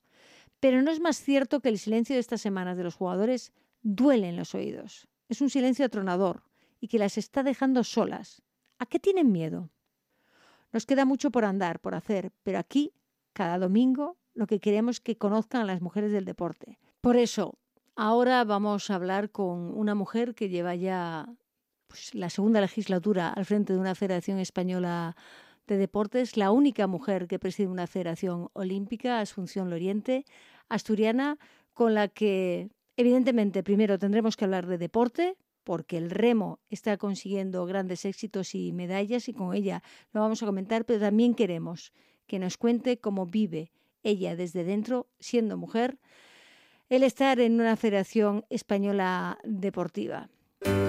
Pero 0.59 0.81
no 0.81 0.91
es 0.91 0.99
más 0.99 1.17
cierto 1.17 1.59
que 1.59 1.69
el 1.69 1.79
silencio 1.79 2.15
de 2.15 2.19
estas 2.19 2.41
semanas 2.41 2.77
de 2.77 2.83
los 2.83 2.95
jugadores 2.95 3.51
duele 3.81 4.29
en 4.29 4.37
los 4.37 4.53
oídos. 4.53 5.07
Es 5.29 5.41
un 5.41 5.49
silencio 5.49 5.85
atronador 5.85 6.43
y 6.81 6.87
que 6.87 6.99
las 6.99 7.17
está 7.17 7.43
dejando 7.43 7.83
solas. 7.83 8.41
¿A 8.79 8.85
qué 8.85 8.99
tienen 8.99 9.31
miedo? 9.31 9.69
Nos 10.71 10.85
queda 10.85 11.05
mucho 11.05 11.31
por 11.31 11.45
andar, 11.45 11.79
por 11.79 11.95
hacer, 11.95 12.31
pero 12.43 12.59
aquí, 12.59 12.93
cada 13.33 13.57
domingo, 13.57 14.17
lo 14.33 14.47
que 14.47 14.59
queremos 14.59 14.97
es 14.97 15.01
que 15.01 15.17
conozcan 15.17 15.61
a 15.61 15.65
las 15.65 15.81
mujeres 15.81 16.11
del 16.11 16.25
deporte. 16.25 16.79
Por 17.01 17.15
eso, 17.15 17.57
ahora 17.95 18.43
vamos 18.43 18.89
a 18.89 18.95
hablar 18.95 19.31
con 19.31 19.77
una 19.77 19.95
mujer 19.95 20.35
que 20.35 20.49
lleva 20.49 20.75
ya 20.75 21.29
pues, 21.87 22.13
la 22.15 22.29
segunda 22.29 22.61
legislatura 22.61 23.29
al 23.29 23.45
frente 23.45 23.73
de 23.73 23.79
una 23.79 23.95
Federación 23.95 24.39
Española 24.39 25.15
de 25.67 25.77
Deportes, 25.77 26.37
la 26.37 26.51
única 26.51 26.87
mujer 26.87 27.27
que 27.27 27.39
preside 27.39 27.67
una 27.67 27.87
federación 27.87 28.49
olímpica, 28.53 29.19
Asunción 29.19 29.69
Loriente, 29.69 30.25
asturiana, 30.67 31.37
con 31.73 31.93
la 31.93 32.07
que 32.07 32.69
evidentemente 32.99 33.63
primero 33.63 33.97
tendremos 33.97 34.35
que 34.35 34.43
hablar 34.43 34.67
de 34.67 34.77
deporte, 34.77 35.37
porque 35.63 35.97
el 35.97 36.09
remo 36.09 36.59
está 36.69 36.97
consiguiendo 36.97 37.65
grandes 37.65 38.03
éxitos 38.03 38.53
y 38.55 38.73
medallas 38.73 39.29
y 39.29 39.33
con 39.33 39.55
ella 39.55 39.81
lo 40.11 40.19
vamos 40.19 40.43
a 40.43 40.45
comentar, 40.45 40.83
pero 40.83 40.99
también 40.99 41.33
queremos 41.33 41.93
que 42.27 42.39
nos 42.39 42.57
cuente 42.57 42.99
cómo 42.99 43.25
vive 43.25 43.71
ella 44.03 44.35
desde 44.35 44.65
dentro, 44.65 45.07
siendo 45.19 45.55
mujer, 45.55 45.97
el 46.89 47.03
estar 47.03 47.39
en 47.39 47.61
una 47.61 47.77
federación 47.77 48.45
española 48.49 49.39
deportiva. 49.45 50.27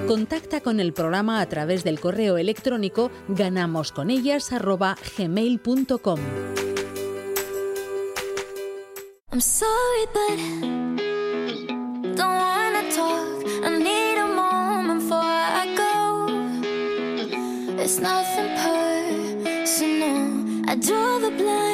Contacta 0.08 0.60
con 0.60 0.80
el 0.80 0.92
programa 0.92 1.40
a 1.40 1.46
través 1.46 1.84
del 1.84 2.00
correo 2.00 2.38
electrónico 2.38 3.12
ganamosconellas@gmail.com. 3.28 6.20
It's 17.90 17.98
nothing 17.98 18.50
personal. 19.44 20.70
I 20.70 20.76
draw 20.76 21.18
the 21.18 21.32
blinds. 21.36 21.69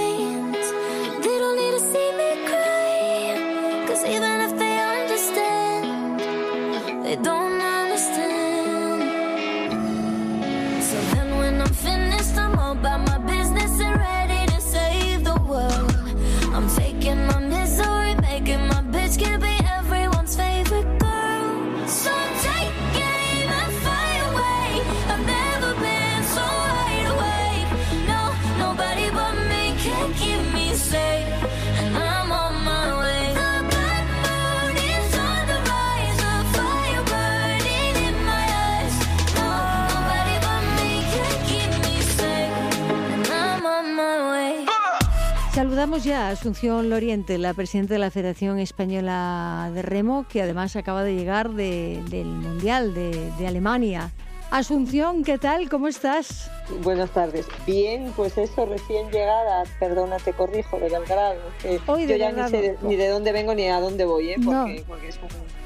Asunción 46.46 46.90
Loriente, 46.90 47.38
la 47.38 47.54
presidenta 47.54 47.94
de 47.94 47.98
la 47.98 48.12
Federación 48.12 48.60
Española 48.60 49.68
de 49.74 49.82
Remo, 49.82 50.26
que 50.28 50.42
además 50.42 50.76
acaba 50.76 51.02
de 51.02 51.16
llegar 51.16 51.50
del 51.50 52.24
Mundial 52.24 52.94
de, 52.94 53.48
Alemania. 53.48 54.12
Asunción, 54.52 55.24
¿qué 55.24 55.38
tal? 55.38 55.68
¿Cómo 55.68 55.88
estás? 55.88 56.48
Buenas 56.84 57.10
tardes. 57.10 57.48
Bien, 57.66 58.12
pues 58.14 58.38
eso, 58.38 58.64
recién 58.64 59.10
llegada, 59.10 59.64
perdona, 59.80 60.18
te 60.18 60.34
corrijo, 60.34 60.78
de 60.78 60.88
Belgrado. 60.88 61.40
Hoy 61.88 62.06
de 62.06 62.12
yo 62.12 62.16
ya 62.16 62.30
ni 62.30 62.48
sé 62.48 62.76
ni 62.80 62.94
de 62.94 63.08
dónde 63.08 63.32
vengo 63.32 63.52
ni 63.52 63.66
a 63.66 63.80
dónde 63.80 64.04
voy, 64.04 64.30
¿eh? 64.30 64.36
porque, 64.46 65.08
es 65.08 65.18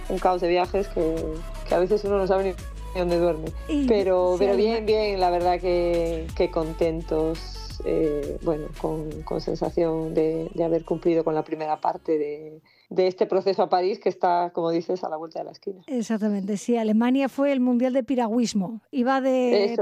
un, 0.09 0.19
caos 0.19 0.41
de 0.41 0.49
viajes 0.49 0.89
que, 0.89 1.75
a 1.75 1.79
veces 1.79 2.03
uno 2.05 2.17
no 2.17 2.27
sabe 2.27 2.55
ni 2.95 2.99
dónde 2.99 3.19
duerme. 3.19 3.53
pero, 3.87 4.37
pero 4.39 4.57
bien, 4.57 4.87
bien, 4.87 5.21
la 5.21 5.29
verdad 5.29 5.61
que, 5.61 6.27
que 6.35 6.51
contentos 6.51 7.60
eh, 7.85 8.39
bueno, 8.43 8.67
con, 8.81 9.41
sensación 9.41 10.15
de, 10.15 10.51
haber 10.65 10.85
cumplido 10.85 11.25
con 11.25 11.35
la 11.35 11.45
primera 11.45 11.81
parte 11.81 12.19
de, 12.19 12.61
este 12.97 13.27
proceso 13.27 13.63
a 13.63 13.69
París 13.69 13.99
que 14.01 14.09
está, 14.09 14.51
como 14.53 14.71
dices, 14.71 15.05
a 15.05 15.09
la 15.09 15.17
vuelta 15.17 15.39
de 15.39 15.45
la 15.45 15.53
esquina. 15.53 15.83
Exactamente, 15.87 16.57
sí. 16.57 16.77
Alemania 16.77 17.29
fue 17.29 17.53
el 17.53 17.61
mundial 17.61 17.93
de 17.93 18.03
piragüismo. 18.03 18.83
Iba 18.91 19.21
de, 19.21 19.77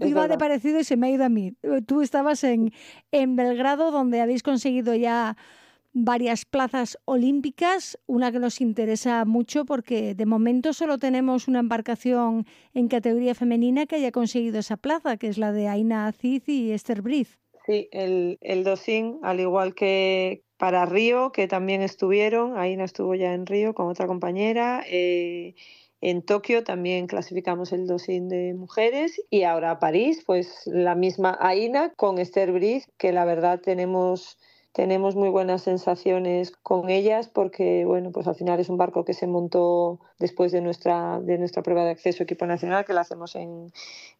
iba, 0.00 0.28
de 0.28 0.38
parecido 0.38 0.80
y 0.80 0.84
se 0.84 0.96
me 0.96 1.06
ha 1.06 1.10
ido 1.10 1.24
a 1.24 1.28
mí. 1.28 1.54
Tú 1.86 2.02
estabas 2.02 2.42
en, 2.44 2.72
en 3.12 3.36
Belgrado, 3.36 3.90
donde 3.90 4.20
habéis 4.20 4.42
conseguido 4.42 4.94
ya 4.94 5.36
varias 5.98 6.44
plazas 6.44 6.98
olímpicas, 7.06 7.98
una 8.06 8.30
que 8.30 8.38
nos 8.38 8.60
interesa 8.60 9.24
mucho 9.24 9.64
porque 9.64 10.14
de 10.14 10.26
momento 10.26 10.74
solo 10.74 10.98
tenemos 10.98 11.48
una 11.48 11.60
embarcación 11.60 12.44
en 12.74 12.88
categoría 12.88 13.34
femenina 13.34 13.86
que 13.86 13.96
haya 13.96 14.12
conseguido 14.12 14.58
esa 14.58 14.76
plaza, 14.76 15.16
que 15.16 15.28
es 15.28 15.38
la 15.38 15.52
de 15.52 15.68
Aina 15.68 16.06
Aziz 16.06 16.46
y 16.50 16.72
Esther 16.72 17.00
Briz. 17.00 17.38
Sí, 17.64 17.88
el, 17.92 18.38
el 18.42 18.66
al 19.22 19.40
igual 19.40 19.74
que 19.74 20.42
para 20.58 20.84
Río, 20.84 21.32
que 21.32 21.48
también 21.48 21.80
estuvieron, 21.80 22.58
Aina 22.58 22.84
estuvo 22.84 23.14
ya 23.14 23.32
en 23.32 23.46
Río 23.46 23.74
con 23.74 23.88
otra 23.88 24.06
compañera. 24.06 24.84
Eh, 24.86 25.54
en 26.02 26.20
Tokio 26.20 26.62
también 26.62 27.06
clasificamos 27.06 27.72
el 27.72 27.86
dosín 27.86 28.28
de 28.28 28.52
mujeres 28.52 29.18
y 29.30 29.44
ahora 29.44 29.78
París, 29.78 30.22
pues 30.26 30.60
la 30.66 30.94
misma 30.94 31.38
Aina 31.40 31.94
con 31.96 32.18
Esther 32.18 32.52
Briz, 32.52 32.86
que 32.98 33.12
la 33.12 33.24
verdad 33.24 33.60
tenemos 33.60 34.36
tenemos 34.76 35.16
muy 35.16 35.30
buenas 35.30 35.62
sensaciones 35.62 36.50
con 36.50 36.90
ellas 36.90 37.28
porque 37.28 37.86
bueno 37.86 38.10
pues 38.12 38.26
al 38.26 38.34
final 38.34 38.60
es 38.60 38.68
un 38.68 38.76
barco 38.76 39.06
que 39.06 39.14
se 39.14 39.26
montó 39.26 40.00
después 40.18 40.52
de 40.52 40.60
nuestra 40.60 41.18
de 41.22 41.38
nuestra 41.38 41.62
prueba 41.62 41.82
de 41.82 41.92
acceso 41.92 42.24
equipo 42.24 42.44
nacional 42.44 42.84
que 42.84 42.92
la 42.92 43.00
hacemos 43.00 43.36
en, 43.36 43.72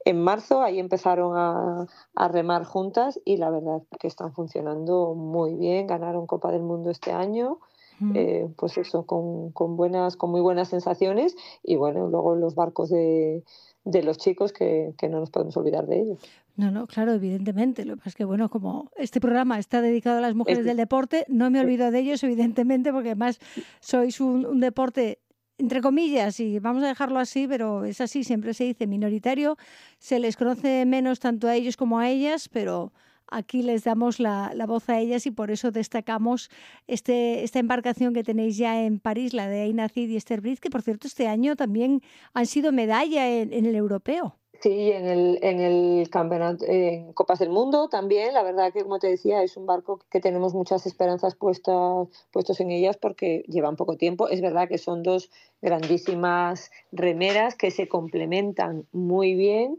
en 0.07 0.19
marzo. 0.19 0.63
Ahí 0.63 0.79
empezaron 0.79 1.37
a, 1.37 1.87
a, 2.15 2.29
remar 2.29 2.65
juntas 2.65 3.21
y 3.27 3.37
la 3.37 3.51
verdad 3.51 3.83
que 4.01 4.07
están 4.07 4.33
funcionando 4.33 5.15
muy 5.15 5.53
bien. 5.57 5.87
Ganaron 5.87 6.27
Copa 6.27 6.51
del 6.51 6.63
Mundo 6.63 6.91
este 6.91 7.13
año 7.13 7.59
eh, 8.15 8.49
pues 8.57 8.79
eso 8.79 9.05
con, 9.05 9.53
con 9.53 9.77
buenas 9.77 10.17
con 10.17 10.31
muy 10.31 10.41
buenas 10.41 10.69
sensaciones. 10.69 11.37
Y 11.63 11.77
bueno 11.77 12.09
luego 12.09 12.35
los 12.35 12.55
barcos 12.55 12.89
de 12.89 13.45
de 13.85 14.03
los 14.03 14.17
chicos 14.17 14.55
que, 14.55 14.95
que, 14.97 15.09
no 15.09 15.21
nos 15.21 15.31
podemos 15.31 15.57
olvidar 15.59 15.87
de 15.87 16.01
ellos. 16.01 16.19
No, 16.57 16.71
no, 16.71 16.87
claro, 16.87 17.13
evidentemente. 17.13 17.85
Lo 17.85 17.95
que 17.95 17.99
pasa 17.99 18.09
es 18.11 18.15
que, 18.15 18.25
bueno, 18.25 18.49
como 18.49 18.91
este 18.97 19.21
programa 19.21 19.59
está 19.59 19.83
dedicado 19.83 20.19
a 20.19 20.21
las 20.23 20.35
mujeres 20.35 20.65
del 20.65 20.79
deporte, 20.79 21.27
no 21.29 21.51
me 21.51 21.61
olvido 21.61 21.91
de 21.91 21.99
ellos, 22.01 22.25
evidentemente, 22.25 22.93
porque 22.93 23.11
además 23.11 23.39
sois 23.81 24.21
un, 24.21 24.59
deporte 24.61 25.19
entre 25.59 25.81
comillas, 25.81 26.39
y 26.41 26.59
vamos 26.59 26.83
a 26.83 26.89
dejarlo 26.89 27.19
así, 27.19 27.47
pero 27.49 27.85
es 27.87 28.03
así, 28.03 28.25
siempre 28.25 28.53
se 28.53 28.65
dice 28.65 28.87
minoritario, 28.87 29.57
se 29.99 30.19
les 30.19 30.37
conoce 30.37 30.85
menos 30.85 31.19
tanto 31.19 31.49
a 31.49 31.55
ellos 31.55 31.79
como 31.79 31.99
a 31.99 32.11
ellas, 32.11 32.51
pero 32.51 32.93
aquí 33.31 33.63
les 33.63 33.85
damos 33.85 34.21
la, 34.21 34.53
la, 34.55 34.67
voz 34.67 34.89
a 34.91 34.99
ellas 34.99 35.25
y 35.25 35.31
por 35.31 35.51
eso 35.51 35.71
destacamos 35.71 36.51
este, 36.87 37.43
esta 37.43 37.59
embarcación 37.59 38.13
que 38.13 38.23
tenéis 38.23 38.59
ya 38.59 38.83
en 38.83 38.99
París, 39.01 39.33
la 39.33 39.49
de 39.49 39.63
Aina 39.63 39.89
Cid 39.89 40.11
y 40.11 40.17
Esther 40.17 40.43
Briz, 40.43 40.61
que 40.61 40.69
por 40.69 40.83
cierto 40.83 41.07
este 41.07 41.27
año 41.27 41.57
también 41.57 42.03
han 42.35 42.47
sido 42.47 42.71
medalla 42.71 43.27
en, 43.27 43.55
en 43.55 43.65
el 43.65 43.77
europeo. 43.77 44.39
Sí, 44.61 44.91
en 44.93 45.07
el, 45.07 45.39
en 45.43 45.61
el 45.61 46.09
campeonato, 46.11 46.65
en 46.67 47.13
Copas 47.13 47.39
del 47.41 47.51
Mundo 47.51 47.89
también. 47.89 48.33
La 48.33 48.43
verdad 48.43 48.73
que, 48.73 48.83
como 48.83 48.99
te 48.99 49.09
decía, 49.09 49.43
es 49.43 49.57
un 49.57 49.67
barco 49.67 50.01
que 50.11 50.21
tenemos 50.21 50.55
muchas 50.55 50.87
esperanzas 50.87 51.35
puestas, 51.35 52.09
puestos 52.33 52.61
en 52.61 52.71
ellas 52.71 52.97
porque 52.97 53.45
llevan 53.49 53.77
poco 53.77 53.97
tiempo. 53.97 54.29
Es 54.29 54.41
verdad 54.41 54.69
que 54.69 54.79
son 54.79 55.03
dos 55.03 55.31
grandísimas 55.63 56.71
remeras 56.93 57.55
que 57.55 57.71
se 57.71 57.89
complementan 57.89 58.87
muy 58.93 59.35
bien. 59.35 59.79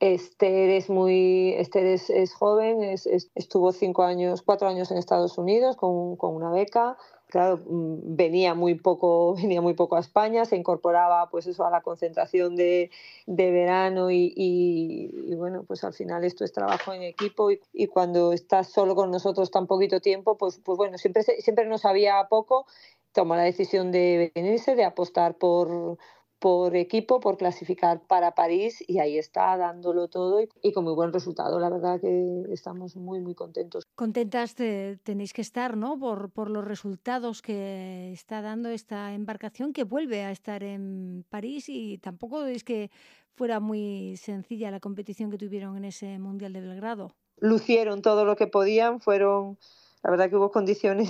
Esther 0.00 0.70
es 0.70 0.90
muy, 0.90 1.54
Esther 1.54 1.86
es, 1.86 2.10
es 2.10 2.34
joven, 2.34 2.82
es, 2.82 3.06
es- 3.06 3.30
estuvo 3.34 3.72
cinco 3.72 4.02
años, 4.02 4.42
cuatro 4.42 4.68
años 4.68 4.90
en 4.90 4.98
Estados 4.98 5.38
Unidos 5.38 5.76
con, 5.76 6.16
con 6.16 6.34
una 6.34 6.50
beca 6.50 6.96
claro, 7.34 7.60
mm, 7.66 8.14
venía 8.14 8.54
muy 8.54 8.76
poco, 8.76 9.34
venía 9.42 9.60
muy 9.60 9.74
poco 9.74 9.96
a 9.96 10.00
España, 10.00 10.44
se 10.44 10.56
incorporaba 10.56 11.28
pues 11.30 11.48
eso 11.48 11.66
a 11.66 11.70
la 11.70 11.80
concentración 11.80 12.54
de, 12.54 12.92
verano 13.26 14.08
y, 14.08 15.10
bueno, 15.36 15.64
pues 15.66 15.82
al 15.82 15.94
final 15.94 16.22
esto 16.22 16.44
es 16.44 16.52
trabajo 16.52 16.92
en 16.92 17.02
equipo 17.02 17.50
y, 17.50 17.86
cuando 17.88 18.32
estás 18.32 18.68
solo 18.68 18.94
con 18.94 19.10
nosotros 19.10 19.50
tan 19.50 19.66
poquito 19.66 19.98
tiempo, 19.98 20.38
pues, 20.38 20.60
pues 20.64 20.78
bueno, 20.78 20.96
siempre, 20.96 21.24
siempre 21.24 21.66
nos 21.66 21.80
sabía 21.80 22.24
poco, 22.30 22.66
tomó 23.12 23.34
la 23.34 23.42
decisión 23.42 23.90
de 23.90 24.30
venirse, 24.34 24.76
de 24.76 24.84
apostar 24.84 25.34
por 25.36 25.98
por 26.44 26.76
equipo, 26.76 27.20
por 27.20 27.38
clasificar 27.38 28.02
para 28.06 28.34
París 28.34 28.84
y 28.86 28.98
ahí 28.98 29.16
está 29.16 29.56
dándolo 29.56 30.08
todo 30.08 30.42
y, 30.42 30.48
y 30.60 30.72
con 30.74 30.84
muy 30.84 30.92
buen 30.92 31.10
resultado. 31.10 31.58
La 31.58 31.70
verdad 31.70 31.98
que 31.98 32.42
estamos 32.52 32.96
muy, 32.96 33.18
muy 33.20 33.34
contentos. 33.34 33.84
Contentas 33.96 34.54
te- 34.54 34.98
tenéis 35.04 35.32
que 35.32 35.40
estar, 35.40 35.74
¿no? 35.78 35.98
Por, 35.98 36.30
por 36.32 36.50
los 36.50 36.62
resultados 36.62 37.40
que 37.40 38.12
está 38.12 38.42
dando 38.42 38.68
esta 38.68 39.14
embarcación 39.14 39.72
que 39.72 39.84
vuelve 39.84 40.22
a 40.22 40.32
estar 40.32 40.62
en 40.62 41.24
París 41.30 41.70
y 41.70 41.96
tampoco 41.96 42.44
es 42.44 42.62
que 42.62 42.90
fuera 43.34 43.58
muy 43.58 44.18
sencilla 44.18 44.70
la 44.70 44.80
competición 44.80 45.30
que 45.30 45.38
tuvieron 45.38 45.78
en 45.78 45.86
ese 45.86 46.18
Mundial 46.18 46.52
de 46.52 46.60
Belgrado. 46.60 47.12
lucieron 47.38 48.02
todo 48.02 48.26
lo 48.26 48.36
que 48.36 48.46
podían, 48.48 49.00
fueron, 49.00 49.56
la 50.02 50.10
verdad 50.10 50.28
que 50.28 50.36
hubo 50.36 50.50
condiciones 50.50 51.08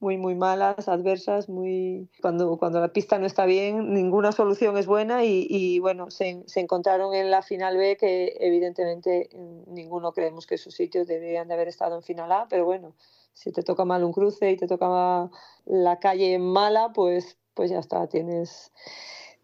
muy, 0.00 0.16
muy 0.16 0.34
malas, 0.34 0.88
adversas, 0.88 1.48
muy 1.48 2.08
cuando, 2.22 2.56
cuando 2.56 2.80
la 2.80 2.92
pista 2.92 3.18
no 3.18 3.26
está 3.26 3.44
bien, 3.44 3.92
ninguna 3.92 4.32
solución 4.32 4.78
es 4.78 4.86
buena 4.86 5.24
y, 5.24 5.46
y, 5.48 5.78
bueno, 5.78 6.10
se, 6.10 6.42
se 6.46 6.60
encontraron 6.60 7.14
en 7.14 7.30
la 7.30 7.42
final 7.42 7.76
B 7.76 7.96
que 7.98 8.34
evidentemente 8.40 9.28
ninguno 9.66 10.12
creemos 10.12 10.46
que 10.46 10.56
sus 10.56 10.74
sitios 10.74 11.06
deberían 11.06 11.48
de 11.48 11.54
haber 11.54 11.68
estado 11.68 11.96
en 11.96 12.02
final 12.02 12.32
A, 12.32 12.46
pero 12.48 12.64
bueno, 12.64 12.94
si 13.34 13.52
te 13.52 13.62
toca 13.62 13.84
mal 13.84 14.02
un 14.02 14.12
cruce 14.12 14.50
y 14.50 14.56
te 14.56 14.66
toca 14.66 15.30
la 15.66 15.98
calle 16.00 16.38
mala, 16.38 16.92
pues, 16.94 17.38
pues 17.52 17.70
ya 17.70 17.78
está, 17.78 18.06
tienes, 18.08 18.72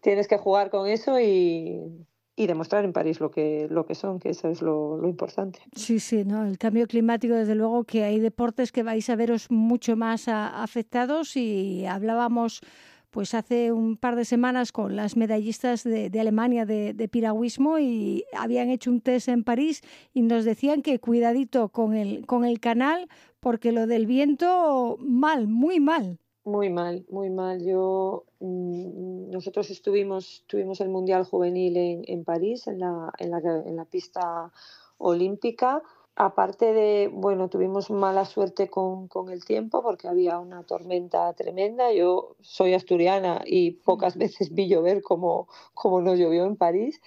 tienes 0.01 0.27
que 0.27 0.37
jugar 0.37 0.71
con 0.71 0.87
eso 0.87 1.19
y, 1.19 2.05
y 2.39 2.45
demostrar 2.45 2.85
en 2.85 2.93
París 2.93 3.19
lo 3.19 3.31
que, 3.31 3.67
lo 3.69 3.87
que 3.87 3.95
son, 3.95 4.19
que 4.19 4.29
eso 4.29 4.47
es 4.47 4.61
lo, 4.61 5.01
importante. 5.03 5.59
Sí, 5.75 5.99
sí, 5.99 6.23
¿no? 6.23 6.45
El 6.45 6.59
cambio 6.59 6.85
climático, 6.85 7.33
desde 7.33 7.55
luego 7.55 7.83
que 7.83 8.03
hay 8.03 8.19
deportes 8.19 8.71
que 8.71 8.83
vais 8.83 9.09
a 9.09 9.15
veros 9.15 9.49
mucho 9.49 9.97
más 9.97 10.27
afectados 10.27 11.35
y 11.35 11.85
hablábamos 11.87 12.61
pues 13.09 13.33
hace 13.33 13.71
un 13.71 13.97
par 13.97 14.15
de 14.15 14.23
semanas 14.23 14.71
con 14.71 14.95
las 14.95 15.17
medallistas 15.17 15.83
de, 15.83 16.11
de 16.11 16.19
Alemania 16.19 16.65
de, 16.65 16.93
de 16.93 17.07
piragüismo 17.07 17.79
y 17.79 18.25
habían 18.33 18.69
hecho 18.69 18.91
un 18.91 19.01
test 19.01 19.29
en 19.29 19.43
París 19.43 19.81
y 20.13 20.21
nos 20.21 20.45
decían 20.45 20.83
que 20.83 20.99
cuidadito 20.99 21.69
con 21.69 21.95
el, 21.95 22.27
con 22.27 22.45
el 22.45 22.59
canal 22.59 23.07
porque 23.39 23.71
lo 23.71 23.87
del 23.87 24.05
viento 24.05 24.97
mal, 24.99 25.47
muy 25.47 25.79
mal. 25.79 26.19
Muy 26.47 26.69
mal, 26.69 27.05
muy 27.09 27.29
mal. 27.29 27.61
Yo, 27.61 28.23
mm, 28.39 29.31
nosotros 29.31 29.69
estuvimos, 29.69 30.45
tuvimos 30.47 30.79
el 30.79 30.87
Mundial 30.87 31.25
Juvenil 31.25 31.75
en, 31.75 32.03
en 32.07 32.23
París, 32.23 32.67
en 32.67 32.79
la, 32.79 33.11
en 33.19 33.31
la, 33.31 33.39
en 33.65 33.75
la 33.75 33.83
pista 33.83 34.53
olímpica. 34.97 35.83
Aparte 36.15 36.71
de, 36.71 37.09
bueno, 37.13 37.49
tuvimos 37.49 37.91
mala 37.91 38.23
suerte 38.23 38.69
con, 38.69 39.09
con 39.09 39.29
el 39.29 39.43
tiempo 39.43 39.83
porque 39.83 40.07
había 40.07 40.39
una 40.39 40.63
tormenta 40.63 41.33
tremenda. 41.33 41.91
Yo 41.91 42.37
soy 42.39 42.73
asturiana 42.73 43.41
y 43.45 43.71
pocas 43.71 44.15
veces 44.17 44.53
vi 44.53 44.69
llover 44.69 45.01
como, 45.01 45.49
como 45.73 45.99
nos 46.01 46.17
llovió 46.17 46.45
en 46.45 46.55
París, 46.55 47.01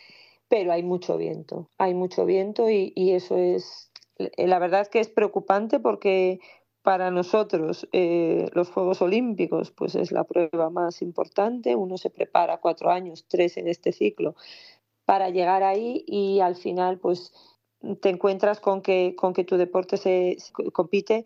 pero 0.48 0.72
hay 0.72 0.82
mucho 0.82 1.16
viento, 1.16 1.68
hay 1.78 1.94
mucho 1.94 2.26
viento 2.26 2.68
y, 2.68 2.92
y 2.96 3.12
eso 3.12 3.36
es, 3.38 3.90
la 4.36 4.58
verdad 4.58 4.88
que 4.88 5.00
es 5.00 5.08
preocupante 5.08 5.80
porque 5.80 6.40
para 6.82 7.10
nosotros 7.10 7.88
eh, 7.92 8.48
los 8.54 8.70
Juegos 8.70 9.02
Olímpicos 9.02 9.70
pues 9.70 9.94
es 9.94 10.12
la 10.12 10.24
prueba 10.24 10.70
más 10.70 11.02
importante. 11.02 11.76
Uno 11.76 11.98
se 11.98 12.10
prepara 12.10 12.58
cuatro 12.58 12.90
años, 12.90 13.26
tres 13.28 13.56
en 13.56 13.68
este 13.68 13.92
ciclo, 13.92 14.34
para 15.04 15.30
llegar 15.30 15.62
ahí 15.62 16.04
y 16.06 16.40
al 16.40 16.56
final 16.56 16.98
pues 16.98 17.32
te 18.00 18.10
encuentras 18.10 18.60
con 18.60 18.82
que, 18.82 19.14
con 19.16 19.32
que 19.32 19.44
tu 19.44 19.56
deporte 19.56 19.96
se, 19.96 20.36
se 20.38 20.52
compite 20.72 21.24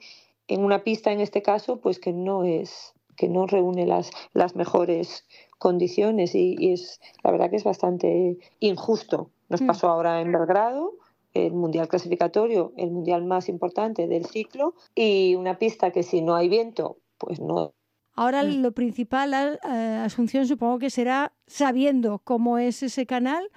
en 0.48 0.64
una 0.64 0.84
pista 0.84 1.12
en 1.12 1.20
este 1.20 1.42
caso 1.42 1.80
pues 1.80 1.98
que 1.98 2.12
no 2.12 2.44
es 2.44 2.94
que 3.16 3.28
no 3.28 3.46
reúne 3.46 3.86
las, 3.86 4.10
las 4.32 4.56
mejores 4.56 5.24
condiciones 5.58 6.34
y, 6.34 6.56
y 6.58 6.72
es 6.72 7.00
la 7.22 7.30
verdad 7.30 7.48
que 7.50 7.56
es 7.56 7.64
bastante 7.64 8.38
injusto. 8.58 9.30
Nos 9.48 9.62
Mm. 9.62 9.66
pasó 9.66 9.88
ahora 9.88 10.20
en 10.20 10.32
Belgrado, 10.32 10.94
el 11.34 11.52
mundial 11.52 11.88
clasificatorio, 11.88 12.72
el 12.76 12.90
mundial 12.90 13.24
más 13.24 13.48
importante 13.48 14.06
del 14.06 14.24
ciclo, 14.24 14.74
y 14.94 15.34
una 15.34 15.58
pista 15.58 15.90
que 15.90 16.02
si 16.02 16.22
no 16.22 16.34
hay 16.34 16.48
viento, 16.48 16.98
pues 17.18 17.40
no. 17.40 17.74
Ahora 18.16 18.44
Mm. 18.44 18.62
lo 18.62 18.72
principal, 18.72 19.34
eh, 19.34 20.00
Asunción, 20.04 20.46
supongo 20.46 20.78
que 20.78 20.90
será 20.90 21.32
sabiendo 21.46 22.20
cómo 22.20 22.58
es 22.58 22.82
ese 22.84 23.06
canal, 23.06 23.50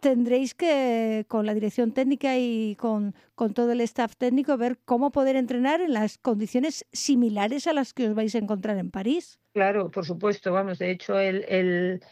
tendréis 0.00 0.54
que, 0.54 1.24
con 1.28 1.46
la 1.46 1.54
dirección 1.54 1.92
técnica 1.92 2.36
y 2.36 2.74
con, 2.74 3.14
con 3.36 3.54
todo 3.54 3.70
el 3.70 3.80
staff 3.82 4.16
técnico, 4.16 4.56
ver 4.56 4.78
cómo 4.84 5.12
poder 5.12 5.36
entrenar 5.36 5.80
en 5.80 5.92
las 5.92 6.18
condiciones 6.18 6.84
similares 6.92 7.68
a 7.68 7.72
las 7.72 7.94
que 7.94 8.08
os 8.08 8.14
vais 8.16 8.34
a 8.34 8.38
encontrar 8.38 8.76
en 8.78 8.90
París. 8.90 9.38
Claro, 9.54 9.92
por 9.92 10.04
supuesto, 10.04 10.52
vamos, 10.52 10.80
de 10.80 10.90
hecho 10.90 11.20
el, 11.20 11.44
el, 11.48 12.02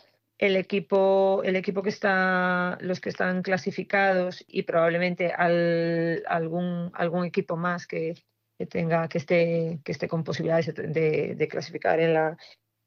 el 0.41 0.57
equipo, 0.57 1.43
el 1.45 1.55
equipo 1.55 1.83
que 1.83 1.91
está, 1.91 2.79
los 2.81 2.99
que 2.99 3.11
están 3.11 3.43
clasificados 3.43 4.43
y 4.49 4.63
probablemente 4.63 5.33
al, 5.33 6.25
algún, 6.27 6.91
algún 6.95 7.27
equipo 7.27 7.59
más 7.59 7.87
que, 7.87 8.15
que 8.59 8.65
tenga, 8.65 9.07
que 9.09 9.19
esté, 9.19 9.81
que 9.85 9.93
esté 9.93 10.09
con 10.09 10.25
posibilidades 10.25 10.75
de, 10.75 11.49
clasificar 11.51 12.01
en 12.01 12.15
la, 12.15 12.39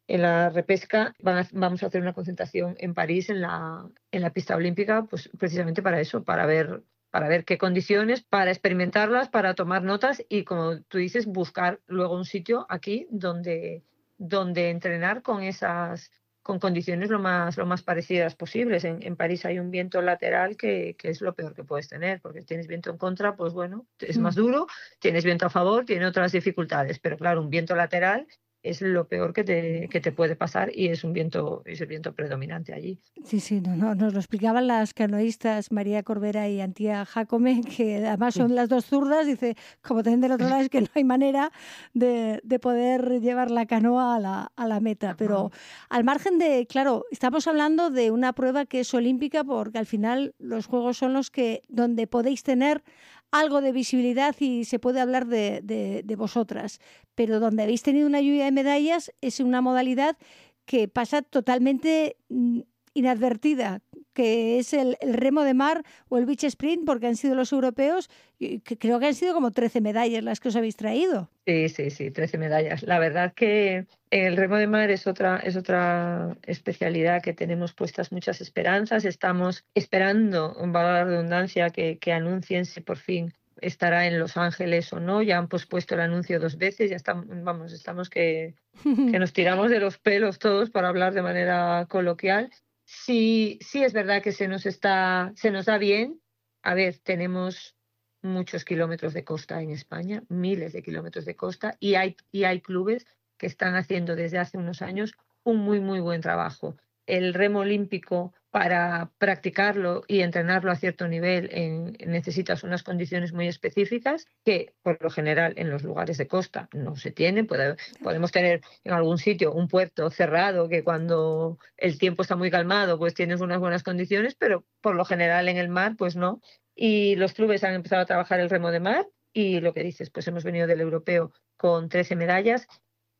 en 0.07 0.23
la 0.23 0.49
repesca 0.49 1.13
vamos 1.19 1.83
a 1.83 1.85
hacer 1.85 2.01
una 2.01 2.13
concentración 2.13 2.75
en 2.79 2.95
París 2.95 3.29
en 3.29 3.41
la, 3.41 3.87
en 4.09 4.21
la 4.23 4.31
pista 4.31 4.55
olímpica, 4.55 5.03
pues 5.03 5.29
precisamente 5.37 5.83
para 5.83 6.01
eso, 6.01 6.23
para 6.23 6.47
ver, 6.47 6.81
para 7.11 7.27
ver 7.27 7.45
qué 7.45 7.59
condiciones, 7.59 8.23
para 8.23 8.49
experimentarlas, 8.49 9.29
para 9.29 9.53
tomar 9.53 9.83
notas 9.83 10.25
y 10.27 10.43
como 10.43 10.81
tú 10.87 10.97
dices, 10.97 11.27
buscar 11.27 11.81
luego 11.85 12.15
un 12.15 12.25
sitio 12.25 12.65
aquí 12.67 13.05
donde, 13.11 13.83
donde 14.17 14.71
entrenar 14.71 15.21
con 15.21 15.43
esas 15.43 16.09
con 16.43 16.59
condiciones 16.59 17.09
lo 17.09 17.19
más, 17.19 17.57
lo 17.57 17.65
más 17.65 17.81
parecidas 17.81 18.35
posibles. 18.35 18.83
En, 18.83 19.01
en 19.01 19.15
París 19.15 19.45
hay 19.45 19.59
un 19.59 19.71
viento 19.71 20.01
lateral 20.01 20.57
que, 20.57 20.95
que 20.97 21.09
es 21.09 21.21
lo 21.21 21.33
peor 21.33 21.55
que 21.55 21.63
puedes 21.63 21.87
tener, 21.87 22.21
porque 22.21 22.41
tienes 22.41 22.67
viento 22.67 22.91
en 22.91 22.97
contra, 22.97 23.35
pues 23.35 23.53
bueno, 23.53 23.87
es 23.97 24.17
más 24.17 24.35
duro, 24.35 24.67
tienes 24.99 25.23
viento 25.23 25.45
a 25.45 25.49
favor, 25.49 25.85
tiene 25.85 26.05
otras 26.05 26.33
dificultades, 26.33 26.99
pero 26.99 27.17
claro, 27.17 27.41
un 27.41 27.49
viento 27.49 27.75
lateral 27.75 28.27
es 28.63 28.81
lo 28.81 29.07
peor 29.07 29.33
que 29.33 29.43
te, 29.43 29.89
que 29.89 29.99
te 29.99 30.11
puede 30.11 30.35
pasar 30.35 30.71
y 30.73 30.87
es 30.87 31.03
un 31.03 31.11
viento, 31.11 31.61
es 31.65 31.81
el 31.81 31.87
viento 31.87 32.13
predominante 32.13 32.73
allí. 32.73 32.99
Sí, 33.25 33.41
sí, 33.41 33.59
no, 33.59 33.75
no, 33.75 33.93
nos 33.93 34.13
lo 34.13 34.19
explicaban 34.19 34.67
las 34.67 34.93
canoístas 34.93 35.71
María 35.71 36.01
Corbera 36.03 36.47
y 36.47 36.61
Antía 36.61 37.05
Jacome, 37.05 37.61
que 37.77 37.97
además 38.07 38.35
son 38.35 38.55
las 38.55 38.69
dos 38.69 38.85
zurdas, 38.85 39.27
dice, 39.27 39.55
como 39.81 40.01
también 40.01 40.21
del 40.21 40.31
otro 40.31 40.47
lado 40.49 40.61
es 40.61 40.69
que 40.69 40.81
no 40.81 40.87
hay 40.95 41.03
manera 41.03 41.51
de, 41.93 42.39
de 42.43 42.59
poder 42.59 43.19
llevar 43.19 43.51
la 43.51 43.65
canoa 43.65 44.15
a 44.15 44.19
la, 44.19 44.51
a 44.55 44.67
la 44.67 44.79
meta. 44.79 45.15
Pero 45.17 45.51
al 45.89 46.03
margen 46.03 46.39
de, 46.39 46.65
claro, 46.65 47.05
estamos 47.11 47.47
hablando 47.47 47.89
de 47.89 48.11
una 48.11 48.33
prueba 48.33 48.65
que 48.65 48.79
es 48.79 48.93
olímpica 48.93 49.43
porque 49.43 49.77
al 49.77 49.85
final 49.85 50.35
los 50.39 50.67
Juegos 50.67 50.97
son 50.97 51.13
los 51.13 51.29
que, 51.29 51.61
donde 51.67 52.07
podéis 52.07 52.43
tener 52.43 52.83
algo 53.33 53.61
de 53.61 53.71
visibilidad 53.71 54.35
y 54.39 54.63
se 54.63 54.77
puede 54.77 55.01
hablar 55.01 55.25
de, 55.25 56.15
vosotras, 56.15 56.79
pero 57.15 57.39
donde 57.39 57.63
habéis 57.63 57.81
tenido 57.81 58.05
una 58.05 58.21
lluvia 58.21 58.45
de 58.45 58.51
medallas 58.51 59.11
es 59.21 59.39
una 59.39 59.59
modalidad 59.59 60.17
que 60.65 60.87
pasa 60.87 61.23
totalmente 61.23 62.15
mm, 62.29 62.61
inadvertida, 62.93 63.81
que 64.13 64.59
es 64.59 64.73
el, 64.73 64.97
el 65.01 65.13
remo 65.13 65.43
de 65.43 65.53
mar 65.53 65.83
o 66.09 66.17
el 66.17 66.25
beach 66.25 66.43
sprint, 66.43 66.85
porque 66.85 67.07
han 67.07 67.15
sido 67.15 67.35
los 67.35 67.51
europeos, 67.51 68.09
y 68.39 68.59
que 68.59 68.77
creo 68.77 68.99
que 68.99 69.07
han 69.07 69.15
sido 69.15 69.33
como 69.33 69.51
13 69.51 69.81
medallas 69.81 70.23
las 70.23 70.39
que 70.39 70.49
os 70.49 70.55
habéis 70.55 70.75
traído. 70.75 71.29
Sí, 71.45 71.69
sí, 71.69 71.89
sí, 71.89 72.11
13 72.11 72.37
medallas. 72.37 72.83
La 72.83 72.99
verdad 72.99 73.33
que 73.33 73.87
el 74.11 74.37
remo 74.37 74.57
de 74.57 74.67
mar 74.67 74.91
es 74.91 75.07
otra, 75.07 75.37
es 75.37 75.55
otra 75.55 76.37
especialidad 76.43 77.21
que 77.21 77.33
tenemos 77.33 77.73
puestas 77.73 78.11
muchas 78.11 78.41
esperanzas. 78.41 79.05
Estamos 79.05 79.65
esperando, 79.73 80.55
valga 80.59 80.93
la 80.93 81.03
redundancia, 81.05 81.69
que, 81.71 81.97
que 81.97 82.13
anuncien 82.13 82.65
si 82.65 82.81
por 82.81 82.97
fin 82.97 83.33
estará 83.61 84.07
en 84.07 84.19
Los 84.19 84.37
Ángeles 84.37 84.91
o 84.93 84.99
no. 84.99 85.21
Ya 85.21 85.37
han 85.37 85.47
pospuesto 85.47 85.95
el 85.95 86.01
anuncio 86.01 86.39
dos 86.39 86.57
veces, 86.57 86.89
ya 86.89 86.95
estamos, 86.95 87.25
vamos, 87.29 87.73
estamos 87.73 88.09
que, 88.09 88.55
que 88.83 88.83
nos 89.19 89.33
tiramos 89.33 89.69
de 89.69 89.79
los 89.79 89.97
pelos 89.97 90.39
todos 90.39 90.69
para 90.69 90.89
hablar 90.89 91.13
de 91.13 91.21
manera 91.21 91.87
coloquial. 91.89 92.49
Sí, 92.85 93.59
sí 93.61 93.83
es 93.83 93.93
verdad 93.93 94.21
que 94.21 94.31
se 94.31 94.47
nos 94.47 94.65
está, 94.65 95.31
se 95.35 95.51
nos 95.51 95.65
da 95.65 95.77
bien. 95.77 96.21
A 96.61 96.73
ver, 96.73 96.97
tenemos 96.99 97.75
muchos 98.21 98.63
kilómetros 98.63 99.13
de 99.13 99.23
costa 99.23 99.61
en 99.61 99.71
España, 99.71 100.23
miles 100.29 100.73
de 100.73 100.81
kilómetros 100.81 101.25
de 101.25 101.35
costa, 101.35 101.75
y 101.79 101.95
hay, 101.95 102.15
y 102.31 102.45
hay 102.45 102.61
clubes 102.61 103.05
que 103.37 103.47
están 103.47 103.75
haciendo 103.75 104.15
desde 104.15 104.39
hace 104.39 104.57
unos 104.57 104.81
años 104.81 105.13
un 105.43 105.57
muy, 105.57 105.81
muy 105.81 105.99
buen 105.99 106.21
trabajo. 106.21 106.77
El 107.05 107.33
remo 107.33 107.59
olímpico, 107.59 108.33
para 108.53 109.11
practicarlo 109.17 110.03
y 110.07 110.21
entrenarlo 110.21 110.69
a 110.69 110.75
cierto 110.75 111.07
nivel, 111.07 111.49
en, 111.51 111.97
necesitas 112.05 112.61
unas 112.61 112.83
condiciones 112.83 113.33
muy 113.33 113.47
específicas 113.47 114.27
que, 114.45 114.75
por 114.83 115.01
lo 115.01 115.09
general, 115.09 115.55
en 115.57 115.71
los 115.71 115.81
lugares 115.81 116.19
de 116.19 116.27
costa 116.27 116.69
no 116.71 116.95
se 116.95 117.09
tienen. 117.09 117.47
podemos 117.47 118.31
tener 118.31 118.61
en 118.83 118.93
algún 118.93 119.17
sitio 119.17 119.51
un 119.51 119.67
puerto 119.67 120.07
cerrado 120.11 120.69
que 120.69 120.83
cuando 120.83 121.57
el 121.77 121.97
tiempo 121.97 122.21
está 122.21 122.35
muy 122.35 122.51
calmado, 122.51 122.99
pues 122.99 123.15
tienes 123.15 123.41
unas 123.41 123.59
buenas 123.59 123.81
condiciones, 123.81 124.35
pero 124.35 124.63
por 124.81 124.93
lo 124.93 125.03
general 125.03 125.49
en 125.49 125.57
el 125.57 125.69
mar, 125.69 125.95
pues 125.97 126.15
no. 126.15 126.39
Y 126.75 127.15
los 127.15 127.33
clubes 127.33 127.63
han 127.63 127.73
empezado 127.73 128.03
a 128.03 128.05
trabajar 128.05 128.39
el 128.39 128.51
remo 128.51 128.69
de 128.69 128.81
mar 128.81 129.07
y 129.33 129.61
lo 129.61 129.73
que 129.73 129.81
dices, 129.81 130.11
pues 130.11 130.27
hemos 130.27 130.43
venido 130.43 130.67
del 130.67 130.81
europeo 130.81 131.31
con 131.57 131.89
13 131.89 132.15
medallas. 132.15 132.67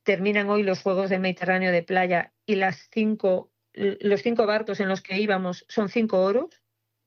Terminan 0.04 0.48
hoy 0.52 0.62
los 0.62 0.84
Juegos 0.84 1.10
del 1.10 1.22
Mediterráneo 1.22 1.72
de 1.72 1.82
playa 1.82 2.34
y 2.46 2.54
las 2.56 2.88
cinco, 2.92 3.50
los 3.74 4.22
cinco 4.22 4.46
barcos 4.46 4.80
en 4.80 4.88
los 4.88 5.02
que 5.02 5.20
íbamos 5.20 5.66
son 5.68 5.90
cinco 5.90 6.22
oros, 6.22 6.62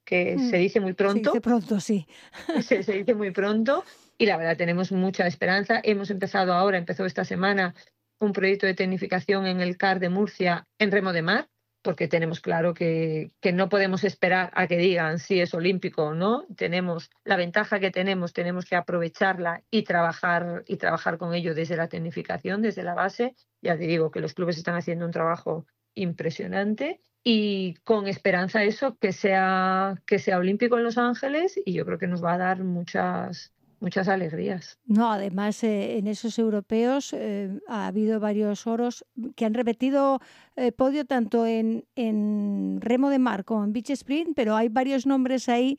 que 0.05 0.37
Mm, 0.37 0.50
se 0.50 0.57
dice 0.57 0.81
muy 0.81 0.94
pronto. 0.94 1.31
Se 1.31 1.37
dice 1.37 1.40
pronto, 1.40 1.81
sí. 1.81 2.07
se, 2.62 2.83
se 2.83 2.92
dice 2.92 3.14
muy 3.14 3.33
pronto 3.33 3.85
y 4.18 4.26
la 4.26 4.37
verdad 4.37 4.57
tenemos 4.57 4.92
mucha 4.92 5.26
esperanza. 5.26 5.81
Hemos 5.83 6.11
empezado 6.11 6.55
ahora, 6.55 6.79
empezó 6.79 7.05
esta 7.05 7.24
semana 7.24 7.74
un 8.18 8.33
proyecto 8.33 8.66
de 8.66 8.74
tecnificación 8.74 9.46
en 9.46 9.61
el 9.61 9.76
CAR 9.76 10.00
de 10.00 10.09
Murcia 10.09 10.66
en 10.79 10.90
remo 10.90 11.12
de 11.12 11.22
mar, 11.22 11.48
porque 11.83 12.09
tenemos 12.09 12.40
claro 12.40 12.72
que, 12.72 13.31
que 13.40 13.52
no 13.52 13.68
podemos 13.68 14.05
esperar 14.05 14.50
a 14.55 14.66
que 14.66 14.79
digan 14.79 15.18
si 15.18 15.40
es 15.40 15.52
olímpico 15.55 16.05
o 16.05 16.14
no. 16.14 16.46
Tenemos 16.57 17.11
la 17.24 17.37
ventaja 17.37 17.79
que 17.79 17.90
tenemos, 17.90 18.33
tenemos 18.33 18.64
que 18.64 18.76
aprovecharla 18.76 19.62
y 19.70 19.83
trabajar, 19.83 20.64
y 20.66 20.79
trabajar 20.79 21.18
con 21.18 21.35
ello 21.35 21.55
desde 21.55 21.76
la 21.76 21.88
tecnificación, 21.88 22.62
desde 22.62 22.83
la 22.83 22.94
base. 22.94 23.35
Ya 23.61 23.76
te 23.76 23.87
digo 23.87 24.11
que 24.11 24.20
los 24.20 24.35
clubes 24.35 24.57
están 24.57 24.76
haciendo 24.76 25.05
un 25.05 25.12
trabajo 25.12 25.66
impresionante 25.96 27.00
y 27.24 27.74
con 27.82 28.06
esperanza 28.06 28.62
eso 28.62 28.96
que 29.00 29.12
sea 29.12 30.00
que 30.06 30.20
sea 30.20 30.38
olímpico 30.38 30.76
en 30.78 30.85
Los 30.85 30.96
Ángeles 30.98 31.59
y 31.64 31.72
yo 31.72 31.85
creo 31.85 31.98
que 31.98 32.06
nos 32.06 32.22
va 32.22 32.35
a 32.35 32.38
dar 32.38 32.62
muchas 32.62 33.52
muchas 33.80 34.09
alegrías. 34.09 34.78
No, 34.87 35.11
además 35.12 35.62
eh, 35.62 35.98
en 35.98 36.06
esos 36.06 36.38
europeos 36.38 37.12
eh, 37.12 37.50
ha 37.68 37.88
habido 37.88 38.20
varios 38.20 38.66
oros 38.66 39.04
que 39.35 39.44
han 39.44 39.52
repetido 39.54 40.20
eh, 40.56 40.72
podio 40.72 41.04
tanto 41.04 41.44
en, 41.46 41.85
en 41.96 42.78
remo 42.80 43.11
de 43.11 43.18
mar 43.18 43.44
como 43.44 43.64
en 43.64 43.72
beach 43.74 43.90
sprint, 43.90 44.30
pero 44.35 44.56
hay 44.56 44.68
varios 44.68 45.04
nombres 45.04 45.48
ahí 45.50 45.76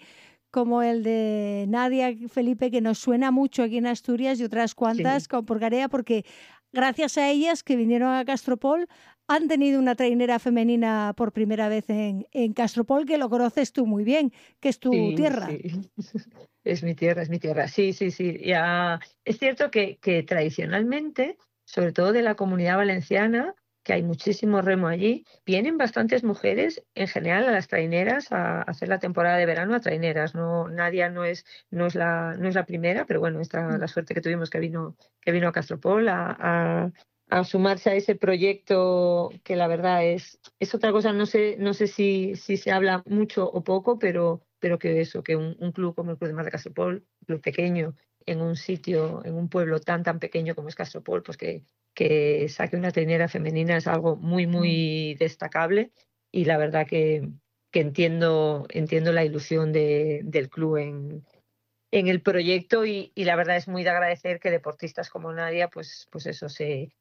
como 0.51 0.81
el 0.81 1.03
de 1.03 1.65
Nadia 1.67 2.13
Felipe 2.29 2.71
que 2.71 2.81
nos 2.81 2.99
suena 2.99 3.31
mucho 3.31 3.63
aquí 3.63 3.77
en 3.77 3.87
Asturias 3.87 4.39
y 4.39 4.43
otras 4.43 4.75
cuantas 4.75 5.23
Sí. 5.23 5.29
como 5.29 5.45
por 5.45 5.59
Garea 5.59 5.89
porque 5.89 6.23
gracias 6.71 7.17
a 7.17 7.29
ellas 7.29 7.63
que 7.63 7.75
vinieron 7.75 8.13
a 8.13 8.25
Castropol 8.25 8.87
han 9.27 9.47
tenido 9.47 9.79
una 9.79 9.95
trainera 9.95 10.39
femenina 10.39 11.13
por 11.17 11.33
primera 11.33 11.67
vez 11.67 11.89
en, 11.89 12.27
en 12.31 12.53
Castropol 12.53 13.05
que 13.05 13.17
lo 13.17 13.29
conoces 13.29 13.73
tú 13.73 13.85
muy 13.85 14.03
bien, 14.03 14.31
que 14.59 14.69
es 14.69 14.79
tu 14.79 14.91
Sí, 14.91 15.15
tierra. 15.15 15.47
sí. 15.47 15.91
Es 16.63 16.83
mi 16.83 16.95
tierra, 16.95 17.21
es 17.21 17.29
mi 17.29 17.39
tierra. 17.39 17.69
Sí, 17.69 17.93
sí, 17.93 18.11
sí. 18.11 18.39
Ya 18.43 18.99
es 19.23 19.37
cierto 19.37 19.71
que, 19.71 19.97
que 19.99 20.23
tradicionalmente, 20.23 21.37
sobre 21.65 21.93
todo 21.93 22.11
de 22.11 22.21
la 22.21 22.35
comunidad 22.35 22.75
valenciana, 22.75 23.55
que 23.87 23.93
hay 23.93 24.03
muchísimo 24.03 24.61
remo 24.61 24.89
allí, 24.89 25.23
vienen 25.45 25.77
bastantes 25.77 26.21
mujeres 26.21 26.83
en 26.93 27.07
general 27.07 27.45
a 27.45 27.51
las 27.51 27.69
traineras 27.69 28.33
a 28.33 28.61
hacer 28.63 28.89
la 28.89 28.99
temporada 28.99 29.37
de 29.37 29.45
verano 29.45 29.75
a 29.75 29.79
traineras. 29.79 30.35
No, 30.35 30.67
Nadia 30.67 31.09
no 31.09 31.23
es, 31.23 31.45
no 31.71 31.85
es 31.85 31.95
la, 31.95 32.35
no 32.37 32.49
es 32.49 32.55
la 32.55 32.65
primera, 32.65 33.05
pero 33.05 33.21
bueno, 33.21 33.39
esta 33.39 33.77
la 33.77 33.87
suerte 33.87 34.13
que 34.13 34.19
tuvimos 34.19 34.49
que 34.49 34.59
vino, 34.59 34.97
que 35.21 35.31
vino 35.31 35.47
a 35.47 35.53
Castropol 35.53 36.09
a, 36.09 36.35
a, 36.37 36.91
a 37.29 37.43
sumarse 37.45 37.89
a 37.89 37.95
ese 37.95 38.15
proyecto 38.15 39.29
que 39.45 39.55
la 39.55 39.67
verdad 39.69 40.03
es, 40.03 40.37
es 40.59 40.75
otra 40.75 40.91
cosa, 40.91 41.13
no 41.13 41.25
sé, 41.25 41.55
no 41.57 41.73
sé 41.73 41.87
si, 41.87 42.35
si 42.35 42.57
se 42.57 42.71
habla 42.71 43.03
mucho 43.05 43.49
o 43.49 43.63
poco, 43.63 43.97
pero, 43.99 44.41
pero 44.59 44.79
que 44.79 44.99
eso, 44.99 45.23
que 45.23 45.37
un, 45.37 45.55
un 45.61 45.71
club 45.71 45.95
como 45.95 46.11
el 46.11 46.17
Club 46.17 46.27
de 46.27 46.33
Mar 46.33 46.43
de 46.43 46.51
Castropol, 46.51 46.95
un 47.21 47.25
club 47.25 47.41
pequeño, 47.41 47.95
en 48.25 48.41
un 48.41 48.57
sitio, 48.57 49.23
en 49.23 49.35
un 49.35 49.47
pueblo 49.47 49.79
tan 49.79 50.03
tan 50.03 50.19
pequeño 50.19 50.55
como 50.55 50.67
es 50.67 50.75
Castropol, 50.75 51.23
pues 51.23 51.37
que, 51.37 51.63
que 51.97 52.47
saque 52.47 52.77
una 52.77 52.91
trainera 52.91 53.27
femenina 53.27 53.75
es 53.75 53.87
algo 53.87 54.17
muy, 54.17 54.45
muy 54.45 55.15
destacable 55.15 55.91
y 56.31 56.45
la 56.45 56.59
verdad 56.59 56.85
que, 56.85 57.27
que 57.71 57.79
entiendo, 57.79 58.67
entiendo 58.69 59.11
la 59.13 59.25
ilusión 59.25 59.73
de, 59.73 60.21
del 60.23 60.47
club 60.47 60.77
en, 60.77 61.25
en 61.89 62.07
el 62.07 62.21
proyecto 62.21 62.85
y, 62.85 63.11
y, 63.15 63.23
la 63.23 63.35
verdad 63.35 63.57
es 63.57 63.67
muy 63.67 63.83
de 63.83 63.89
agradecer 63.89 64.39
que 64.39 64.51
deportistas 64.51 65.09
como 65.09 65.33
Nadia, 65.33 65.69
pues, 65.69 66.07
pues 66.11 66.27
eso, 66.27 66.49
se, 66.49 66.93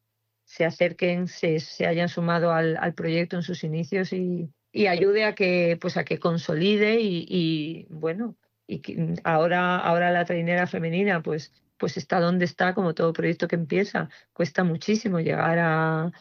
se 0.46 0.64
acerquen, 0.64 1.28
se, 1.28 1.60
se 1.60 1.86
hayan 1.86 2.08
sumado 2.08 2.52
al, 2.52 2.78
al, 2.78 2.94
proyecto 2.94 3.36
en 3.36 3.42
sus 3.42 3.64
inicios 3.64 4.14
y, 4.14 4.48
y, 4.72 4.86
ayude 4.86 5.26
a 5.26 5.34
que, 5.34 5.76
pues 5.78 5.98
a 5.98 6.06
que 6.06 6.18
consolide 6.18 7.00
y, 7.02 7.26
y 7.28 7.86
bueno, 7.90 8.34
y 8.66 8.78
que 8.78 9.12
ahora, 9.24 9.76
ahora 9.76 10.10
la 10.10 10.24
trainera 10.24 10.66
femenina, 10.66 11.22
pues, 11.22 11.52
pues 11.78 11.96
está 11.96 12.20
donde 12.20 12.44
está, 12.44 12.74
como 12.74 12.94
todo 12.94 13.12
proyecto 13.12 13.48
que 13.48 13.56
empieza. 13.56 14.08
Cuesta 14.32 14.64
muchísimo 14.64 15.20
llegar 15.20 15.58
a, 15.58 16.12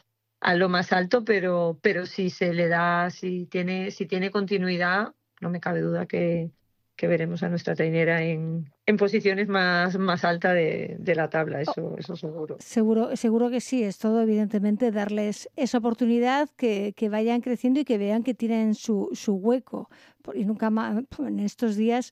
a 0.41 0.55
lo 0.55 0.69
más 0.69 0.91
alto, 0.91 1.23
pero, 1.23 1.79
pero 1.81 2.05
si 2.05 2.29
se 2.29 2.53
le 2.53 2.67
da, 2.67 3.09
si 3.09 3.45
tiene, 3.45 3.91
si 3.91 4.05
tiene 4.05 4.31
continuidad, 4.31 5.13
no 5.41 5.49
me 5.49 5.59
cabe 5.59 5.81
duda 5.81 6.05
que, 6.05 6.51
que 6.95 7.07
veremos 7.07 7.43
a 7.43 7.49
nuestra 7.49 7.75
trainera 7.75 8.23
en, 8.23 8.71
en 8.85 8.97
posiciones 8.97 9.47
más, 9.47 9.97
más 9.97 10.23
altas 10.23 10.53
de, 10.53 10.95
de, 10.99 11.15
la 11.15 11.29
tabla, 11.29 11.61
eso, 11.61 11.95
eso 11.97 12.15
seguro. 12.15 12.57
Seguro, 12.59 13.15
seguro 13.15 13.49
que 13.49 13.59
sí, 13.59 13.83
es 13.83 13.97
todo 13.97 14.21
evidentemente 14.21 14.91
darles 14.91 15.49
esa 15.55 15.79
oportunidad, 15.79 16.49
que, 16.55 16.93
que 16.95 17.09
vayan 17.09 17.41
creciendo 17.41 17.79
y 17.79 17.85
que 17.85 17.97
vean 17.97 18.23
que 18.23 18.33
tienen 18.33 18.75
su, 18.75 19.09
su 19.13 19.35
hueco. 19.35 19.89
Y 20.33 20.45
nunca 20.45 20.69
más, 20.69 21.03
en 21.19 21.39
estos 21.39 21.75
días 21.75 22.11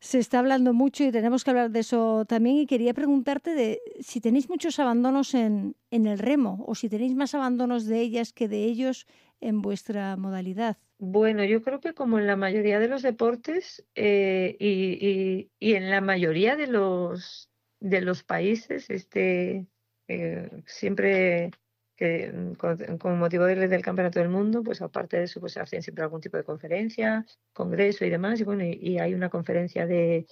se 0.00 0.18
está 0.18 0.38
hablando 0.38 0.72
mucho 0.72 1.04
y 1.04 1.10
tenemos 1.10 1.44
que 1.44 1.50
hablar 1.50 1.70
de 1.70 1.80
eso 1.80 2.24
también. 2.26 2.56
Y 2.56 2.66
quería 2.66 2.94
preguntarte 2.94 3.54
de 3.54 3.80
si 4.00 4.20
tenéis 4.20 4.48
muchos 4.48 4.78
abandonos 4.78 5.34
en, 5.34 5.76
en 5.90 6.06
el 6.06 6.18
remo 6.18 6.64
o 6.66 6.74
si 6.74 6.88
tenéis 6.88 7.14
más 7.14 7.34
abandonos 7.34 7.86
de 7.86 8.00
ellas 8.00 8.32
que 8.32 8.48
de 8.48 8.64
ellos 8.64 9.06
en 9.40 9.62
vuestra 9.62 10.16
modalidad. 10.16 10.78
Bueno, 10.98 11.44
yo 11.44 11.62
creo 11.62 11.80
que 11.80 11.94
como 11.94 12.18
en 12.18 12.26
la 12.26 12.36
mayoría 12.36 12.80
de 12.80 12.88
los 12.88 13.02
deportes 13.02 13.86
eh, 13.94 14.56
y, 14.58 15.48
y, 15.60 15.74
en 15.74 15.90
la 15.90 16.00
mayoría 16.00 16.56
de 16.56 16.66
los, 16.66 17.50
de 17.78 18.00
los 18.00 18.24
países, 18.24 18.90
este, 18.90 19.66
eh, 20.08 20.50
siempre 20.66 21.52
que 21.98 22.32
con, 22.56 22.98
con, 22.98 23.18
motivo 23.18 23.44
del, 23.44 23.68
del, 23.68 23.82
campeonato 23.82 24.20
del 24.20 24.28
mundo, 24.28 24.62
pues 24.62 24.80
aparte 24.80 25.18
de 25.18 25.24
eso, 25.24 25.40
pues 25.40 25.56
hacen 25.56 25.82
siempre 25.82 26.04
algún 26.04 26.20
tipo 26.20 26.36
de 26.36 26.44
conferencia, 26.44 27.26
congreso 27.52 28.04
y 28.04 28.10
demás. 28.10 28.40
Y 28.40 28.44
bueno, 28.44 28.64
y, 28.64 28.78
y 28.80 28.98
hay 28.98 29.14
una 29.14 29.28
conferencia 29.28 29.84
de, 29.84 30.26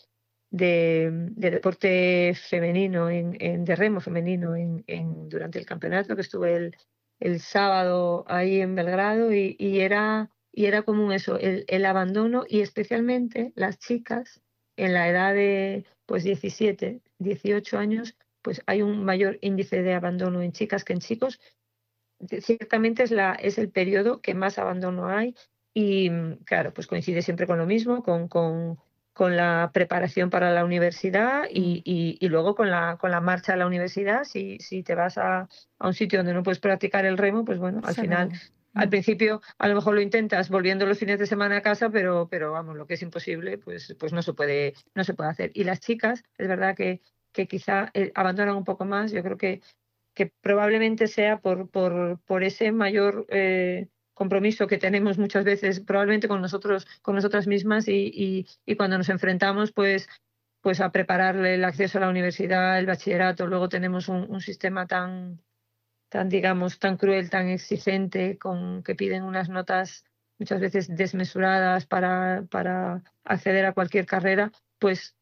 de, 0.51 1.11
de 1.13 1.51
deporte 1.51 2.35
femenino, 2.35 3.11
en, 3.11 3.37
en, 3.41 3.65
de 3.65 3.77
remo 3.77 4.01
femenino 4.01 4.55
en, 4.55 4.85
en, 4.87 5.29
durante 5.29 5.59
el 5.59 5.67
campeonato, 5.67 6.15
que 6.15 6.23
estuve 6.23 6.55
el, 6.55 6.77
el 7.19 7.41
sábado 7.41 8.25
ahí 8.29 8.61
en 8.61 8.77
Belgrado 8.77 9.33
y, 9.33 9.57
y 9.59 9.81
era 9.81 10.31
y 10.53 10.65
era 10.65 10.83
común 10.83 11.13
eso, 11.13 11.39
el, 11.39 11.67
el, 11.69 11.85
abandono 11.85 12.45
y 12.49 12.63
especialmente 12.63 13.53
las 13.57 13.79
chicas 13.79 14.41
en 14.77 14.95
la 14.95 15.07
edad 15.07 15.35
de 15.35 15.85
pues 16.07 16.25
17, 16.25 17.03
18 17.19 17.79
años, 17.79 18.17
pues 18.47 18.63
hay 18.67 18.81
un 18.81 19.05
mayor 19.05 19.39
índice 19.41 19.83
de 19.83 19.93
abandono 19.93 20.41
en 20.41 20.53
chicas 20.53 20.85
que 20.85 20.93
en 20.93 21.01
chicos. 21.01 21.41
Ciertamente 22.39 23.03
es, 23.03 23.11
la, 23.11 23.33
es 23.33 23.59
el 23.59 23.71
periodo 23.71 24.21
que 24.21 24.35
más 24.35 24.61
abandono 24.61 25.09
hay 25.09 25.35
y 25.75 26.09
claro, 26.45 26.73
pues 26.73 26.87
coincide 26.87 27.23
siempre 27.23 27.49
con 27.49 27.59
lo 27.59 27.67
mismo, 27.67 28.05
con, 28.05 28.29
con, 28.29 28.79
con 29.13 29.37
la 29.37 29.73
preparación 29.75 30.31
para 30.31 30.53
la 30.53 30.65
universidad 30.65 31.47
y, 31.51 31.83
y, 31.85 32.19
y, 32.21 32.29
luego 32.29 32.55
con 32.55 32.71
la, 32.71 32.99
con 33.01 33.11
la 33.11 33.21
marcha 33.21 33.55
a 33.55 33.57
la 33.57 33.67
universidad. 33.67 34.23
Si, 34.23 34.59
si 34.61 34.85
te 34.85 34.95
vas 34.95 35.19
a, 35.19 35.49
a 35.81 35.87
un 35.89 35.95
sitio 35.95 36.21
donde 36.21 36.33
no 36.33 36.45
puedes 36.45 36.61
practicar 36.61 37.05
el 37.05 37.19
remo, 37.19 37.45
pues 37.45 37.59
bueno, 37.59 37.81
al 37.83 37.97
final 37.97 38.31
al 38.75 38.91
principio 38.91 39.41
a 39.59 39.69
lo 39.69 39.75
mejor 39.75 39.95
lo 39.95 40.03
intentas 40.03 40.51
volviendo 40.51 40.87
los 40.87 40.99
fines 40.99 41.19
de 41.19 41.27
semana 41.27 41.57
a 41.57 41.63
casa, 41.63 41.91
pero, 41.91 42.29
pero 42.31 42.53
vamos, 42.53 42.77
lo 42.77 42.87
que 42.87 42.95
es 42.95 43.03
imposible, 43.03 43.59
pues, 43.59 43.97
pues 43.99 44.13
no 44.13 44.23
se 44.23 44.35
puede, 44.35 44.75
no 44.95 45.03
se 45.03 45.15
puede 45.15 45.31
hacer. 45.31 45.51
Y 45.55 45.65
las 45.65 45.81
chicas, 45.81 46.23
es 46.39 46.47
verdad 46.47 46.77
que, 46.77 47.01
que 47.37 47.47
quizá 47.47 47.91
eh, 47.93 48.13
abandonan 48.15 48.57
un 48.57 48.65
poco 48.65 48.87
más, 48.87 49.13
yo 49.13 49.23
creo 49.23 49.37
que, 49.37 49.61
que 50.15 50.33
probablemente 50.41 51.07
sea 51.07 51.39
por, 51.39 51.69
por, 51.69 52.19
por 52.25 52.43
ese 52.43 52.73
mayor 52.73 53.27
eh, 53.29 53.89
compromiso 54.15 54.67
que 54.67 54.79
tenemos 54.79 55.19
muchas 55.19 55.45
veces, 55.45 55.81
probablemente 55.81 56.29
con 56.29 56.41
nosotros, 56.41 56.87
con 57.03 57.15
nosotras 57.15 57.47
mismas, 57.47 57.89
y, 57.89 58.47
y, 58.65 58.77
cuando 58.77 58.97
nos 58.97 59.11
enfrentamos, 59.11 59.73
pues 59.73 60.09
pues 60.63 60.81
a 60.81 60.91
prepararle 60.91 61.55
el 61.55 61.65
acceso 61.65 61.99
a 61.99 62.01
la 62.01 62.09
universidad, 62.09 62.79
el 62.79 62.87
bachillerato, 62.87 63.47
luego 63.47 63.69
tenemos 63.69 64.09
un, 64.09 64.27
un 64.29 64.41
sistema 64.41 64.87
tan, 64.87 65.41
tan 66.09 66.29
digamos 66.29 66.79
tan 66.81 66.97
cruel 66.97 67.31
tan 67.31 67.49
exigente 67.49 68.37
con 68.39 68.83
que 68.83 68.97
piden 68.97 69.23
unas 69.23 69.49
notas 69.49 70.05
muchas 70.39 70.61
veces 70.61 70.89
desmesuradas 70.89 71.87
para, 71.87 72.47
para 72.51 73.03
acceder 73.25 73.65
a 73.67 73.75
cualquier 73.75 74.07
carrera, 74.07 74.51
pues 74.79 75.16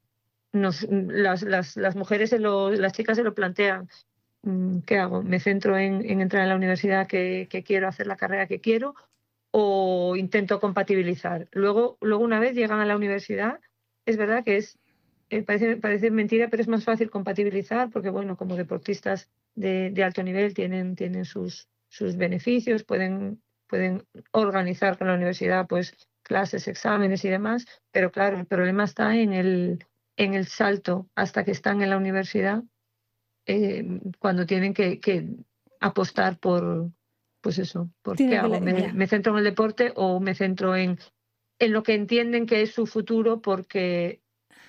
las, 0.55 1.43
las, 1.43 1.77
las 1.77 1.97
mujeres, 1.97 2.31
se 2.31 2.39
lo, 2.39 2.71
las 2.71 2.93
chicas 2.93 3.17
se 3.17 3.25
lo 3.25 3.35
plantean. 3.35 3.89
mm, 4.43 4.81
¿Qué 4.87 4.99
hago? 4.99 5.23
¿Me 5.23 5.41
centro 5.41 5.77
en, 5.77 6.09
en 6.09 6.21
entrar 6.21 6.43
en 6.43 6.49
la 6.51 6.57
universidad 6.57 7.07
que, 7.07 7.49
que 7.51 7.63
quiero, 7.63 7.89
hacer 7.89 8.07
la 8.07 8.17
carrera 8.17 8.47
que 8.47 8.61
quiero? 8.61 8.95
¿O 9.51 10.17
intento 10.17 10.61
compatibilizar? 10.61 11.49
Luego, 11.53 11.99
luego, 12.01 12.25
una 12.25 12.41
vez 12.41 12.55
llegan 12.55 12.81
a 12.81 12.87
la 12.87 12.97
universidad, 12.97 13.61
es 14.07 14.17
verdad 14.17 14.45
que 14.45 14.57
es, 14.57 14.79
eh, 15.31 15.43
parece, 15.43 15.77
parece 15.77 16.11
mentira, 16.11 16.49
pero 16.49 16.63
es 16.63 16.69
más 16.69 16.85
fácil 16.85 17.11
compatibilizar 17.11 17.91
porque, 17.91 18.11
bueno, 18.11 18.37
como 18.37 18.57
deportistas 18.57 19.31
de, 19.55 19.91
de 19.91 20.05
alto 20.05 20.23
nivel 20.23 20.55
tienen, 20.55 20.97
tienen 20.97 21.25
sus, 21.25 21.69
sus 21.89 22.17
beneficios, 22.17 22.85
pueden, 22.85 23.43
pueden 23.69 24.05
organizar 24.33 24.99
con 24.99 25.09
la 25.09 25.15
universidad 25.15 25.67
pues 25.67 25.97
clases, 26.23 26.69
exámenes 26.69 27.25
y 27.25 27.29
demás, 27.29 27.67
pero 27.93 28.11
claro, 28.11 28.39
el 28.39 28.47
problema 28.47 28.85
está 28.85 29.17
en 29.17 29.33
el, 29.33 29.85
en 30.17 30.35
el 30.35 30.47
salto 30.47 31.09
hasta 31.15 31.45
que 31.45 31.51
están 31.51 31.83
en 31.83 31.91
la 31.91 31.97
universidad, 31.97 32.63
eh, 33.47 34.01
cuando 34.19 34.47
tienen 34.47 34.73
que, 34.75 35.01
que 35.01 35.29
apostar 35.81 36.39
por, 36.39 36.91
pues 37.41 37.59
eso, 37.59 37.91
por 38.03 38.17
qué 38.17 38.37
hago, 38.39 38.55
la- 38.55 38.61
¿Me, 38.61 38.93
me 38.93 39.07
centro 39.07 39.33
en 39.33 39.39
el 39.39 39.45
deporte 39.45 39.93
o 39.97 40.21
me 40.21 40.35
centro 40.35 40.77
en, 40.77 40.99
en 41.59 41.73
lo 41.73 41.83
que 41.83 41.95
entienden 41.95 42.47
que 42.47 42.63
es 42.63 42.73
su 42.73 42.87
futuro 42.87 43.41
porque 43.41 44.23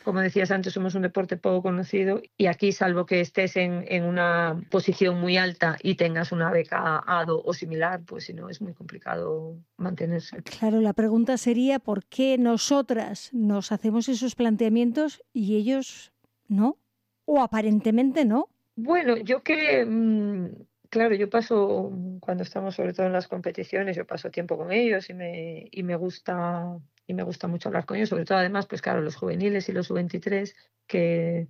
como 0.05 0.21
decías 0.21 0.51
antes, 0.51 0.71
somos 0.71 0.93
un 0.93 1.01
deporte 1.01 1.35
poco 1.35 1.63
conocido 1.63 2.21
y 2.37 2.45
aquí, 2.45 2.71
salvo 2.71 3.07
que 3.07 3.21
estés 3.21 3.57
en, 3.57 3.83
en 3.87 4.05
una 4.05 4.61
posición 4.69 5.19
muy 5.19 5.35
alta 5.35 5.77
y 5.81 5.95
tengas 5.95 6.31
una 6.31 6.51
beca 6.51 7.03
ADO 7.05 7.41
o 7.43 7.53
similar, 7.53 8.01
pues 8.05 8.25
si 8.25 8.33
no, 8.33 8.47
es 8.47 8.61
muy 8.61 8.73
complicado 8.73 9.57
mantenerse. 9.77 10.43
Claro, 10.43 10.79
la 10.79 10.93
pregunta 10.93 11.37
sería 11.37 11.79
por 11.79 12.05
qué 12.05 12.37
nosotras 12.37 13.31
nos 13.33 13.71
hacemos 13.71 14.07
esos 14.07 14.35
planteamientos 14.35 15.23
y 15.33 15.55
ellos 15.55 16.13
no, 16.47 16.77
o 17.25 17.41
aparentemente 17.41 18.25
no. 18.25 18.49
Bueno, 18.75 19.17
yo 19.17 19.41
que, 19.41 19.83
mm, 19.85 20.49
claro, 20.89 21.15
yo 21.15 21.31
paso, 21.31 21.91
cuando 22.19 22.43
estamos 22.43 22.75
sobre 22.75 22.93
todo 22.93 23.07
en 23.07 23.13
las 23.13 23.27
competiciones, 23.27 23.97
yo 23.97 24.05
paso 24.05 24.29
tiempo 24.29 24.55
con 24.55 24.71
ellos 24.71 25.09
y 25.09 25.15
me, 25.15 25.67
y 25.71 25.81
me 25.81 25.95
gusta 25.95 26.77
y 27.07 27.13
me 27.13 27.23
gusta 27.23 27.47
mucho 27.47 27.69
hablar 27.69 27.85
con 27.85 27.97
ellos, 27.97 28.09
sobre 28.09 28.25
todo 28.25 28.37
además, 28.37 28.67
pues 28.67 28.81
claro, 28.81 29.01
los 29.01 29.15
juveniles 29.15 29.69
y 29.69 29.71
los 29.71 29.87
sub-23, 29.87 30.55
que 30.87 31.47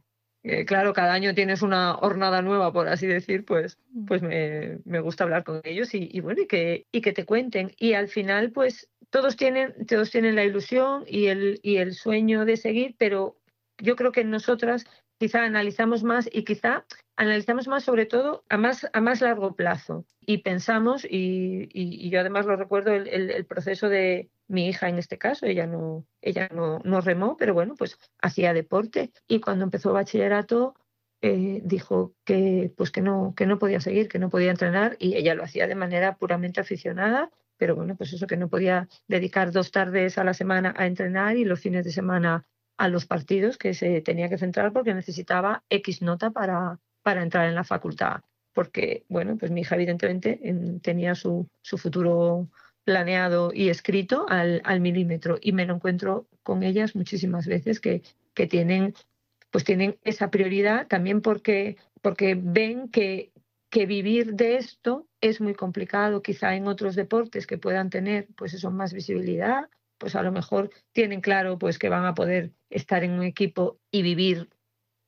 eh, 0.47 0.63
claro, 0.65 0.93
cada 0.93 1.13
año 1.13 1.33
tienes 1.33 1.63
una 1.63 1.93
jornada 1.95 2.43
nueva, 2.43 2.71
por 2.71 2.87
así 2.87 3.07
decir, 3.07 3.45
pues, 3.45 3.79
pues 4.05 4.21
me, 4.21 4.77
me 4.85 4.99
gusta 4.99 5.23
hablar 5.23 5.43
con 5.43 5.61
ellos 5.63 5.95
y, 5.95 6.07
y 6.11 6.19
bueno, 6.19 6.43
y 6.43 6.47
que, 6.47 6.85
y 6.91 7.01
que 7.01 7.13
te 7.13 7.25
cuenten. 7.25 7.71
Y 7.79 7.93
al 7.93 8.09
final, 8.09 8.51
pues 8.51 8.87
todos 9.09 9.37
tienen, 9.37 9.73
todos 9.87 10.11
tienen 10.11 10.35
la 10.35 10.43
ilusión 10.43 11.03
y 11.07 11.27
el, 11.27 11.59
y 11.63 11.77
el 11.77 11.95
sueño 11.95 12.45
de 12.45 12.57
seguir, 12.57 12.95
pero 12.99 13.37
yo 13.79 13.95
creo 13.95 14.11
que 14.11 14.23
nosotras 14.23 14.85
quizá 15.17 15.43
analizamos 15.43 16.03
más 16.03 16.29
y 16.31 16.43
quizá 16.43 16.85
analizamos 17.15 17.67
más 17.67 17.83
sobre 17.83 18.05
todo 18.05 18.43
a 18.47 18.57
más, 18.57 18.87
a 18.93 19.01
más 19.01 19.21
largo 19.21 19.55
plazo 19.55 20.05
y 20.19 20.39
pensamos, 20.39 21.05
y, 21.05 21.69
y, 21.73 22.05
y 22.05 22.09
yo 22.09 22.19
además 22.19 22.45
lo 22.45 22.55
recuerdo, 22.55 22.91
el, 22.91 23.07
el, 23.07 23.31
el, 23.31 23.45
proceso 23.45 23.89
de 23.89 24.29
mi 24.47 24.67
hija 24.67 24.89
en 24.89 24.97
este 24.97 25.17
caso, 25.17 25.45
ella 25.45 25.67
no, 25.67 26.05
ella 26.21 26.49
no, 26.53 26.79
no 26.83 27.01
remó, 27.01 27.35
pero 27.37 27.53
bueno, 27.53 27.75
pues 27.75 27.97
hacía 28.21 28.53
deporte 28.53 29.11
y 29.27 29.39
cuando 29.39 29.63
empezó 29.63 29.93
bachillerato 29.93 30.75
eh, 31.21 31.61
dijo 31.63 32.13
que, 32.23 32.71
pues 32.77 32.91
que, 32.91 33.01
no, 33.01 33.33
que 33.35 33.45
no 33.45 33.57
podía 33.57 33.79
seguir, 33.79 34.07
que 34.07 34.19
no 34.19 34.29
podía 34.29 34.51
entrenar 34.51 34.95
y 34.99 35.15
ella 35.15 35.33
lo 35.33 35.43
hacía 35.43 35.67
de 35.67 35.75
manera 35.75 36.17
puramente 36.17 36.61
aficionada, 36.61 37.31
pero 37.57 37.75
bueno, 37.75 37.95
pues 37.95 38.13
eso 38.13 38.27
que 38.27 38.37
no 38.37 38.49
podía 38.49 38.87
dedicar 39.07 39.51
dos 39.51 39.71
tardes 39.71 40.17
a 40.17 40.23
la 40.23 40.33
semana 40.33 40.73
a 40.77 40.85
entrenar 40.85 41.37
y 41.37 41.45
los 41.45 41.59
fines 41.59 41.85
de 41.85 41.91
semana 41.91 42.45
a 42.77 42.89
los 42.89 43.05
partidos 43.05 43.57
que 43.57 43.73
se 43.73 44.01
tenía 44.01 44.29
que 44.29 44.37
centrar 44.37 44.73
porque 44.73 44.93
necesitaba 44.93 45.63
X 45.69 46.01
nota 46.01 46.31
para, 46.31 46.79
para 47.01 47.23
entrar 47.23 47.47
en 47.47 47.55
la 47.55 47.63
facultad. 47.63 48.21
Porque, 48.53 49.05
bueno, 49.09 49.37
pues 49.37 49.51
mi 49.51 49.61
hija 49.61 49.75
evidentemente 49.75 50.39
en, 50.43 50.79
tenía 50.79 51.15
su, 51.15 51.49
su, 51.61 51.77
futuro 51.77 52.49
planeado 52.85 53.51
y 53.53 53.69
escrito 53.69 54.25
al, 54.29 54.61
al, 54.63 54.79
milímetro 54.79 55.37
y 55.41 55.51
me 55.51 55.65
lo 55.65 55.75
encuentro 55.75 56.27
con 56.43 56.63
ellas 56.63 56.95
muchísimas 56.95 57.47
veces 57.47 57.81
que, 57.81 58.03
que 58.33 58.47
tienen, 58.47 58.93
pues 59.51 59.63
tienen 59.63 59.97
esa 60.03 60.29
prioridad 60.29 60.87
también 60.87 61.21
porque, 61.21 61.77
porque 62.01 62.37
ven 62.39 62.89
que, 62.89 63.33
que 63.69 63.87
vivir 63.87 64.35
de 64.35 64.57
esto 64.57 65.07
es 65.19 65.41
muy 65.41 65.55
complicado, 65.55 66.21
quizá 66.21 66.55
en 66.55 66.67
otros 66.67 66.95
deportes 66.95 67.47
que 67.47 67.57
puedan 67.57 67.89
tener 67.89 68.27
pues 68.37 68.53
eso, 68.53 68.69
más 68.69 68.93
visibilidad, 68.93 69.67
pues 69.97 70.15
a 70.15 70.21
lo 70.21 70.31
mejor 70.31 70.69
tienen 70.91 71.21
claro 71.21 71.57
pues 71.57 71.79
que 71.79 71.89
van 71.89 72.05
a 72.05 72.13
poder 72.13 72.53
estar 72.69 73.03
en 73.03 73.11
un 73.13 73.23
equipo 73.23 73.79
y 73.89 74.03
vivir, 74.03 74.49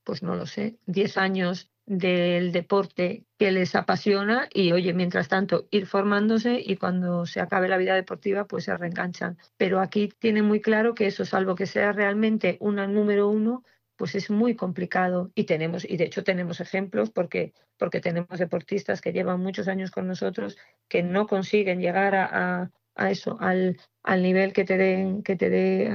pues 0.03 0.23
no 0.23 0.35
lo 0.35 0.47
sé, 0.47 0.79
10 0.87 1.17
años 1.17 1.69
del 1.87 2.51
deporte 2.51 3.23
que 3.39 3.51
les 3.51 3.73
apasiona 3.73 4.49
y 4.53 4.73
oye, 4.73 4.93
mientras 4.93 5.29
tanto 5.29 5.67
ir 5.71 5.87
formándose 5.87 6.61
y 6.63 6.75
cuando 6.75 7.25
se 7.25 7.39
acabe 7.39 7.69
la 7.69 7.77
vida 7.77 7.95
deportiva 7.95 8.45
pues 8.45 8.65
se 8.65 8.75
reenganchan. 8.75 9.37
Pero 9.55 9.79
aquí 9.79 10.09
tienen 10.19 10.45
muy 10.45 10.61
claro 10.61 10.93
que 10.93 11.07
eso, 11.07 11.23
salvo 11.25 11.55
que 11.55 11.65
sea 11.65 11.93
realmente 11.93 12.57
una 12.59 12.87
número 12.87 13.29
uno, 13.29 13.63
pues 13.95 14.15
es 14.15 14.29
muy 14.29 14.55
complicado 14.55 15.31
y 15.33 15.45
tenemos 15.45 15.89
y 15.89 15.95
de 15.95 16.03
hecho 16.03 16.23
tenemos 16.23 16.59
ejemplos 16.59 17.09
porque 17.09 17.53
porque 17.77 18.01
tenemos 18.01 18.37
deportistas 18.37 18.99
que 19.01 19.13
llevan 19.13 19.39
muchos 19.39 19.67
años 19.69 19.89
con 19.89 20.07
nosotros 20.07 20.57
que 20.89 21.03
no 21.03 21.25
consiguen 21.25 21.79
llegar 21.79 22.15
a, 22.15 22.25
a, 22.63 22.71
a 22.97 23.11
eso 23.11 23.37
al, 23.39 23.77
al 24.03 24.21
nivel 24.23 24.53
que 24.53 24.65
te 24.65 24.77
den 24.77 25.23
que 25.23 25.35
te 25.35 25.49
dé 25.49 25.89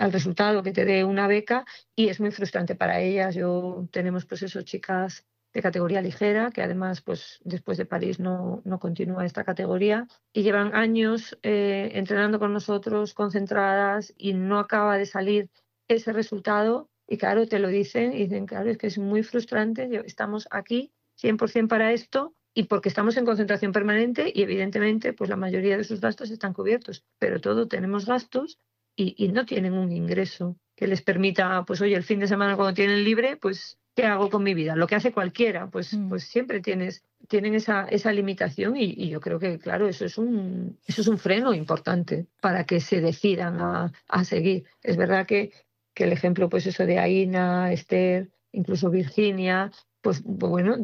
al 0.00 0.12
resultado 0.12 0.62
que 0.62 0.72
te 0.72 0.84
dé 0.84 1.04
una 1.04 1.26
beca 1.26 1.64
y 1.96 2.08
es 2.08 2.20
muy 2.20 2.30
frustrante 2.30 2.74
para 2.74 3.00
ellas. 3.00 3.34
Yo 3.34 3.88
tenemos 3.90 4.26
pues 4.26 4.42
eso 4.42 4.62
chicas 4.62 5.24
de 5.52 5.62
categoría 5.62 6.02
ligera 6.02 6.50
que 6.50 6.62
además 6.62 7.00
pues 7.00 7.40
después 7.44 7.78
de 7.78 7.86
París 7.86 8.18
no, 8.18 8.60
no 8.64 8.78
continúa 8.78 9.24
esta 9.24 9.44
categoría 9.44 10.06
y 10.32 10.42
llevan 10.42 10.74
años 10.74 11.38
eh, 11.42 11.90
entrenando 11.94 12.38
con 12.38 12.52
nosotros 12.52 13.14
concentradas 13.14 14.12
y 14.18 14.34
no 14.34 14.58
acaba 14.58 14.98
de 14.98 15.06
salir 15.06 15.50
ese 15.88 16.12
resultado. 16.12 16.90
Y 17.06 17.18
claro 17.18 17.46
te 17.46 17.58
lo 17.58 17.68
dicen 17.68 18.14
y 18.14 18.24
dicen 18.24 18.46
claro 18.46 18.70
es 18.70 18.78
que 18.78 18.86
es 18.86 18.98
muy 18.98 19.22
frustrante 19.22 20.02
estamos 20.06 20.48
aquí 20.50 20.92
100% 21.20 21.68
para 21.68 21.92
esto 21.92 22.34
y 22.54 22.64
porque 22.64 22.88
estamos 22.88 23.16
en 23.16 23.24
concentración 23.24 23.72
permanente 23.72 24.32
y 24.32 24.42
evidentemente 24.42 25.12
pues 25.12 25.28
la 25.28 25.36
mayoría 25.36 25.76
de 25.76 25.84
sus 25.84 26.00
gastos 26.00 26.30
están 26.30 26.52
cubiertos, 26.52 27.04
pero 27.18 27.40
todo 27.40 27.68
tenemos 27.68 28.06
gastos 28.06 28.58
y, 28.96 29.14
y, 29.18 29.28
no 29.28 29.44
tienen 29.44 29.74
un 29.74 29.90
ingreso 29.90 30.56
que 30.76 30.86
les 30.86 31.02
permita, 31.02 31.64
pues 31.64 31.80
oye, 31.80 31.96
el 31.96 32.04
fin 32.04 32.20
de 32.20 32.28
semana 32.28 32.54
cuando 32.54 32.74
tienen 32.74 33.02
libre, 33.02 33.36
pues 33.36 33.78
¿qué 33.94 34.04
hago 34.04 34.30
con 34.30 34.42
mi 34.42 34.54
vida? 34.54 34.76
Lo 34.76 34.86
que 34.86 34.96
hace 34.96 35.12
cualquiera, 35.12 35.68
pues, 35.68 35.94
mm. 35.94 36.08
pues 36.08 36.24
siempre 36.24 36.60
tienes, 36.60 37.04
tienen 37.28 37.54
esa, 37.54 37.86
esa 37.88 38.12
limitación 38.12 38.76
y, 38.76 38.84
y, 38.84 39.08
yo 39.08 39.20
creo 39.20 39.38
que, 39.38 39.58
claro, 39.58 39.88
eso 39.88 40.04
es, 40.04 40.18
un, 40.18 40.78
eso 40.86 41.00
es 41.00 41.08
un 41.08 41.18
freno 41.18 41.54
importante 41.54 42.26
para 42.40 42.64
que 42.64 42.80
se 42.80 43.00
decidan 43.00 43.60
a, 43.60 43.92
a 44.08 44.24
seguir. 44.24 44.64
Es 44.82 44.96
verdad 44.96 45.26
que, 45.26 45.52
que 45.94 46.04
el 46.04 46.12
ejemplo, 46.12 46.48
pues 46.48 46.66
eso 46.66 46.86
de 46.86 46.98
Aina, 46.98 47.72
Esther, 47.72 48.30
incluso 48.52 48.90
Virginia, 48.90 49.70
pues 50.00 50.22
bueno, 50.22 50.76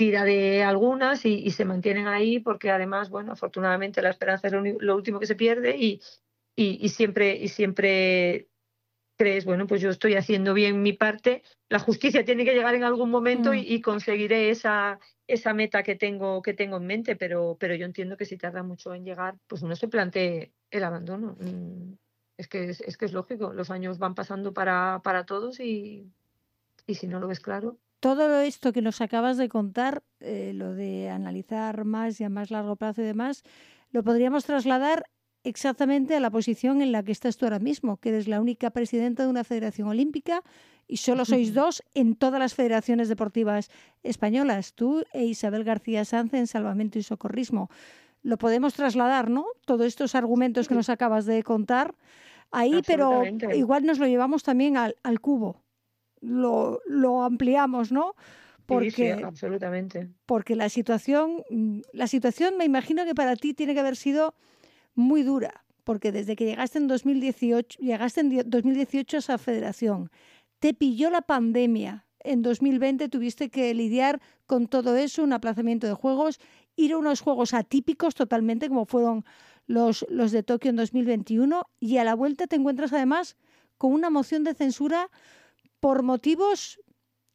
tira 0.00 0.24
de 0.24 0.62
algunas 0.62 1.26
y, 1.26 1.34
y, 1.44 1.50
se 1.50 1.66
mantienen 1.66 2.06
ahí 2.06 2.38
porque 2.38 2.70
además, 2.70 3.10
bueno, 3.10 3.32
afortunadamente 3.32 4.00
la 4.00 4.08
esperanza 4.08 4.46
es 4.46 4.54
lo, 4.54 4.62
lo 4.62 4.96
último 4.96 5.20
que 5.20 5.26
se 5.26 5.34
pierde 5.34 5.76
y, 5.76 6.00
y, 6.56 6.78
y, 6.80 6.88
siempre 6.88 7.36
y 7.36 7.48
siempre 7.48 8.48
crees, 9.18 9.44
bueno, 9.44 9.66
pues 9.66 9.82
yo 9.82 9.90
estoy 9.90 10.14
haciendo 10.14 10.54
bien 10.54 10.80
mi 10.80 10.94
parte, 10.94 11.42
la 11.68 11.80
justicia 11.80 12.24
tiene 12.24 12.46
que 12.46 12.54
llegar 12.54 12.74
en 12.74 12.84
algún 12.84 13.10
momento 13.10 13.52
mm. 13.52 13.56
y, 13.56 13.82
conseguiré 13.82 14.48
esa 14.48 14.98
esa 15.26 15.52
meta 15.52 15.82
que 15.82 15.96
tengo 15.96 16.40
que 16.40 16.54
tengo 16.54 16.78
en 16.78 16.86
mente, 16.86 17.14
pero 17.14 17.58
pero 17.60 17.74
yo 17.74 17.84
entiendo 17.84 18.16
que 18.16 18.24
si 18.24 18.38
tarda 18.38 18.62
mucho 18.62 18.94
en 18.94 19.04
llegar, 19.04 19.34
pues 19.48 19.60
uno 19.60 19.76
se 19.76 19.88
plantee 19.88 20.54
el 20.70 20.82
abandono. 20.82 21.36
Es 22.38 22.48
que 22.48 22.70
es, 22.70 22.80
es 22.80 22.96
que 22.96 23.04
es 23.04 23.12
lógico, 23.12 23.52
los 23.52 23.70
años 23.70 23.98
van 23.98 24.14
pasando 24.14 24.54
para, 24.54 25.02
para 25.04 25.26
todos 25.26 25.60
y, 25.60 26.10
y 26.86 26.94
si 26.94 27.06
no 27.06 27.20
lo 27.20 27.28
ves 27.28 27.40
claro, 27.40 27.76
todo 28.00 28.40
esto 28.40 28.72
que 28.72 28.82
nos 28.82 29.00
acabas 29.00 29.36
de 29.36 29.48
contar, 29.48 30.02
eh, 30.20 30.52
lo 30.54 30.74
de 30.74 31.10
analizar 31.10 31.84
más 31.84 32.20
y 32.20 32.24
a 32.24 32.30
más 32.30 32.50
largo 32.50 32.76
plazo 32.76 33.02
y 33.02 33.04
demás, 33.04 33.44
lo 33.92 34.02
podríamos 34.02 34.44
trasladar 34.44 35.04
exactamente 35.44 36.16
a 36.16 36.20
la 36.20 36.30
posición 36.30 36.82
en 36.82 36.92
la 36.92 37.02
que 37.02 37.12
estás 37.12 37.36
tú 37.36 37.46
ahora 37.46 37.58
mismo, 37.58 37.98
que 37.98 38.10
eres 38.10 38.26
la 38.28 38.40
única 38.40 38.70
presidenta 38.70 39.22
de 39.22 39.30
una 39.30 39.44
federación 39.44 39.88
olímpica 39.88 40.42
y 40.86 40.96
solo 40.96 41.24
sois 41.24 41.54
dos 41.54 41.82
en 41.94 42.16
todas 42.16 42.40
las 42.40 42.54
federaciones 42.54 43.08
deportivas 43.08 43.70
españolas, 44.02 44.74
tú 44.74 45.04
e 45.12 45.24
Isabel 45.24 45.64
García 45.64 46.04
Sanz 46.04 46.34
en 46.34 46.46
salvamento 46.46 46.98
y 46.98 47.02
socorrismo. 47.02 47.70
Lo 48.22 48.36
podemos 48.36 48.74
trasladar, 48.74 49.30
¿no? 49.30 49.46
Todos 49.64 49.86
estos 49.86 50.14
argumentos 50.14 50.68
que 50.68 50.74
nos 50.74 50.90
acabas 50.90 51.26
de 51.26 51.42
contar 51.42 51.94
ahí, 52.50 52.82
pero 52.86 53.22
igual 53.54 53.86
nos 53.86 53.98
lo 53.98 54.06
llevamos 54.06 54.42
también 54.42 54.76
al, 54.76 54.96
al 55.02 55.20
cubo 55.20 55.62
lo, 56.20 56.80
lo 56.86 57.22
ampliamos, 57.22 57.92
¿no? 57.92 58.14
Porque, 58.66 58.90
sí, 58.90 59.18
sí, 59.18 59.22
absolutamente. 59.24 60.08
Porque 60.26 60.54
la 60.54 60.68
situación, 60.68 61.42
la 61.92 62.06
situación 62.06 62.56
me 62.56 62.64
imagino 62.64 63.04
que 63.04 63.14
para 63.14 63.34
ti 63.34 63.52
tiene 63.52 63.74
que 63.74 63.80
haber 63.80 63.96
sido 63.96 64.34
muy 64.94 65.22
dura, 65.22 65.64
porque 65.82 66.12
desde 66.12 66.36
que 66.36 66.44
llegaste 66.44 66.78
en 66.78 66.86
2018, 66.86 67.80
llegaste 67.80 68.20
en 68.20 68.48
2018 68.48 69.16
a 69.16 69.18
esa 69.18 69.38
federación, 69.38 70.10
te 70.60 70.72
pilló 70.74 71.10
la 71.10 71.22
pandemia. 71.22 72.06
En 72.22 72.42
2020 72.42 73.08
tuviste 73.08 73.48
que 73.48 73.74
lidiar 73.74 74.20
con 74.46 74.68
todo 74.68 74.94
eso, 74.96 75.24
un 75.24 75.32
aplazamiento 75.32 75.86
de 75.86 75.94
juegos, 75.94 76.38
ir 76.76 76.92
a 76.92 76.98
unos 76.98 77.22
juegos 77.22 77.54
atípicos 77.54 78.14
totalmente, 78.14 78.68
como 78.68 78.84
fueron 78.84 79.24
los, 79.66 80.06
los 80.10 80.30
de 80.30 80.42
Tokio 80.42 80.70
en 80.70 80.76
2021, 80.76 81.66
y 81.80 81.96
a 81.96 82.04
la 82.04 82.14
vuelta 82.14 82.46
te 82.46 82.56
encuentras 82.56 82.92
además 82.92 83.36
con 83.78 83.92
una 83.92 84.10
moción 84.10 84.44
de 84.44 84.54
censura 84.54 85.08
por 85.80 86.02
motivos 86.02 86.80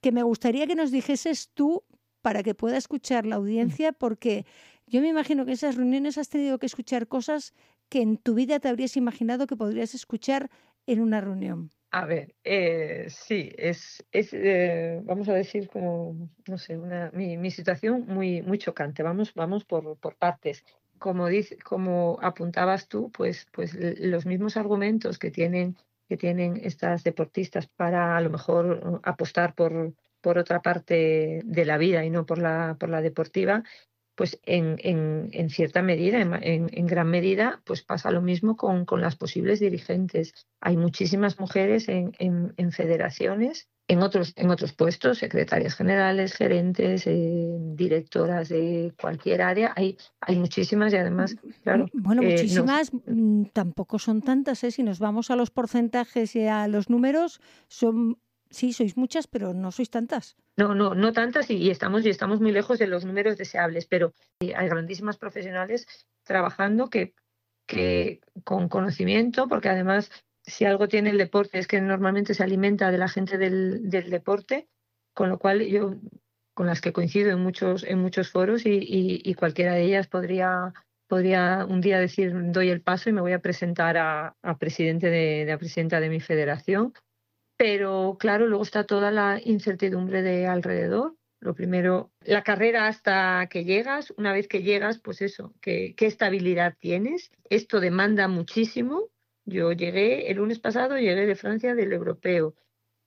que 0.02 0.12
me 0.12 0.24
gustaría 0.24 0.68
que 0.68 0.76
nos 0.76 0.92
dijeses 0.92 1.50
tú 1.54 1.84
para 2.22 2.44
que 2.44 2.56
pueda 2.56 2.78
escuchar 2.78 3.26
la 3.26 3.36
audiencia, 3.36 3.92
porque 3.92 4.46
yo 4.88 5.02
me 5.02 5.10
imagino 5.10 5.46
que 5.46 5.52
en 5.52 5.56
esas 5.56 5.76
reuniones 5.76 6.18
has 6.18 6.30
tenido 6.30 6.60
que 6.60 6.66
escuchar 6.66 7.08
cosas 7.08 7.54
que 7.90 8.02
en 8.02 8.18
tu 8.18 8.36
vida 8.36 8.60
te 8.60 8.68
habrías 8.68 8.98
imaginado 8.98 9.48
que 9.48 9.56
podrías 9.56 9.94
escuchar 9.94 10.50
en 10.88 11.02
una 11.02 11.22
reunión. 11.22 11.72
A 11.92 12.06
ver, 12.06 12.36
eh, 12.44 13.06
sí, 13.10 13.52
es, 13.58 14.04
es 14.12 14.34
eh, 14.34 15.00
vamos 15.04 15.30
a 15.30 15.34
decir, 15.34 15.70
como, 15.70 16.30
no 16.48 16.58
sé, 16.58 16.78
una, 16.78 17.10
mi, 17.14 17.38
mi, 17.38 17.52
situación 17.52 18.06
muy, 18.08 18.42
muy 18.42 18.58
chocante. 18.58 19.02
Vamos, 19.02 19.34
vamos 19.34 19.64
por, 19.64 19.98
por 19.98 20.18
partes. 20.18 20.66
Como, 20.98 21.28
dice, 21.28 21.58
como 21.58 22.18
apuntabas 22.22 22.88
tú, 22.88 23.12
pues, 23.12 23.48
pues 23.54 23.78
los 24.00 24.26
mismos 24.26 24.58
argumentos 24.58 25.18
que 25.18 25.32
tienen, 25.32 25.78
que 26.08 26.18
tienen 26.18 26.60
estas 26.64 27.04
deportistas 27.04 27.68
para 27.68 28.18
a 28.18 28.22
lo 28.22 28.30
mejor 28.30 29.02
apostar 29.04 29.56
por, 29.56 29.94
por 30.22 30.38
otra 30.38 30.62
parte 30.62 31.42
de 31.44 31.66
la 31.66 31.78
vida 31.78 32.06
y 32.06 32.10
no 32.10 32.26
por 32.26 32.40
la, 32.40 32.78
por 32.80 32.90
la 32.90 33.02
deportiva, 33.02 33.64
pues 34.16 34.40
en, 34.44 34.78
en, 34.80 35.30
en 35.34 35.50
cierta 35.50 35.82
medida, 35.82 36.20
en, 36.22 36.70
en, 36.72 36.88
gran 36.88 37.10
medida, 37.10 37.62
pues 37.66 37.84
pasa 37.84 38.12
lo 38.12 38.22
mismo 38.22 38.56
con, 38.56 38.86
con, 38.86 39.02
las 39.02 39.18
posibles 39.18 39.60
dirigentes. 39.60 40.34
Hay 40.62 40.78
muchísimas 40.78 41.38
mujeres 41.40 41.88
en, 41.90 42.72
federaciones, 42.72 43.68
en 43.88 44.02
otros, 44.02 44.34
en 44.36 44.50
otros 44.50 44.74
puestos, 44.74 45.20
secretarias 45.20 45.76
generales, 45.76 46.34
gerentes, 46.34 47.06
eh, 47.06 47.58
directoras 47.76 48.50
de 48.50 48.94
cualquier 49.00 49.42
área. 49.42 49.74
Hay, 49.76 49.98
hay 50.22 50.38
muchísimas 50.38 50.92
y 50.94 50.98
además, 50.98 51.36
claro. 51.64 51.88
Bueno, 51.94 52.24
eh, 52.24 52.32
muchísimas 52.32 52.92
mm, 52.94 53.46
tampoco 53.54 54.00
son 54.00 54.22
tantas, 54.22 54.64
¿eh? 54.64 54.72
Si 54.72 54.82
nos 54.82 55.00
vamos 55.00 55.30
a 55.30 55.36
los 55.36 55.52
porcentajes 55.52 56.36
y 56.36 56.48
a 56.48 56.68
los 56.68 56.90
números, 56.90 57.42
son 57.68 58.18
Sí, 58.52 58.72
sois 58.72 58.96
muchas, 58.96 59.28
pero 59.28 59.54
no 59.54 59.72
sois 59.72 59.90
tantas. 59.90 60.38
No, 60.56 60.76
no, 60.76 60.96
no 60.96 61.12
tantas 61.12 61.50
y, 61.50 61.70
estamos 61.70 62.06
y 62.06 62.10
estamos 62.10 62.40
muy 62.40 62.52
lejos 62.52 62.80
de 62.80 62.88
los 62.88 63.04
números 63.04 63.38
deseables, 63.38 63.86
pero 63.86 64.14
hay 64.40 64.70
grandísimas 64.70 65.18
profesionales 65.18 65.88
trabajando 66.24 66.90
que, 66.90 67.16
que 67.66 68.22
con 68.44 68.70
conocimiento, 68.70 69.50
porque 69.50 69.70
además 69.70 70.10
si 70.46 70.66
algo 70.66 70.88
tiene 70.88 71.10
el 71.10 71.18
deporte 71.18 71.60
es 71.60 71.68
que 71.68 71.82
normalmente 71.82 72.34
se 72.34 72.44
alimenta 72.44 72.92
de 72.92 72.98
la 72.98 73.08
gente 73.08 73.38
del, 73.38 73.90
deporte, 73.90 74.68
con 75.14 75.30
lo 75.30 75.40
cual 75.40 75.66
yo 75.66 75.96
con 76.54 76.68
las 76.68 76.82
que 76.82 76.94
coincido 76.94 77.32
en 77.32 77.42
muchos 77.42 77.84
en 77.84 78.00
muchos 78.00 78.32
foros 78.32 78.62
y, 78.66 79.34
cualquiera 79.36 79.74
de 79.74 79.84
ellas 79.84 80.08
podría 80.08 80.74
podría 81.08 81.66
un 81.68 81.82
día 81.82 82.00
decir 82.00 82.34
doy 82.52 82.70
el 82.70 82.82
paso 82.82 83.10
y 83.10 83.14
me 83.14 83.22
voy 83.22 83.34
a 83.34 83.42
presentar 83.42 83.98
a, 83.98 84.36
a 84.42 84.58
presidente 84.58 85.10
de, 85.10 85.46
de, 85.46 85.52
a 85.52 85.58
presidenta 85.58 86.00
de 86.00 86.10
mi 86.10 86.20
federación 86.20 86.94
pero 87.58 88.18
claro, 88.20 88.48
luego 88.48 88.64
está 88.64 88.86
toda 88.86 89.12
la 89.12 89.40
incertidumbre 89.44 90.22
de 90.22 90.48
alrededor. 90.48 91.16
Lo 91.40 91.54
primero, 91.54 92.12
la 92.22 92.44
carrera 92.44 92.88
hasta 92.88 93.48
que 93.50 93.64
llegas, 93.64 94.14
una 94.18 94.34
vez 94.34 94.48
que 94.48 94.64
llegas, 94.64 95.00
pues 95.00 95.22
eso, 95.22 95.54
¿qué, 95.62 95.94
qué 95.96 96.08
estabilidad 96.08 96.76
tienes? 96.80 97.32
Esto 97.50 97.80
demanda 97.80 98.28
muchísimo. 98.28 99.10
Yo 99.46 99.72
llegué 99.72 100.32
el 100.32 100.38
lunes 100.38 100.60
pasado, 100.60 100.98
llegué 100.98 101.26
de 101.26 101.36
Francia 101.36 101.76
del 101.76 101.94
europeo. 101.94 102.56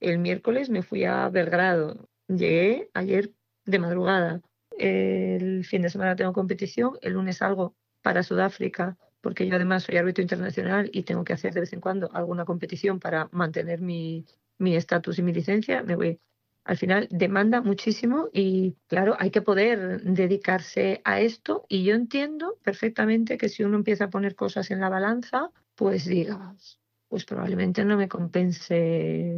El 0.01 0.19
miércoles 0.19 0.71
me 0.71 0.83
fui 0.83 1.05
a 1.05 1.29
Belgrado. 1.29 2.09
Llegué 2.29 2.91
ayer 2.95 3.33
de 3.65 3.79
madrugada. 3.79 4.41
El 4.79 5.65
fin 5.65 5.83
de 5.83 5.91
semana 5.91 6.17
tengo 6.17 6.33
competición. 6.33 6.97
El 7.03 7.15
lunes 7.15 7.39
salgo 7.39 7.75
para 8.03 8.23
Sudáfrica 8.23 8.97
porque 9.21 9.49
yo 9.49 9.57
además 9.57 9.83
soy 9.83 9.97
árbitro 9.97 10.23
internacional 10.23 10.89
y 10.93 11.03
tengo 11.03 11.25
que 11.25 11.33
hacer 11.33 11.53
de 11.53 11.61
vez 11.61 11.73
en 11.73 11.81
cuando 11.81 12.09
alguna 12.13 12.45
competición 12.45 13.01
para 13.01 13.29
mantener 13.33 13.81
mi 13.81 14.25
estatus 14.61 15.19
y 15.19 15.23
mi 15.23 15.33
licencia, 15.33 15.83
me 15.83 15.97
voy. 15.97 16.21
Al 16.65 16.77
final 16.77 17.09
demanda 17.11 17.61
muchísimo 17.61 18.29
y 18.33 18.77
claro, 18.87 19.17
hay 19.19 19.31
que 19.31 19.43
poder 19.43 20.03
dedicarse 20.03 21.01
a 21.05 21.21
esto 21.21 21.65
y 21.69 21.83
yo 21.83 21.95
entiendo 21.95 22.59
perfectamente 22.63 23.39
que 23.39 23.49
si 23.49 23.65
uno 23.65 23.77
empieza 23.77 24.05
a 24.05 24.11
poner 24.11 24.37
cosas 24.37 24.71
en 24.71 24.81
la 24.81 24.89
balanza, 24.89 25.51
pues 25.79 26.07
digas, 26.07 26.81
pues 27.09 27.25
probablemente 27.25 27.85
no 27.85 27.97
me 27.97 28.09
compense 28.09 29.35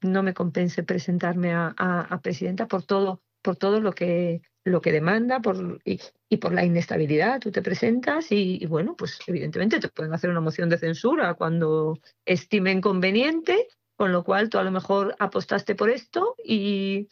no 0.00 0.22
me 0.24 0.34
compense 0.34 0.82
presentarme 0.82 1.52
a, 1.52 1.74
a 1.76 2.20
presidenta 2.20 2.66
por 2.66 2.82
todo 2.82 3.22
por 3.42 3.56
todo 3.56 3.80
lo 3.80 3.92
que 3.92 4.40
lo 4.64 4.80
que 4.80 4.92
demanda 4.92 5.40
por, 5.40 5.80
y, 5.84 6.36
por 6.36 6.52
la 6.52 6.64
inestabilidad. 6.64 7.40
Tú 7.40 7.50
te 7.50 7.62
presentas 7.62 8.30
y, 8.30 8.62
y, 8.62 8.66
bueno, 8.66 8.96
pues 8.96 9.18
evidentemente 9.26 9.80
te 9.80 9.88
pueden 9.88 10.14
hacer 10.14 10.30
una 10.30 10.40
moción 10.40 10.68
de 10.68 10.78
censura 10.78 11.34
cuando 11.34 11.98
estimen 12.24 12.80
conveniente, 12.80 13.66
con 13.96 14.12
lo 14.12 14.22
cual 14.22 14.48
tú 14.48 14.58
a 14.58 14.62
lo 14.62 14.70
mejor 14.70 15.16
apostaste 15.18 15.74
por 15.74 15.90
esto 15.90 16.36
y, 16.44 17.08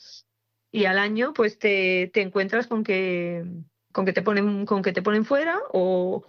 y 0.70 0.84
al 0.84 0.98
año 0.98 1.32
pues 1.32 1.58
te, 1.58 2.08
te, 2.14 2.22
encuentras 2.22 2.68
con 2.68 2.84
que, 2.84 3.44
con 3.92 4.06
que 4.06 4.12
te 4.12 4.22
ponen 4.22 4.64
con 4.64 4.82
que 4.82 4.92
te 4.92 5.02
ponen 5.02 5.24
fuera 5.24 5.58
o, 5.72 6.24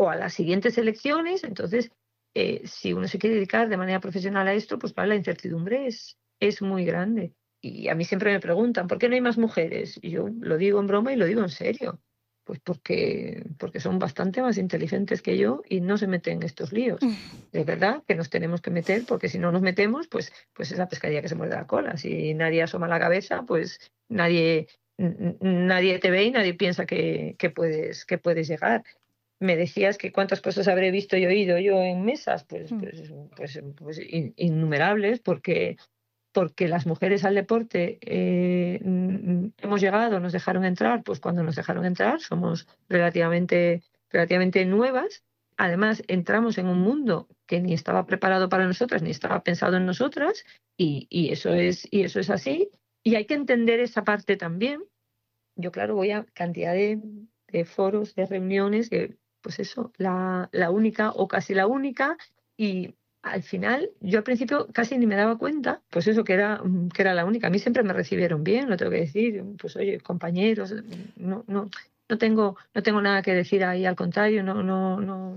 o 0.00 0.08
a 0.08 0.16
las 0.16 0.32
siguientes 0.32 0.78
elecciones. 0.78 1.44
Entonces, 1.44 1.90
eh, 2.34 2.62
si 2.64 2.94
uno 2.94 3.06
se 3.06 3.18
quiere 3.18 3.36
dedicar 3.36 3.68
de 3.68 3.76
manera 3.76 4.00
profesional 4.00 4.48
a 4.48 4.54
esto, 4.54 4.78
pues 4.78 4.94
la 4.96 5.14
incertidumbre 5.14 5.86
es, 5.86 6.16
es 6.40 6.62
muy 6.62 6.86
grande 6.86 7.34
y 7.60 7.88
a 7.88 7.94
mí 7.94 8.04
siempre 8.04 8.32
me 8.32 8.40
preguntan, 8.40 8.88
¿por 8.88 8.98
qué 8.98 9.08
no 9.08 9.14
hay 9.14 9.20
más 9.20 9.36
mujeres? 9.36 9.98
Y 10.00 10.10
yo 10.10 10.28
lo 10.40 10.56
digo 10.56 10.80
en 10.80 10.86
broma 10.86 11.12
y 11.12 11.16
lo 11.16 11.26
digo 11.26 11.42
en 11.42 11.50
serio. 11.50 12.00
Pues 12.44 12.58
porque, 12.60 13.44
porque 13.58 13.78
son 13.78 13.98
bastante 13.98 14.40
más 14.40 14.56
inteligentes 14.56 15.20
que 15.20 15.36
yo 15.36 15.62
y 15.68 15.82
no 15.82 15.98
se 15.98 16.06
meten 16.06 16.38
en 16.38 16.42
estos 16.44 16.72
líos. 16.72 17.00
Mm. 17.02 17.14
Es 17.52 17.66
verdad 17.66 18.02
que 18.08 18.14
nos 18.14 18.30
tenemos 18.30 18.62
que 18.62 18.70
meter, 18.70 19.04
porque 19.06 19.28
si 19.28 19.38
no 19.38 19.52
nos 19.52 19.60
metemos, 19.60 20.08
pues, 20.08 20.32
pues 20.54 20.72
es 20.72 20.78
la 20.78 20.88
pescadilla 20.88 21.20
que 21.20 21.28
se 21.28 21.34
muerde 21.34 21.54
la 21.54 21.66
cola. 21.66 21.98
Si 21.98 22.32
nadie 22.32 22.62
asoma 22.62 22.88
la 22.88 22.98
cabeza, 22.98 23.44
pues 23.46 23.78
nadie, 24.08 24.68
nadie 24.96 25.98
te 25.98 26.10
ve 26.10 26.24
y 26.24 26.30
nadie 26.30 26.54
piensa 26.54 26.86
que, 26.86 27.36
que, 27.38 27.50
puedes, 27.50 28.06
que 28.06 28.18
puedes 28.18 28.48
llegar 28.48 28.82
me 29.40 29.56
decías 29.56 29.98
que 29.98 30.12
cuántas 30.12 30.40
cosas 30.40 30.68
habré 30.68 30.90
visto 30.90 31.16
y 31.16 31.26
oído 31.26 31.58
yo 31.58 31.82
en 31.82 32.04
mesas, 32.04 32.44
pues, 32.44 32.70
mm. 32.70 32.80
pues, 32.80 33.02
pues, 33.36 33.60
pues 33.76 34.00
innumerables, 34.36 35.20
porque 35.20 35.76
porque 36.32 36.68
las 36.68 36.86
mujeres 36.86 37.24
al 37.24 37.34
deporte 37.34 37.98
eh, 38.02 38.80
hemos 38.82 39.80
llegado, 39.80 40.20
nos 40.20 40.32
dejaron 40.32 40.64
entrar, 40.64 41.02
pues 41.02 41.20
cuando 41.20 41.42
nos 41.42 41.56
dejaron 41.56 41.84
entrar 41.84 42.20
somos 42.20 42.68
relativamente, 42.88 43.82
relativamente 44.10 44.64
nuevas. 44.64 45.24
Además, 45.56 46.02
entramos 46.08 46.56
en 46.56 46.68
un 46.68 46.80
mundo 46.80 47.28
que 47.46 47.60
ni 47.60 47.74
estaba 47.74 48.06
preparado 48.06 48.48
para 48.48 48.66
nosotras, 48.66 49.02
ni 49.02 49.10
estaba 49.10 49.42
pensado 49.42 49.76
en 49.76 49.84
nosotras, 49.84 50.44
y, 50.76 51.06
y 51.10 51.32
eso, 51.32 51.52
es, 51.52 51.86
y 51.90 52.02
eso 52.02 52.20
es 52.20 52.30
así. 52.30 52.70
Y 53.02 53.16
hay 53.16 53.26
que 53.26 53.34
entender 53.34 53.80
esa 53.80 54.04
parte 54.04 54.36
también. 54.36 54.82
Yo, 55.56 55.70
claro, 55.70 55.96
voy 55.96 56.12
a 56.12 56.24
cantidad 56.32 56.72
de, 56.72 56.98
de 57.48 57.64
foros, 57.66 58.14
de 58.14 58.24
reuniones, 58.24 58.88
que, 58.88 59.18
pues 59.42 59.58
eso, 59.58 59.92
la, 59.96 60.48
la 60.52 60.70
única 60.70 61.10
o 61.10 61.28
casi 61.28 61.54
la 61.54 61.66
única, 61.66 62.16
y 62.56 62.94
al 63.22 63.42
final, 63.42 63.90
yo 64.00 64.18
al 64.18 64.24
principio 64.24 64.68
casi 64.72 64.96
ni 64.96 65.06
me 65.06 65.16
daba 65.16 65.36
cuenta, 65.36 65.82
pues 65.90 66.06
eso, 66.06 66.24
que 66.24 66.32
era, 66.32 66.62
que 66.94 67.02
era 67.02 67.14
la 67.14 67.24
única. 67.24 67.48
A 67.48 67.50
mí 67.50 67.58
siempre 67.58 67.82
me 67.82 67.92
recibieron 67.92 68.44
bien, 68.44 68.68
lo 68.68 68.76
tengo 68.76 68.90
que 68.92 69.00
decir, 69.00 69.44
pues 69.58 69.76
oye, 69.76 70.00
compañeros, 70.00 70.74
no, 71.16 71.44
no, 71.46 71.70
no 72.08 72.18
tengo, 72.18 72.56
no 72.74 72.82
tengo 72.82 73.00
nada 73.02 73.22
que 73.22 73.34
decir 73.34 73.64
ahí, 73.64 73.84
al 73.84 73.96
contrario, 73.96 74.42
no, 74.42 74.62
no, 74.62 75.00
no, 75.00 75.36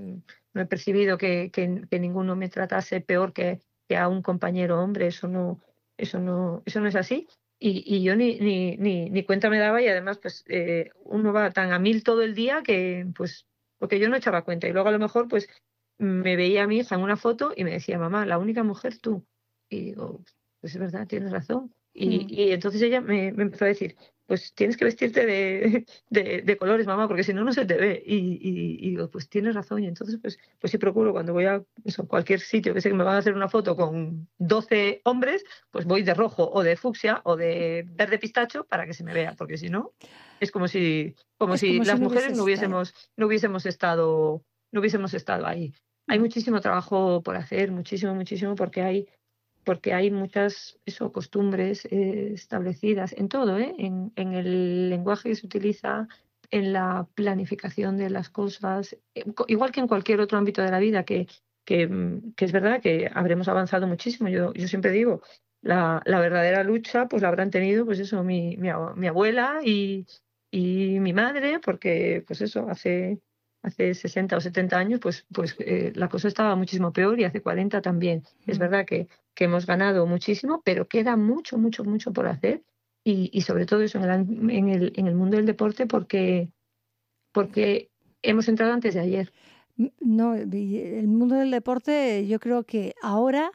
no 0.54 0.62
he 0.62 0.66
percibido 0.66 1.18
que, 1.18 1.51
que, 1.51 1.99
ninguno 1.99 2.36
me 2.36 2.49
tratase 2.49 3.01
peor 3.01 3.34
que, 3.34 3.60
que, 3.88 3.97
a 3.97 4.08
un 4.08 4.22
compañero 4.22 4.82
hombre, 4.82 5.08
eso 5.08 5.28
no, 5.28 5.60
eso 5.97 6.20
no, 6.20 6.64
eso 6.66 6.80
no 6.80 6.88
es 6.88 6.95
así. 6.95 7.28
Y, 7.60 7.84
y 7.86 8.04
yo 8.04 8.16
ni, 8.16 8.39
ni, 8.39 8.78
ni, 8.78 9.10
ni, 9.10 9.24
cuenta 9.24 9.49
me 9.49 9.60
daba 9.60 9.82
y 9.82 9.88
además 9.88 10.18
pues 10.18 10.43
eh, 10.47 10.89
uno 11.06 11.32
va 11.32 11.51
tan 11.51 11.72
a 11.72 11.80
mil 11.80 12.04
todo 12.04 12.22
el 12.22 12.36
día 12.36 12.62
que 12.62 13.08
pues 13.16 13.45
porque 13.84 14.00
yo 14.00 14.08
no 14.08 14.16
echaba 14.16 14.44
cuenta 14.44 14.66
y 14.66 14.72
luego 14.72 14.88
a 14.88 14.94
lo 14.94 14.98
mejor 14.98 15.28
pues 15.28 15.50
me 15.98 16.38
veía 16.38 16.64
a 16.64 16.68
mi 16.68 16.78
hija 16.78 16.96
en 16.96 17.02
una 17.02 17.18
foto 17.18 17.52
y 17.54 17.66
me 17.66 17.72
decía, 17.72 18.00
mamá, 18.00 18.26
la 18.26 18.38
única 18.38 18.64
mujer 18.64 18.98
tú. 18.98 19.26
Y 19.68 19.82
digo, 19.82 20.24
pues 20.62 20.74
es 20.74 20.80
verdad, 20.80 21.06
tienes 21.06 21.34
razón. 21.34 21.76
Y, 21.94 22.20
mm. 22.20 22.28
y 22.30 22.52
entonces 22.54 22.82
ella 22.82 23.02
me, 23.02 23.34
me, 23.34 23.44
empezó 23.44 23.66
a 23.66 23.68
decir, 23.68 23.98
pues 24.26 24.54
tienes 24.54 24.78
que 24.78 24.86
vestirte 24.86 25.26
de, 25.26 25.86
de, 26.10 26.44
de 26.44 26.58
colores, 26.58 26.88
mamá, 26.88 27.10
porque 27.10 27.26
si 27.26 27.34
no, 27.34 27.44
no 27.44 27.52
se 27.52 27.66
te 27.66 27.76
ve. 27.76 28.02
Y, 28.06 28.40
y, 28.42 28.92
digo, 28.92 29.12
pues 29.12 29.28
tienes 29.28 29.54
razón. 29.54 29.84
Y 29.84 29.88
entonces, 29.88 30.18
pues, 30.22 30.40
pues 30.62 30.72
sí 30.72 30.78
procuro 30.78 31.12
cuando 31.12 31.34
voy 31.34 31.44
a 31.44 31.62
eso, 31.84 32.08
cualquier 32.08 32.40
sitio 32.40 32.74
que 32.74 32.80
sé 32.80 32.88
que 32.88 32.96
me 32.96 33.04
van 33.04 33.16
a 33.16 33.18
hacer 33.18 33.34
una 33.34 33.50
foto 33.50 33.76
con 33.76 34.30
12 34.38 35.02
hombres, 35.04 35.44
pues 35.72 35.84
voy 35.84 36.04
de 36.04 36.14
rojo 36.14 36.50
o 36.50 36.64
de 36.64 36.78
fucsia 36.78 37.20
o 37.26 37.36
de 37.36 37.84
verde 37.86 38.18
pistacho 38.18 38.64
para 38.64 38.86
que 38.86 38.94
se 38.94 39.04
me 39.04 39.14
vea, 39.14 39.36
porque 39.38 39.58
si 39.58 39.68
no, 39.68 39.92
es 40.44 40.52
como 40.52 40.68
si, 40.68 41.16
como 41.38 41.58
si 41.58 41.80
las 41.80 42.00
mujeres 42.00 42.38
no 42.38 42.44
hubiésemos, 42.44 42.94
no 43.18 43.28
hubiésemos 43.28 43.66
estado 43.66 44.44
no 44.74 44.80
hubiésemos 44.82 45.14
estado 45.14 45.46
ahí. 45.46 45.74
Hay 46.08 46.20
muchísimo 46.20 46.60
trabajo 46.60 47.22
por 47.24 47.38
hacer, 47.38 47.72
muchísimo, 47.72 48.14
muchísimo, 48.14 48.56
porque 48.56 48.82
hay 48.82 49.08
porque 49.64 49.94
hay 49.94 50.12
muchas 50.12 50.78
eso, 50.86 51.14
costumbres 51.14 51.86
eh, 51.86 52.32
establecidas 52.34 53.14
en 53.14 53.30
todo, 53.30 53.58
¿eh? 53.58 53.74
en, 53.78 54.12
en, 54.18 54.34
el 54.34 54.89
lenguaje 54.89 55.30
que 55.30 55.36
se 55.36 55.46
utiliza, 55.46 56.10
en 56.52 56.74
la 56.74 57.08
planificación 57.16 57.98
de 57.98 58.10
las 58.10 58.30
cosas, 58.30 58.98
eh, 59.16 59.24
igual 59.48 59.72
que 59.72 59.80
en 59.80 59.88
cualquier 59.88 60.20
otro 60.20 60.38
ámbito 60.38 60.62
de 60.62 60.70
la 60.70 60.80
vida, 60.80 61.04
que, 61.04 61.28
que, 61.64 61.88
mm, 61.88 62.34
que 62.34 62.44
es 62.44 62.52
verdad 62.52 62.82
que 62.82 63.10
habremos 63.14 63.48
avanzado 63.48 63.88
muchísimo. 63.88 64.28
Yo, 64.28 64.52
yo 64.54 64.68
siempre 64.68 64.91
digo, 64.91 65.22
la, 65.62 66.02
la, 66.04 66.20
verdadera 66.20 66.64
lucha 66.66 67.08
pues 67.08 67.22
la 67.22 67.30
habrán 67.30 67.50
tenido 67.50 67.86
pues 67.86 68.00
eso 68.00 68.22
mi, 68.22 68.58
mi, 68.58 68.68
mi 68.98 69.08
abuela 69.08 69.62
y, 69.64 70.06
y 70.54 70.99
mi 70.99 71.14
madre, 71.14 71.60
porque 71.60 72.24
pues 72.28 72.41
eso, 72.41 72.68
hace 72.70 73.20
hace 73.64 73.93
60 73.93 74.38
o 74.38 74.41
70 74.41 74.78
años, 74.78 74.99
pues, 74.99 75.26
pues 75.34 75.56
eh, 75.60 75.93
la 75.95 76.10
cosa 76.10 76.28
estaba 76.28 76.56
muchísimo 76.56 76.91
peor 76.91 77.20
y 77.20 77.24
hace 77.24 77.41
40 77.41 77.82
también. 77.82 78.24
Es 78.45 78.60
verdad 78.60 78.86
que, 78.86 79.08
que, 79.34 79.45
hemos 79.45 79.66
ganado 79.66 80.06
muchísimo, 80.06 80.62
pero 80.64 80.88
queda 80.88 81.16
mucho, 81.16 81.58
mucho, 81.58 81.84
mucho 81.86 82.12
por 82.12 82.28
hacer 82.28 82.62
y, 83.04 83.30
y 83.34 83.41
sobre 83.41 83.66
todo 83.66 83.82
eso 83.82 83.97
en 83.99 84.04
el, 84.04 84.51
en, 84.51 84.70
el, 84.70 84.93
en 84.95 85.08
el, 85.08 85.16
mundo 85.16 85.38
del 85.38 85.45
deporte 85.45 85.88
porque, 85.88 86.49
porque 87.32 87.89
hemos 88.22 88.47
entrado 88.49 88.74
antes 88.74 88.93
de 88.93 88.99
ayer. 88.99 89.34
No, 90.01 90.36
el 90.36 91.08
mundo 91.08 91.36
del 91.36 91.49
deporte 91.49 92.28
yo 92.28 92.39
creo 92.39 92.64
que 92.64 92.93
ahora 93.01 93.49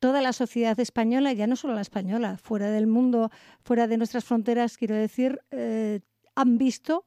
toda 0.00 0.20
la 0.20 0.34
sociedad 0.34 0.78
española, 0.80 1.32
ya 1.32 1.46
no 1.46 1.56
solo 1.56 1.74
la 1.74 1.80
española, 1.80 2.36
fuera 2.36 2.70
del 2.70 2.86
mundo, 2.86 3.30
fuera 3.62 3.86
de 3.86 3.96
nuestras 3.96 4.24
fronteras, 4.24 4.76
quiero 4.76 4.96
decir, 4.96 5.40
eh, 5.50 6.00
han 6.34 6.58
visto 6.58 7.04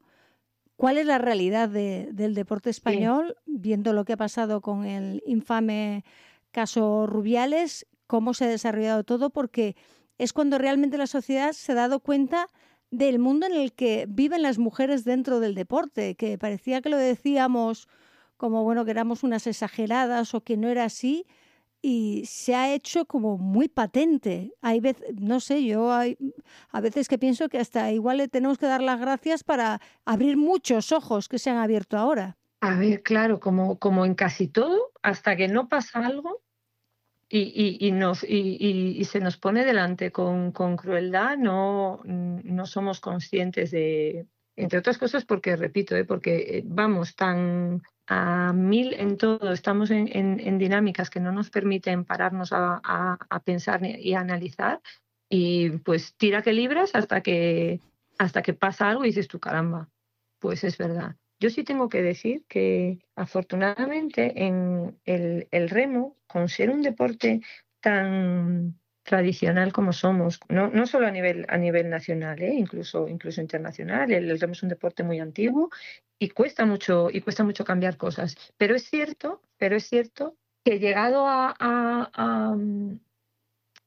¿Cuál 0.77 0.99
es 0.99 1.07
la 1.07 1.17
realidad 1.17 1.69
de, 1.69 2.09
del 2.11 2.35
deporte 2.35 2.69
español, 2.69 3.35
sí. 3.45 3.53
viendo 3.57 3.93
lo 3.93 4.05
que 4.05 4.13
ha 4.13 4.17
pasado 4.17 4.61
con 4.61 4.85
el 4.85 5.23
infame 5.25 6.05
caso 6.51 7.07
Rubiales, 7.07 7.87
cómo 8.05 8.35
se 8.35 8.45
ha 8.45 8.47
desarrollado 8.47 9.03
todo? 9.03 9.31
Porque 9.31 9.75
es 10.19 10.33
cuando 10.33 10.59
realmente 10.59 10.99
la 10.99 11.07
sociedad 11.07 11.53
se 11.53 11.71
ha 11.71 11.75
dado 11.75 11.99
cuenta 11.99 12.47
del 12.91 13.17
mundo 13.17 13.47
en 13.47 13.53
el 13.53 13.73
que 13.73 14.05
viven 14.07 14.43
las 14.43 14.59
mujeres 14.59 15.03
dentro 15.03 15.39
del 15.39 15.55
deporte, 15.55 16.13
que 16.13 16.37
parecía 16.37 16.81
que 16.81 16.89
lo 16.89 16.97
decíamos 16.97 17.87
como 18.37 18.63
bueno 18.63 18.85
que 18.85 18.91
éramos 18.91 19.23
unas 19.23 19.47
exageradas 19.47 20.35
o 20.35 20.41
que 20.41 20.57
no 20.57 20.67
era 20.67 20.83
así, 20.83 21.25
y 21.89 22.25
se 22.25 22.53
ha 22.53 22.73
hecho 22.73 23.05
como 23.05 23.37
muy 23.37 23.69
patente. 23.69 24.51
Hay 24.61 24.81
veces, 24.81 25.15
no 25.21 25.39
sé, 25.39 25.63
yo 25.63 25.93
hay 25.93 26.17
a 26.69 26.81
veces 26.81 27.07
que 27.07 27.17
pienso 27.17 27.47
que 27.47 27.59
hasta 27.59 27.93
igual 27.93 28.17
le 28.17 28.27
tenemos 28.27 28.57
que 28.57 28.65
dar 28.65 28.81
las 28.81 28.99
gracias 28.99 29.45
para 29.45 29.79
abrir 30.03 30.35
muchos 30.35 30.91
ojos 30.91 31.29
que 31.29 31.39
se 31.39 31.49
han 31.49 31.55
abierto 31.55 31.97
ahora. 31.97 32.35
A 32.59 32.75
ver, 32.75 33.03
claro, 33.03 33.39
como, 33.39 33.79
como 33.79 34.05
en 34.05 34.15
casi 34.15 34.49
todo, 34.49 34.91
hasta 35.01 35.37
que 35.37 35.47
no 35.47 35.69
pasa 35.69 36.05
algo 36.05 36.41
y, 37.29 37.53
y, 37.55 37.87
y 37.87 37.93
y, 38.27 38.99
y, 38.99 39.05
se 39.05 39.21
nos 39.21 39.37
pone 39.37 39.63
delante 39.63 40.11
con, 40.11 40.51
con 40.51 40.75
crueldad, 40.75 41.37
no, 41.37 42.01
no 42.03 42.65
somos 42.65 42.99
conscientes 42.99 43.71
de, 43.71 44.27
entre 44.57 44.79
otras 44.79 44.97
cosas 44.97 45.23
porque, 45.23 45.55
repito, 45.55 45.95
¿eh? 45.95 46.03
porque 46.03 46.63
vamos 46.65 47.15
tan 47.15 47.81
a 48.07 48.53
mil 48.53 48.93
en 48.93 49.17
todo, 49.17 49.51
estamos 49.51 49.91
en, 49.91 50.07
en, 50.13 50.57
dinámicas 50.57 51.09
que 51.09 51.19
no 51.19 51.31
nos 51.31 51.49
permiten 51.49 52.05
pararnos 52.05 52.53
a, 52.53 52.79
a, 52.83 53.17
a, 53.29 53.39
pensar 53.41 53.85
y 53.85 54.13
a 54.13 54.21
analizar 54.21 54.81
y 55.29 55.69
pues 55.79 56.15
tira 56.15 56.41
que 56.41 56.53
libras 56.53 56.91
hasta 56.93 57.21
que, 57.21 57.81
hasta 58.17 58.41
que 58.41 58.53
pasa 58.53 58.89
algo 58.89 59.03
y 59.03 59.07
dices 59.09 59.27
tú, 59.27 59.39
caramba, 59.39 59.89
pues 60.39 60.63
es 60.63 60.77
verdad. 60.77 61.15
Yo 61.39 61.49
sí 61.49 61.63
tengo 61.63 61.89
que 61.89 62.01
decir 62.01 62.45
que 62.47 62.99
afortunadamente 63.15 64.45
en 64.45 64.97
el, 65.05 65.47
el 65.51 65.69
remo, 65.69 66.15
con 66.27 66.49
ser 66.49 66.69
un 66.69 66.81
deporte 66.81 67.41
tan 67.81 68.79
tradicional 69.07 69.71
como 69.71 69.93
somos, 69.93 70.37
no, 70.49 70.85
solo 70.85 71.07
a 71.07 71.11
nivel, 71.11 71.45
a 71.47 71.57
nivel 71.57 71.89
nacional, 71.89 72.41
¿eh? 72.41 72.53
incluso, 72.53 73.07
incluso 73.07 73.39
internacional. 73.39 74.11
El, 74.11 74.29
el 74.29 74.51
es 74.51 74.63
un 74.63 74.67
deporte 74.67 75.01
muy 75.03 75.21
antiguo 75.21 75.69
y 76.19 76.27
cuesta 76.31 76.65
mucho, 76.65 77.09
y 77.09 77.21
cuesta 77.21 77.45
mucho 77.45 77.63
cambiar 77.63 77.95
cosas. 77.95 78.35
Pero 78.57 78.75
es 78.75 78.83
cierto, 78.83 79.41
pero 79.57 79.77
es 79.77 79.87
cierto 79.87 80.35
que 80.65 80.79
llegado 80.79 81.25
a, 81.25 81.55
a, 81.57 82.11
a, 82.13 82.57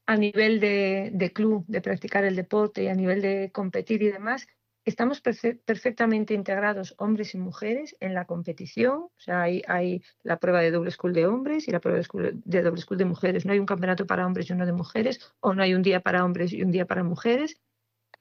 a 0.06 0.16
nivel 0.16 0.58
de, 0.58 1.10
de, 1.12 1.32
club, 1.34 1.66
de 1.68 1.82
practicar 1.82 2.24
el 2.24 2.34
deporte 2.34 2.84
y 2.84 2.88
a 2.88 2.94
nivel 2.94 3.20
de 3.20 3.50
competir 3.52 4.02
y 4.02 4.10
demás, 4.10 4.46
estamos 4.84 5.20
perfectamente 5.20 6.34
integrados 6.34 6.94
hombres 6.98 7.34
y 7.34 7.38
mujeres 7.38 7.96
en 8.00 8.14
la 8.14 8.24
competición. 8.24 8.94
O 8.94 9.12
sea, 9.18 9.42
hay, 9.42 10.02
la 10.22 10.38
prueba 10.38 10.60
de 10.60 10.70
doble 10.70 10.90
school 10.90 11.12
de 11.12 11.26
hombres 11.26 11.68
y 11.68 11.70
la 11.70 11.80
prueba 11.80 11.98
de, 11.98 12.04
school, 12.04 12.40
de 12.44 12.62
doble 12.62 12.80
school 12.80 12.98
de 12.98 13.04
mujeres. 13.04 13.44
No 13.44 13.52
hay 13.52 13.58
un 13.58 13.66
campeonato 13.66 14.06
para 14.06 14.26
hombres 14.26 14.48
y 14.48 14.52
uno 14.52 14.66
de 14.66 14.72
mujeres, 14.72 15.32
o 15.40 15.54
no 15.54 15.62
hay 15.62 15.74
un 15.74 15.82
día 15.82 16.00
para 16.00 16.24
hombres 16.24 16.52
y 16.52 16.62
un 16.62 16.70
día 16.70 16.86
para 16.86 17.04
mujeres. 17.04 17.56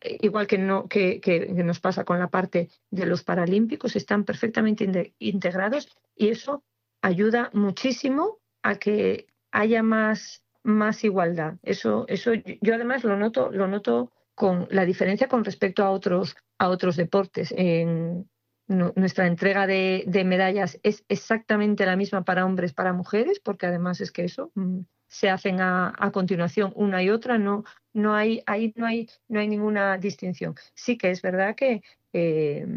Igual 0.02 0.48
que, 0.48 0.58
no, 0.58 0.88
que 0.88 1.52
nos 1.64 1.80
pasa 1.80 2.06
con 2.06 2.20
la 2.20 2.30
parte 2.30 2.70
de 2.90 3.06
los 3.06 3.24
paralímpicos, 3.24 3.96
están 3.96 4.24
perfectamente 4.24 5.14
integrados 5.20 5.90
y 6.16 6.30
eso 6.30 6.64
ayuda 7.02 7.50
muchísimo 7.54 8.40
a 8.62 8.76
que 8.76 9.28
haya 9.52 9.84
más, 9.84 10.44
más 10.64 11.04
igualdad. 11.04 11.56
Eso, 11.64 12.06
eso 12.08 12.32
yo 12.62 12.76
además 12.76 13.04
lo 13.04 13.18
noto, 13.18 13.52
lo 13.52 13.68
noto 13.68 14.12
con 14.36 14.68
la 14.72 14.86
diferencia 14.86 15.28
con 15.28 15.44
respecto 15.44 15.84
a 15.84 15.92
otros, 15.92 16.36
a 16.60 16.70
otros 16.70 16.96
deportes. 16.98 17.54
En 17.58 18.30
nuestra 18.68 19.26
entrega 19.26 19.66
de, 19.66 20.06
medallas 20.26 20.80
es 20.84 21.04
exactamente 21.10 21.88
la 21.88 21.96
misma 21.96 22.24
para 22.24 22.46
hombres, 22.46 22.74
para 22.74 22.94
mujeres, 22.94 23.40
porque 23.40 23.66
además 23.66 24.00
es 24.00 24.12
que 24.12 24.26
eso 24.26 24.52
mm, 24.54 24.82
se 25.08 25.30
hacen 25.30 25.60
a, 25.60 25.96
continuación 26.14 26.72
una 26.76 27.02
y 27.02 27.10
otra, 27.10 27.40
no, 27.40 27.64
no 27.94 28.14
hay, 28.14 28.44
ahí 28.46 28.72
no 28.76 28.86
hay, 28.86 29.10
no 29.28 29.40
hay 29.40 29.48
ninguna 29.48 29.98
distinción. 29.98 30.54
Sí 30.76 30.98
que 30.98 31.10
es 31.10 31.24
verdad 31.24 31.56
que, 31.56 31.82
eh, 32.14 32.68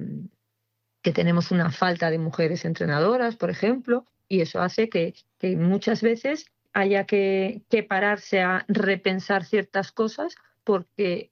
que 1.03 1.13
tenemos 1.13 1.51
una 1.51 1.71
falta 1.71 2.11
de 2.11 2.19
mujeres 2.19 2.65
entrenadoras, 2.65 3.37
por 3.37 3.51
ejemplo, 3.51 4.07
y 4.29 4.41
eso 4.41 4.63
hace 4.63 4.89
que, 4.89 5.15
que 5.39 5.57
muchas 5.57 6.01
veces 6.01 6.47
haya 6.73 7.05
que, 7.05 7.65
que 7.69 7.83
pararse 7.83 8.41
a 8.41 8.65
repensar 8.67 9.45
ciertas 9.45 9.93
cosas 9.93 10.37
porque 10.65 11.32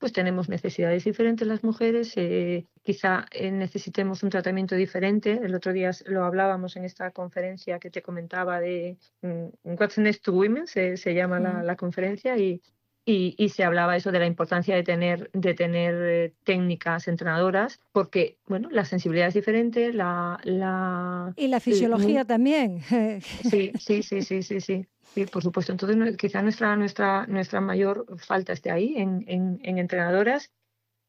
pues 0.00 0.14
tenemos 0.14 0.48
necesidades 0.48 1.04
diferentes 1.04 1.46
las 1.46 1.62
mujeres, 1.62 2.14
eh, 2.16 2.66
quizá 2.82 3.26
eh, 3.32 3.52
necesitemos 3.52 4.22
un 4.22 4.30
tratamiento 4.30 4.74
diferente. 4.74 5.38
El 5.42 5.54
otro 5.54 5.74
día 5.74 5.90
lo 6.06 6.24
hablábamos 6.24 6.76
en 6.76 6.86
esta 6.86 7.10
conferencia 7.10 7.78
que 7.78 7.90
te 7.90 8.00
comentaba 8.00 8.60
de 8.60 8.96
um, 9.20 9.50
What's 9.62 9.98
Next 9.98 10.24
to 10.24 10.32
Women, 10.32 10.66
se, 10.66 10.96
se 10.96 11.14
llama 11.14 11.38
mm. 11.38 11.42
la, 11.42 11.62
la, 11.62 11.76
conferencia, 11.76 12.38
y, 12.38 12.62
y, 13.04 13.34
y, 13.38 13.48
se 13.48 13.64
hablaba 13.64 13.96
eso 13.96 14.12
de 14.12 14.18
la 14.18 14.26
importancia 14.26 14.76
de 14.76 14.82
tener, 14.82 15.30
de 15.32 15.54
tener 15.54 15.94
eh, 16.00 16.34
técnicas 16.44 17.08
entrenadoras, 17.08 17.80
porque 17.92 18.38
bueno, 18.46 18.68
la 18.70 18.84
sensibilidad 18.84 19.28
es 19.28 19.34
diferente, 19.34 19.92
la... 19.92 20.38
la 20.44 21.32
y 21.36 21.48
la 21.48 21.60
fisiología 21.60 22.22
el, 22.22 22.26
también. 22.26 22.82
Sí, 22.82 23.72
sí, 23.78 24.02
sí, 24.02 24.22
sí, 24.22 24.42
sí, 24.42 24.60
sí. 24.60 24.86
Sí, 25.14 25.26
por 25.26 25.42
supuesto. 25.42 25.72
Entonces, 25.72 26.16
quizá 26.16 26.40
nuestra, 26.42 26.76
nuestra, 26.76 27.26
nuestra 27.26 27.60
mayor 27.60 28.06
falta 28.18 28.52
esté 28.52 28.70
ahí, 28.70 28.94
en, 28.96 29.24
en, 29.26 29.58
en, 29.64 29.78
entrenadoras, 29.78 30.52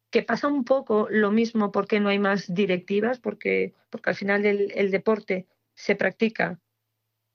que 0.10 0.24
pasa 0.24 0.48
un 0.48 0.64
poco 0.64 1.08
lo 1.10 1.32
mismo 1.32 1.72
porque 1.72 2.00
no 2.00 2.10
hay 2.10 2.18
más 2.18 2.52
directivas, 2.52 3.20
porque, 3.20 3.74
porque 3.90 4.10
al 4.10 4.16
final 4.16 4.46
el, 4.46 4.72
el 4.74 4.90
deporte 4.92 5.46
se 5.76 5.96
practica, 5.96 6.60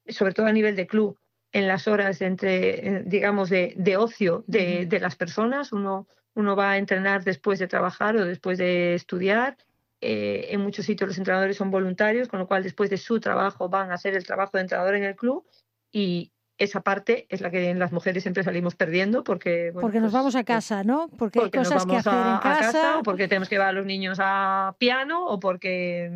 sobre 0.08 0.34
todo 0.34 0.46
a 0.46 0.52
nivel 0.52 0.74
de 0.74 0.86
club, 0.88 1.18
en 1.56 1.66
las 1.68 1.88
horas 1.88 2.20
entre, 2.20 3.02
digamos, 3.06 3.48
de, 3.48 3.72
de 3.78 3.96
ocio 3.96 4.44
de, 4.46 4.84
de, 4.84 5.00
las 5.00 5.16
personas. 5.16 5.72
Uno, 5.72 6.06
uno 6.34 6.54
va 6.54 6.72
a 6.72 6.76
entrenar 6.76 7.24
después 7.24 7.58
de 7.58 7.66
trabajar 7.66 8.14
o 8.14 8.26
después 8.26 8.58
de 8.58 8.94
estudiar. 8.94 9.56
Eh, 10.02 10.48
en 10.50 10.60
muchos 10.60 10.84
sitios 10.84 11.08
los 11.08 11.16
entrenadores 11.16 11.56
son 11.56 11.70
voluntarios, 11.70 12.28
con 12.28 12.40
lo 12.40 12.46
cual 12.46 12.62
después 12.62 12.90
de 12.90 12.98
su 12.98 13.20
trabajo 13.20 13.70
van 13.70 13.90
a 13.90 13.94
hacer 13.94 14.14
el 14.14 14.26
trabajo 14.26 14.50
de 14.58 14.60
entrenador 14.60 14.96
en 14.96 15.04
el 15.04 15.16
club 15.16 15.46
y, 15.90 16.30
esa 16.58 16.80
parte 16.80 17.26
es 17.28 17.42
la 17.42 17.50
que 17.50 17.68
en 17.68 17.78
las 17.78 17.92
mujeres 17.92 18.22
siempre 18.22 18.42
salimos 18.42 18.74
perdiendo 18.76 19.22
porque 19.24 19.72
bueno, 19.72 19.82
porque 19.82 20.00
nos 20.00 20.10
pues, 20.10 20.20
vamos 20.20 20.36
a 20.36 20.42
casa, 20.42 20.84
¿no? 20.84 21.06
Porque, 21.18 21.38
porque 21.38 21.58
hay 21.58 21.64
cosas 21.64 21.84
que 21.84 21.96
hacer 21.96 22.14
a, 22.14 22.32
en 22.32 22.40
casa. 22.40 22.60
casa. 22.60 22.98
o 22.98 23.02
porque 23.02 23.28
tenemos 23.28 23.50
que 23.50 23.56
llevar 23.56 23.68
a 23.68 23.72
los 23.72 23.84
niños 23.84 24.16
a 24.22 24.74
piano 24.78 25.26
o 25.26 25.38
porque 25.38 26.10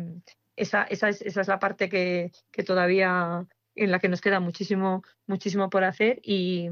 esa, 0.55 0.81
esa, 0.85 1.09
es, 1.09 1.21
esa 1.21 1.41
es 1.41 1.47
la 1.47 1.59
parte 1.59 1.89
que, 1.89 2.31
que 2.51 2.63
todavía 2.63 3.45
en 3.75 3.91
la 3.91 3.99
que 3.99 4.09
nos 4.09 4.21
queda 4.21 4.39
muchísimo 4.39 5.03
muchísimo 5.27 5.69
por 5.69 5.83
hacer 5.83 6.19
y, 6.23 6.69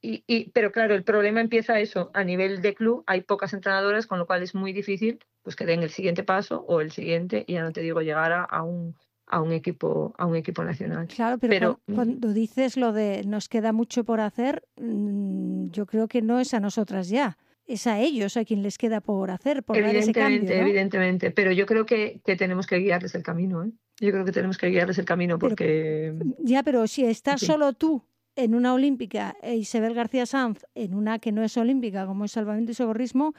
y, 0.00 0.24
y, 0.26 0.50
pero 0.50 0.72
claro, 0.72 0.94
el 0.94 1.04
problema 1.04 1.40
empieza 1.40 1.80
eso, 1.80 2.10
a 2.14 2.24
nivel 2.24 2.62
de 2.62 2.74
club 2.74 3.04
hay 3.06 3.22
pocas 3.22 3.52
entrenadoras, 3.52 4.06
con 4.06 4.18
lo 4.18 4.26
cual 4.26 4.42
es 4.42 4.54
muy 4.54 4.72
difícil 4.72 5.18
pues 5.42 5.56
que 5.56 5.66
den 5.66 5.82
el 5.82 5.90
siguiente 5.90 6.24
paso 6.24 6.64
o 6.68 6.80
el 6.80 6.90
siguiente, 6.90 7.44
y 7.46 7.54
ya 7.54 7.62
no 7.62 7.72
te 7.72 7.80
digo 7.80 8.00
llegar 8.00 8.32
a, 8.32 8.44
a 8.44 8.62
un 8.62 8.96
a 9.30 9.42
un 9.42 9.52
equipo 9.52 10.14
a 10.16 10.26
un 10.26 10.36
equipo 10.36 10.64
nacional. 10.64 11.06
Claro, 11.08 11.38
pero, 11.38 11.50
pero 11.50 11.80
cuando, 11.84 12.20
cuando, 12.20 12.32
dices 12.32 12.76
lo 12.76 12.92
de 12.92 13.22
nos 13.26 13.48
queda 13.48 13.72
mucho 13.72 14.04
por 14.04 14.20
hacer, 14.20 14.62
mm, 14.76 15.70
yo 15.70 15.86
creo 15.86 16.08
que 16.08 16.22
no 16.22 16.40
es 16.40 16.54
a 16.54 16.60
nosotras 16.60 17.08
ya, 17.08 17.36
es 17.66 17.86
a 17.86 18.00
ellos 18.00 18.36
a 18.36 18.44
quien 18.44 18.62
les 18.62 18.78
queda 18.78 19.00
por 19.00 19.30
hacer, 19.30 19.62
por 19.62 19.76
evidentemente, 19.76 20.20
dar 20.20 20.32
ese 20.32 20.38
cambio, 20.38 20.56
¿no? 20.56 20.62
evidentemente, 20.62 21.30
pero 21.30 21.52
yo 21.52 21.66
creo 21.66 21.84
que, 21.84 22.20
que, 22.24 22.36
tenemos 22.36 22.66
que 22.66 22.78
guiarles 22.78 23.14
el 23.14 23.22
camino, 23.22 23.64
¿eh? 23.64 23.70
Yo 24.00 24.10
creo 24.12 24.24
que 24.24 24.32
tenemos 24.32 24.58
que 24.58 24.68
guiarles 24.68 24.98
el 24.98 25.04
camino 25.04 25.38
porque... 25.38 26.14
ya, 26.38 26.62
pero 26.62 26.86
si 26.86 27.04
estás 27.04 27.40
Sí. 27.40 27.46
solo 27.46 27.72
tú 27.72 28.02
en 28.36 28.54
una 28.54 28.72
olímpica 28.72 29.36
e 29.42 29.56
Isabel 29.56 29.94
García 29.94 30.24
Sanz 30.26 30.64
en 30.74 30.94
una 30.94 31.18
que 31.18 31.32
no 31.32 31.42
es 31.42 31.56
olímpica, 31.56 32.06
como 32.06 32.24
es 32.24 32.32
salvamento 32.32 32.70
y 32.72 32.74
socorrismo, 32.74 33.34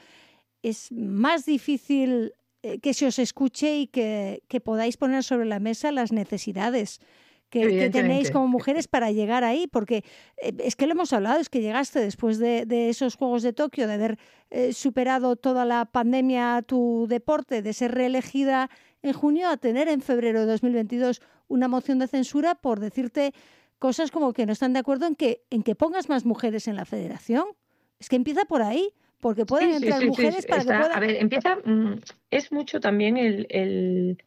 es 0.62 0.92
más 0.92 1.46
difícil 1.46 2.34
eh, 2.62 2.78
que 2.80 2.92
se 2.92 3.06
os 3.06 3.18
escuche 3.18 3.78
y 3.78 3.86
que, 3.86 4.42
que 4.48 4.60
podáis 4.60 4.98
poner 4.98 5.22
sobre 5.24 5.46
la 5.46 5.58
mesa 5.60 5.90
las 5.92 6.12
necesidades 6.12 7.00
que, 7.48 7.66
que 7.66 7.90
tenéis 7.90 8.30
como 8.30 8.46
mujeres 8.46 8.86
para 8.86 9.10
llegar 9.10 9.42
ahí, 9.42 9.66
porque 9.66 10.04
eh, 10.40 10.52
es 10.58 10.76
que 10.76 10.86
lo 10.86 10.92
hemos 10.92 11.12
hablado, 11.12 11.40
es 11.40 11.48
que 11.48 11.62
llegaste 11.62 11.98
después 11.98 12.38
de, 12.38 12.64
de 12.66 12.90
esos 12.90 13.16
Juegos 13.16 13.42
de 13.42 13.52
Tokio, 13.52 13.88
de 13.88 13.94
haber 13.94 14.18
eh, 14.50 14.72
superado 14.72 15.34
toda 15.34 15.64
la 15.64 15.86
pandemia 15.86 16.62
tu 16.62 17.06
deporte, 17.08 17.62
de 17.62 17.72
ser 17.72 17.92
reelegida 17.92 18.70
en 19.02 19.12
junio, 19.12 19.48
a 19.48 19.56
tener 19.56 19.88
en 19.88 20.00
febrero 20.02 20.40
de 20.40 20.46
2022 20.46 21.20
una 21.48 21.68
moción 21.68 21.98
de 21.98 22.06
censura 22.08 22.54
por 22.54 22.80
decirte 22.80 23.32
cosas 23.78 24.10
como 24.10 24.32
que 24.32 24.46
no 24.46 24.52
están 24.52 24.72
de 24.72 24.78
acuerdo 24.80 25.06
en 25.06 25.16
que, 25.16 25.42
en 25.50 25.62
que 25.62 25.74
pongas 25.74 26.08
más 26.08 26.24
mujeres 26.24 26.68
en 26.68 26.76
la 26.76 26.84
federación. 26.84 27.44
Es 27.98 28.08
que 28.08 28.16
empieza 28.16 28.44
por 28.44 28.62
ahí, 28.62 28.92
porque 29.20 29.46
pueden 29.46 29.70
Sí, 29.70 29.76
entrar 29.76 30.00
sí, 30.00 30.04
sí, 30.04 30.08
mujeres 30.10 30.46
para 30.46 30.60
está- 30.62 30.74
que 30.76 30.80
puedan... 30.82 30.96
A 30.96 31.00
ver, 31.00 31.16
empieza, 31.16 31.56
mm, 31.56 32.00
es 32.30 32.52
mucho 32.52 32.80
también 32.80 33.16
el, 33.16 33.46
el, 33.50 34.22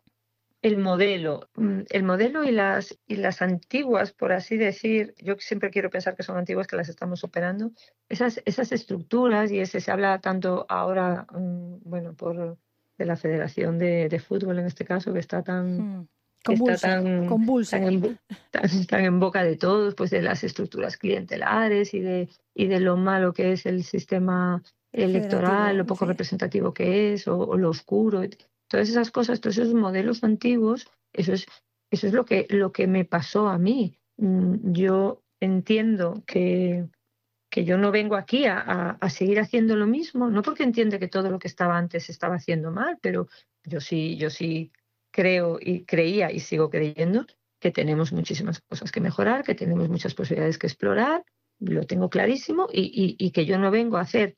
el 0.64 0.78
modelo, 0.78 1.50
mm, 1.56 1.82
el 1.90 2.04
modelo 2.04 2.44
y 2.44 2.52
las, 2.52 2.98
y 3.08 3.18
las 3.18 3.42
antiguas, 3.42 4.12
por 4.12 4.32
así 4.32 4.58
decir, 4.58 5.14
yo 5.20 5.36
siempre 5.40 5.70
quiero 5.70 5.90
pensar 5.90 6.16
que 6.16 6.24
son 6.24 6.38
antiguas, 6.38 6.68
que 6.68 6.76
las 6.76 6.90
estamos 6.90 7.20
superando, 7.20 7.72
esas, 8.10 8.42
esas 8.46 8.72
estructuras, 8.72 9.52
y 9.52 9.60
ese 9.60 9.82
se 9.82 9.92
habla 9.92 10.20
tanto 10.20 10.66
ahora, 10.70 11.28
mm, 11.32 11.78
bueno, 11.84 12.14
por 12.16 12.58
de 12.98 13.06
la 13.06 13.16
Federación 13.16 13.78
de, 13.80 14.10
de 14.10 14.20
Fútbol 14.20 14.60
en 14.60 14.66
este 14.66 14.86
caso, 14.86 15.14
que 15.14 15.20
está 15.20 15.44
tan, 15.44 15.78
Mm, 15.78 16.08
que 16.44 16.54
está 16.54 16.66
convulsa, 16.66 16.88
tan, 16.90 17.26
convulsa. 17.28 17.78
tan 17.80 17.88
en, 17.88 18.02
bo- 18.02 18.16
tan- 18.52 18.86
tan 18.88 19.06
en 19.06 19.20
boca 19.20 19.44
de 19.44 19.56
todos, 19.56 19.96
pues 19.96 20.10
de 20.12 20.22
las 20.22 20.44
estructuras 20.44 20.98
clientelares 20.98 21.94
y 21.94 22.00
de, 22.02 22.30
y 22.54 22.68
de 22.68 22.80
lo 22.80 22.98
malo 22.98 23.34
que 23.34 23.54
es 23.54 23.66
el 23.66 23.84
sistema 23.84 24.62
electoral, 24.92 25.78
lo 25.78 25.86
poco 25.86 26.06
sí. 26.06 26.10
representativo 26.12 26.74
que 26.74 27.14
es, 27.14 27.28
o, 27.28 27.38
o 27.40 27.58
lo 27.58 27.70
oscuro, 27.70 28.22
todas 28.68 28.90
esas 28.90 29.10
cosas, 29.12 29.42
todos 29.42 29.58
esos 29.58 29.74
modelos 29.74 30.24
antiguos, 30.24 30.88
eso 31.14 31.34
es, 31.34 31.46
eso 31.92 32.08
es 32.08 32.14
lo 32.14 32.26
que, 32.26 32.46
lo 32.50 32.72
que 32.72 32.88
me 32.88 33.06
pasó 33.06 33.48
a 33.48 33.58
mí. 33.58 33.98
Mm, 34.18 34.72
Yo 34.74 35.24
entiendo 35.40 36.24
que, 36.26 36.88
que 37.54 37.66
yo 37.66 37.78
no 37.78 37.92
vengo 37.92 38.16
aquí 38.16 38.46
a, 38.48 38.58
a- 38.60 38.98
a 39.00 39.10
seguir 39.12 39.40
haciendo 39.40 39.76
lo 39.76 39.86
mismo, 39.86 40.30
no 40.32 40.42
porque 40.42 40.64
entiende 40.64 40.98
que 41.00 41.08
todo 41.08 41.30
lo 41.30 41.38
que 41.38 41.48
estaba 41.48 41.78
antes 41.78 42.10
estaba 42.10 42.36
haciendo 42.38 42.72
mal, 42.72 42.98
pero 43.00 43.28
yo 43.64 43.80
sí, 43.80 44.18
yo 44.18 44.30
sí 44.32 44.72
creo 45.12 45.60
y 45.62 45.86
creía 45.86 46.32
y 46.32 46.40
sigo 46.40 46.72
creyendo 46.72 47.28
que 47.60 47.70
tenemos 47.72 48.12
muchísimas 48.12 48.60
cosas 48.62 48.92
que 48.92 49.02
mejorar, 49.02 49.44
que 49.44 49.54
tenemos 49.54 49.88
muchas 49.88 50.16
posibilidades 50.16 50.58
que 50.58 50.66
explorar, 50.68 51.24
lo 51.60 51.84
tengo 51.86 52.10
clarísimo, 52.10 52.68
y, 52.74 52.82
y- 52.82 53.16
y 53.24 53.30
que 53.32 53.46
yo 53.46 53.60
no 53.60 53.70
vengo 53.70 53.98
a 53.98 54.02
hacer 54.02 54.36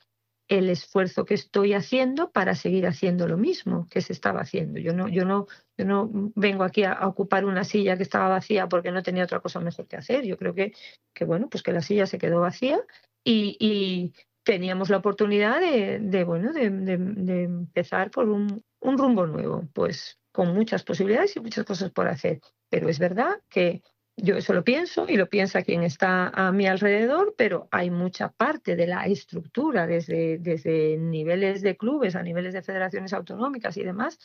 el 0.47 0.69
esfuerzo 0.69 1.25
que 1.25 1.33
estoy 1.33 1.73
haciendo 1.73 2.31
para 2.31 2.55
seguir 2.55 2.85
haciendo 2.85 3.27
lo 3.27 3.37
mismo 3.37 3.87
que 3.89 4.01
se 4.01 4.13
estaba 4.13 4.41
haciendo. 4.41 4.79
Yo 4.79 4.93
no, 4.93 5.07
yo 5.07 5.25
no, 5.25 5.47
yo 5.77 5.85
no 5.85 6.09
vengo 6.35 6.63
aquí 6.63 6.83
a, 6.83 7.07
ocupar 7.07 7.45
una 7.45 7.63
silla 7.63 7.97
que 7.97 8.03
estaba 8.03 8.29
vacía 8.29 8.67
porque 8.67 8.91
no 8.91 9.01
tenía 9.01 9.23
otra 9.23 9.39
cosa 9.39 9.59
mejor 9.59 9.87
que 9.87 9.97
hacer. 9.97 10.23
Yo 10.23 10.37
creo 10.37 10.53
que, 10.53 10.73
que 11.13 11.25
bueno, 11.25 11.49
pues 11.49 11.63
que 11.63 11.73
la 11.73 11.81
silla 11.81 12.05
se 12.05 12.17
quedó 12.17 12.41
vacía 12.41 12.79
y, 13.23 14.13
teníamos 14.43 14.91
la 14.91 14.97
oportunidad 14.97 15.59
de, 15.59 16.23
bueno, 16.23 16.53
de 16.53 17.43
empezar 17.43 18.11
por 18.11 18.29
un, 18.29 18.63
un 18.85 18.97
rumbo 18.97 19.25
nuevo, 19.25 19.67
pues 19.73 20.19
con 20.31 20.53
muchas 20.53 20.83
posibilidades 20.83 21.35
y 21.35 21.39
muchas 21.39 21.65
cosas 21.65 21.91
por 21.91 22.07
hacer. 22.07 22.41
Pero 22.69 22.89
es 22.89 22.99
verdad 22.99 23.41
que 23.49 23.81
yo 24.17 24.35
eso 24.37 24.53
lo 24.53 24.63
pienso 24.63 25.05
y 25.09 25.17
lo 25.17 25.27
piensa 25.27 25.61
quien 25.63 25.83
está 25.83 26.29
a 26.29 26.51
mi 26.51 26.67
alrededor, 26.67 27.35
pero 27.37 27.67
hay 27.71 27.89
mucha 27.91 28.29
parte 28.29 28.75
de 28.75 28.87
la 28.87 29.05
estructura, 29.05 29.87
desde, 29.87 30.37
desde 30.37 30.97
niveles 30.97 31.61
de 31.61 31.75
clubes 31.75 32.15
a 32.15 32.23
niveles 32.23 32.53
de 32.53 32.61
federaciones 32.61 33.13
autonómicas 33.13 33.75
y 33.77 33.83
demás, 33.83 34.17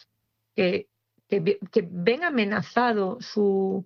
que, 0.55 0.88
que, 1.28 1.41
ve- 1.41 1.59
que 1.72 1.88
ven 1.91 2.22
amenazado 2.24 3.18
su, 3.20 3.84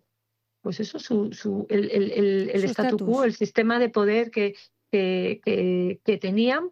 pues 0.61 0.81
eso, 0.81 0.99
su, 0.99 1.33
su, 1.33 1.67
el, 1.71 1.91
el, 1.91 2.11
el, 2.13 2.51
el 2.53 2.61
Su 2.63 2.69
statu 2.69 2.99
quo, 2.99 3.25
el 3.25 3.33
sistema 3.35 3.79
de 3.79 3.89
poder 3.89 4.31
que, 4.31 4.55
que, 4.91 5.41
que, 5.43 6.01
que 6.05 6.19
tenían 6.19 6.71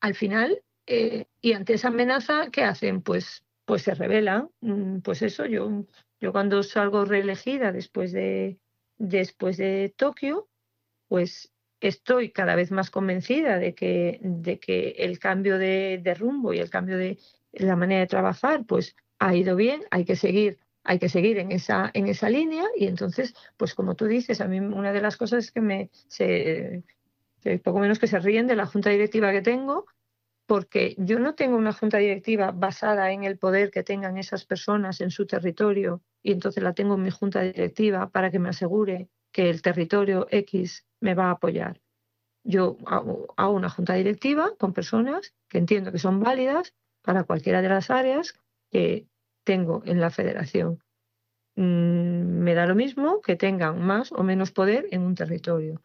al 0.00 0.14
final. 0.14 0.62
eh, 0.86 1.26
y 1.40 1.54
ante 1.54 1.74
esa 1.74 1.88
amenaza, 1.88 2.50
¿qué 2.52 2.62
hacen? 2.62 3.00
Pues, 3.02 3.42
pues 3.64 3.82
se 3.82 3.94
rebelan. 3.94 4.50
Mm, 4.60 4.98
Pues 4.98 5.22
eso, 5.22 5.46
yo, 5.46 5.84
yo 6.24 6.32
cuando 6.32 6.62
salgo 6.62 7.04
reelegida 7.04 7.70
después 7.70 8.10
de, 8.10 8.58
después 8.96 9.58
de 9.58 9.92
Tokio, 9.94 10.48
pues 11.06 11.52
estoy 11.80 12.30
cada 12.32 12.56
vez 12.56 12.70
más 12.70 12.90
convencida 12.90 13.58
de 13.58 13.74
que, 13.74 14.20
de 14.22 14.58
que 14.58 14.94
el 15.00 15.18
cambio 15.18 15.58
de, 15.58 16.16
rumbo 16.18 16.54
y 16.54 16.60
el 16.60 16.70
cambio 16.70 16.96
de 16.96 17.18
la 17.52 17.76
manera 17.76 18.00
de 18.00 18.06
trabajar, 18.06 18.64
pues 18.64 18.96
ha 19.18 19.36
ido 19.36 19.54
bien, 19.54 19.82
hay 19.90 20.06
que 20.06 20.16
seguir, 20.16 20.58
hay 20.82 20.98
que 20.98 21.10
seguir 21.10 21.36
en 21.36 21.52
esa, 21.52 21.90
en 21.92 22.06
esa 22.06 22.30
línea, 22.30 22.64
y 22.74 22.86
entonces, 22.86 23.34
pues 23.58 23.74
como 23.74 23.94
tú 23.94 24.06
dices, 24.06 24.40
a 24.40 24.48
mí 24.48 24.60
una 24.60 24.94
de 24.94 25.02
las 25.02 25.18
cosas 25.18 25.52
que 25.52 25.60
me 25.60 25.90
se- 26.08 26.84
poco 27.62 27.80
menos 27.80 27.98
que 27.98 28.06
se 28.06 28.18
ríen 28.18 28.46
de 28.46 28.56
la 28.56 28.64
junta 28.64 28.88
directiva 28.88 29.30
que 29.30 29.42
tengo, 29.42 29.84
porque 30.46 30.94
yo 30.98 31.18
no 31.18 31.34
tengo 31.34 31.56
una 31.56 31.72
junta 31.72 31.98
directiva 31.98 32.52
basada 32.52 33.12
en 33.12 33.24
el 33.24 33.38
poder 33.38 33.70
que 33.70 33.82
tengan 33.82 34.18
esas 34.18 34.44
personas 34.44 35.00
en 35.00 35.10
su 35.10 35.26
territorio 35.26 36.02
y 36.22 36.32
entonces 36.32 36.62
la 36.62 36.74
tengo 36.74 36.94
en 36.94 37.02
mi 37.02 37.10
junta 37.10 37.40
directiva 37.40 38.10
para 38.10 38.30
que 38.30 38.38
me 38.38 38.50
asegure 38.50 39.08
que 39.32 39.50
el 39.50 39.62
territorio 39.62 40.26
X 40.30 40.86
me 41.00 41.14
va 41.14 41.26
a 41.26 41.32
apoyar. 41.32 41.80
Yo 42.44 42.76
hago, 42.86 43.34
una 43.50 43.70
junta 43.70 43.94
directiva 43.94 44.54
con 44.58 44.74
personas 44.74 45.34
que 45.48 45.58
entiendo 45.58 45.92
que 45.92 45.98
son 45.98 46.20
válidas 46.20 46.74
para 47.02 47.24
cualquiera 47.24 47.62
de 47.62 47.68
las 47.70 47.90
áreas 47.90 48.34
que 48.70 49.06
tengo 49.44 49.82
en 49.86 50.00
la 50.00 50.10
federación. 50.10 50.78
Mm, 51.56 52.42
me 52.42 52.54
da 52.54 52.66
lo 52.66 52.74
mismo 52.74 53.20
que 53.22 53.36
tengan 53.36 53.80
más 53.80 54.12
o 54.12 54.22
menos 54.22 54.52
poder 54.52 54.86
en 54.90 55.02
un 55.02 55.14
territorio. 55.14 55.80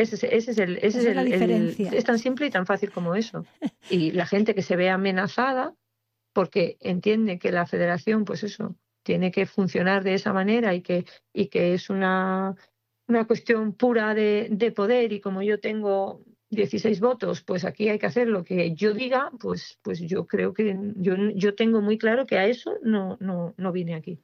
Ese 0.00 0.14
es, 0.16 0.24
ese 0.24 0.50
es 0.52 0.58
el, 0.58 0.76
ese 0.78 0.86
es 0.86 0.96
es 0.96 1.14
la 1.16 1.22
el- 1.22 1.70
es 1.98 2.04
tan 2.04 2.18
simple 2.18 2.46
y 2.46 2.50
tan 2.50 2.66
fácil 2.66 2.90
como 2.90 3.14
eso. 3.14 3.44
Y 3.88 4.12
la 4.12 4.26
gente 4.26 4.54
que 4.54 4.62
se 4.62 4.76
ve 4.76 4.88
amenazada 4.90 5.74
porque 6.32 6.76
entiende 6.80 7.38
que 7.38 7.50
la 7.52 7.66
federación, 7.66 8.24
pues 8.24 8.42
eso, 8.44 8.76
tiene 9.02 9.30
que 9.30 9.46
funcionar 9.46 10.04
de 10.04 10.14
esa 10.14 10.32
manera 10.32 10.74
y 10.74 10.80
que, 10.82 11.04
y 11.32 11.46
que 11.48 11.74
es 11.74 11.90
una, 11.90 12.54
una 13.08 13.26
cuestión 13.26 13.72
pura 13.72 14.14
de, 14.14 14.48
de 14.50 14.70
poder 14.72 15.12
y 15.12 15.20
como 15.20 15.42
yo 15.42 15.58
tengo 15.58 16.22
16 16.50 17.00
votos, 17.00 17.42
pues 17.42 17.64
aquí 17.64 17.88
hay 17.88 17.98
que 17.98 18.06
hacer 18.06 18.28
lo 18.28 18.42
que 18.44 18.74
yo 18.74 18.92
diga, 18.94 19.30
pues, 19.40 19.78
pues 19.82 20.00
yo 20.00 20.26
creo 20.26 20.52
que 20.54 20.76
yo, 20.96 21.14
yo 21.34 21.54
tengo 21.54 21.80
muy 21.80 21.98
claro 21.98 22.26
que 22.26 22.38
a 22.38 22.46
eso 22.46 22.74
no, 22.82 23.16
no, 23.20 23.54
no 23.56 23.72
vine 23.72 23.94
aquí. 23.94 24.20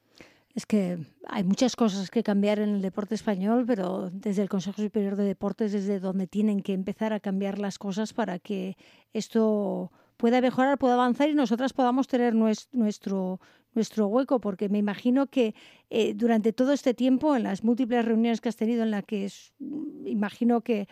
Es 0.56 0.64
que 0.64 0.96
hay 1.28 1.44
muchas 1.44 1.76
cosas 1.76 2.10
que 2.10 2.22
cambiar 2.22 2.58
en 2.60 2.70
el 2.70 2.80
deporte 2.80 3.14
español, 3.14 3.64
pero 3.66 4.08
desde 4.10 4.40
el 4.40 4.48
Consejo 4.48 4.80
Superior 4.80 5.14
de 5.14 5.24
Deportes, 5.24 5.70
desde 5.72 6.00
donde 6.00 6.26
tienen 6.26 6.62
que 6.62 6.72
empezar 6.72 7.12
a 7.12 7.20
cambiar 7.20 7.58
las 7.58 7.78
cosas 7.78 8.14
para 8.14 8.38
que 8.38 8.78
esto 9.12 9.92
pueda 10.16 10.40
mejorar, 10.40 10.78
pueda 10.78 10.94
avanzar 10.94 11.28
y 11.28 11.34
nosotras 11.34 11.74
podamos 11.74 12.08
tener 12.08 12.34
nues- 12.34 12.68
nuestro, 12.72 13.38
nuestro 13.74 14.06
hueco, 14.06 14.40
porque 14.40 14.70
me 14.70 14.78
imagino 14.78 15.26
que 15.26 15.54
eh, 15.90 16.14
durante 16.14 16.54
todo 16.54 16.72
este 16.72 16.94
tiempo, 16.94 17.36
en 17.36 17.42
las 17.42 17.62
múltiples 17.62 18.02
reuniones 18.06 18.40
que 18.40 18.48
has 18.48 18.56
tenido, 18.56 18.82
en 18.82 18.92
las 18.92 19.04
que 19.04 19.26
es- 19.26 19.52
imagino 20.06 20.62
que 20.62 20.88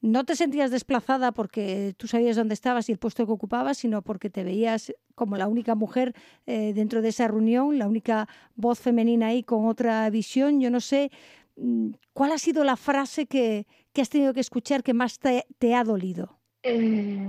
no 0.00 0.24
te 0.24 0.36
sentías 0.36 0.70
desplazada 0.70 1.32
porque 1.32 1.94
tú 1.96 2.06
sabías 2.06 2.36
dónde 2.36 2.54
estabas 2.54 2.88
y 2.88 2.92
el 2.92 2.98
puesto 2.98 3.26
que 3.26 3.32
ocupabas, 3.32 3.78
sino 3.78 4.02
porque 4.02 4.30
te 4.30 4.44
veías 4.44 4.94
como 5.14 5.36
la 5.36 5.48
única 5.48 5.74
mujer 5.74 6.14
eh, 6.46 6.72
dentro 6.72 7.02
de 7.02 7.08
esa 7.08 7.26
reunión, 7.26 7.78
la 7.78 7.88
única 7.88 8.28
voz 8.54 8.78
femenina 8.78 9.28
ahí 9.28 9.42
con 9.42 9.66
otra 9.66 10.08
visión. 10.10 10.60
Yo 10.60 10.70
no 10.70 10.80
sé 10.80 11.10
mm, 11.56 11.90
cuál 12.12 12.32
ha 12.32 12.38
sido 12.38 12.62
la 12.62 12.76
frase 12.76 13.26
que, 13.26 13.66
que 13.92 14.02
has 14.02 14.08
tenido 14.08 14.34
que 14.34 14.40
escuchar 14.40 14.82
que 14.84 14.94
más 14.94 15.18
te, 15.18 15.74
ha 15.74 15.84
dolido. 15.84 16.38
Eh. 16.62 17.28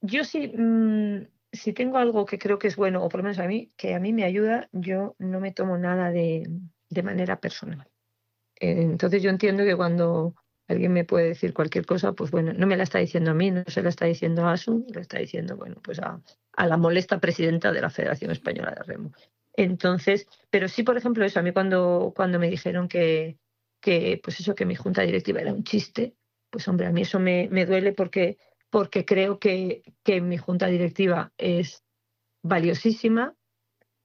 Yo 0.00 0.24
sí, 0.24 0.48
mm, 0.48 1.26
si 1.52 1.72
tengo 1.74 1.98
algo 1.98 2.24
que 2.24 2.38
creo 2.38 2.58
que 2.58 2.68
es 2.68 2.76
bueno, 2.76 3.04
o 3.04 3.08
por 3.08 3.20
lo 3.20 3.24
menos 3.24 3.38
a 3.38 3.46
mí, 3.46 3.70
que 3.76 3.94
a 3.94 4.00
mí 4.00 4.12
me 4.12 4.24
ayuda, 4.24 4.68
yo 4.72 5.14
no 5.18 5.38
me 5.38 5.52
tomo 5.52 5.76
nada 5.76 6.10
de, 6.10 6.48
de 6.88 7.02
manera 7.02 7.38
personal. 7.40 7.88
Eh, 8.58 8.82
entonces 8.82 9.22
yo 9.22 9.30
entiendo 9.30 9.64
que 9.64 9.76
cuando 9.76 10.34
alguien 10.68 10.92
me 10.92 11.04
puede 11.04 11.28
decir 11.28 11.52
cualquier 11.52 11.86
cosa, 11.86 12.12
pues 12.12 12.30
bueno, 12.30 12.52
no 12.52 12.66
me 12.66 12.76
la 12.76 12.84
está 12.84 12.98
diciendo 12.98 13.32
a 13.32 13.34
mí, 13.34 13.50
no 13.50 13.64
se 13.66 13.82
la 13.82 13.88
está 13.88 14.06
diciendo 14.06 14.46
a 14.46 14.52
Asun, 14.52 14.86
le 14.94 15.00
está 15.00 15.18
diciendo, 15.18 15.56
bueno, 15.56 15.76
pues 15.82 15.98
a, 16.00 16.20
a 16.52 16.66
la 16.66 16.76
molesta 16.76 17.20
presidenta 17.20 17.72
de 17.72 17.80
la 17.80 17.90
Federación 17.90 18.30
Española 18.30 18.72
de 18.72 18.82
Remo. 18.82 19.12
Entonces, 19.54 20.26
pero 20.50 20.68
sí, 20.68 20.82
por 20.82 20.96
ejemplo, 20.96 21.24
eso, 21.24 21.40
a 21.40 21.42
mí 21.42 21.52
cuando, 21.52 22.12
cuando 22.16 22.38
me 22.38 22.48
dijeron 22.48 22.88
que, 22.88 23.38
que, 23.80 24.20
pues 24.22 24.40
eso, 24.40 24.54
que 24.54 24.64
mi 24.66 24.76
junta 24.76 25.02
directiva 25.02 25.40
era 25.40 25.52
un 25.52 25.64
chiste, 25.64 26.16
pues 26.50 26.66
hombre, 26.68 26.86
a 26.86 26.92
mí 26.92 27.02
eso 27.02 27.18
me, 27.20 27.48
me 27.50 27.66
duele 27.66 27.92
porque, 27.92 28.38
porque 28.70 29.04
creo 29.04 29.38
que, 29.38 29.82
que 30.04 30.20
mi 30.20 30.38
junta 30.38 30.66
directiva 30.68 31.32
es 31.36 31.84
valiosísima. 32.42 33.34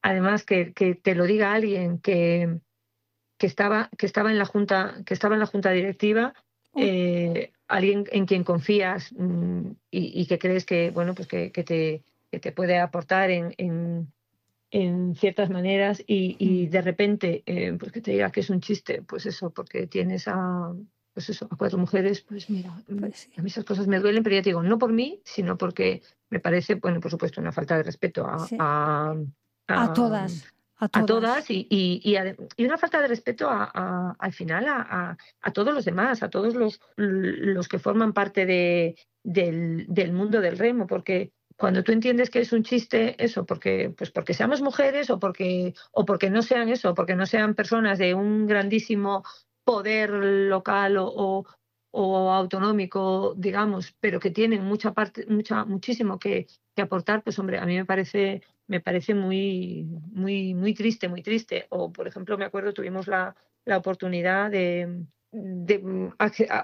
además 0.02 0.46
que, 0.46 0.74
que 0.74 0.96
te 0.96 1.16
lo 1.16 1.26
diga 1.26 1.54
alguien 1.54 2.00
que, 2.00 2.60
que 3.38 3.48
estaba, 3.48 3.90
que 3.98 4.06
estaba 4.06 4.32
en 4.32 4.38
la 4.38 4.46
junta, 4.46 5.04
que 5.06 5.14
estaba 5.14 5.36
en 5.36 5.40
la 5.42 5.46
junta 5.46 5.72
directiva, 5.72 6.34
eh, 6.78 7.52
alguien 7.68 8.06
en 8.12 8.26
quien 8.26 8.44
confías 8.44 9.12
mm, 9.18 9.72
y, 9.92 10.22
y, 10.22 10.26
que 10.28 10.40
crees 10.40 10.66
que 10.66 10.92
bueno 10.92 11.14
pues 11.16 11.28
que, 11.28 11.52
que, 11.52 11.64
te, 11.64 12.04
que 12.32 12.40
te 12.40 12.52
puede 12.52 12.78
aportar 12.80 13.30
en, 13.32 13.54
en, 13.58 14.12
en 14.72 15.16
ciertas 15.16 15.50
maneras 15.50 16.04
y, 16.06 16.36
y 16.40 16.68
de 16.68 16.82
repente 16.82 17.44
eh, 17.46 17.76
pues 17.80 17.92
que 17.92 18.02
te 18.02 18.12
diga 18.12 18.32
que 18.32 18.42
es 18.42 18.50
un 18.50 18.62
chiste 18.62 19.02
pues 19.02 19.26
eso 19.26 19.50
porque 19.50 19.88
tienes 19.88 20.28
a 20.28 20.74
pues 21.14 21.30
eso 21.30 21.48
a 21.50 21.56
cuatro 21.58 21.78
mujeres 21.78 22.22
pues 22.22 22.50
mira 22.50 22.74
Pues 23.00 23.18
sí. 23.18 23.32
a 23.38 23.42
mí 23.42 23.48
esas 23.50 23.66
cosas 23.66 23.88
me 23.88 24.00
duelen 24.00 24.24
pero 24.24 24.36
ya 24.36 24.42
te 24.42 24.50
digo 24.50 24.64
no 24.64 24.78
por 24.78 24.94
mí 24.94 25.20
sino 25.26 25.58
porque 25.58 26.02
me 26.30 26.40
parece 26.40 26.76
bueno 26.76 27.00
por 27.00 27.12
supuesto 27.12 27.42
una 27.42 27.52
falta 27.52 27.76
de 27.78 27.84
respeto 27.84 28.26
a, 28.28 28.40
Sí. 28.40 28.56
a, 28.60 29.16
A 29.68 29.94
todas. 29.94 30.54
A 30.80 30.86
a 30.86 31.06
todas. 31.06 31.50
y, 31.50 31.66
y, 31.70 32.02
y, 32.04 32.18
y 32.56 32.66
una 32.66 32.78
falta 32.78 33.02
de 33.02 33.08
respeto 33.08 33.50
a, 33.50 33.72
a- 33.74 34.16
al 34.20 34.34
final 34.34 34.68
a, 34.68 34.82
a- 34.82 35.18
a 35.42 35.52
todos 35.52 35.74
los 35.74 35.86
demás, 35.86 36.22
a 36.24 36.30
todos 36.30 36.54
los, 36.56 36.80
los 36.96 37.68
que 37.68 37.80
forman 37.80 38.14
parte 38.14 38.46
de, 38.46 38.96
del, 39.24 39.86
del 39.88 40.14
mundo 40.14 40.40
del 40.42 40.58
remo, 40.58 40.86
porque 40.88 41.32
cuando 41.56 41.84
tú 41.84 41.92
entiendes 41.92 42.30
que 42.30 42.42
es 42.42 42.54
un 42.54 42.62
chiste 42.64 43.16
eso, 43.24 43.46
porque, 43.46 43.92
pues 43.98 44.12
porque 44.12 44.36
seamos 44.36 44.62
mujeres 44.62 45.10
o 45.10 45.18
porque, 45.20 45.74
o 45.92 46.06
porque 46.06 46.30
no 46.30 46.44
sean 46.44 46.70
eso, 46.70 46.94
porque 46.94 47.16
no 47.16 47.26
sean 47.26 47.56
personas 47.56 47.98
de 47.98 48.14
un 48.14 48.46
grandísimo 48.46 49.24
poder 49.64 50.12
local 50.12 50.98
o, 50.98 51.08
o- 51.08 51.46
o 51.90 52.32
autonómico, 52.32 53.34
digamos, 53.36 53.96
pero 54.00 54.20
que 54.20 54.30
tienen 54.30 54.64
mucha 54.64 54.94
parte, 54.94 55.26
mucha, 55.28 55.66
muchísimo 55.66 56.20
que, 56.20 56.46
que 56.76 56.82
aportar, 56.84 57.24
pues 57.24 57.40
hombre, 57.40 57.58
a 57.58 57.66
mí 57.66 57.76
me 57.76 57.86
parece 57.86 58.44
me 58.68 58.82
parece 58.82 59.14
muy, 59.14 59.86
muy, 60.12 60.54
muy 60.54 60.74
triste, 60.74 61.08
muy 61.08 61.22
triste. 61.24 61.68
O, 61.70 61.92
por 61.92 62.08
ejemplo, 62.08 62.38
me 62.38 62.46
acuerdo, 62.46 62.74
tuvimos 62.74 63.08
la, 63.08 63.36
la 63.66 63.78
oportunidad 63.78 64.52
de, 64.52 65.06
mm, 65.32 66.08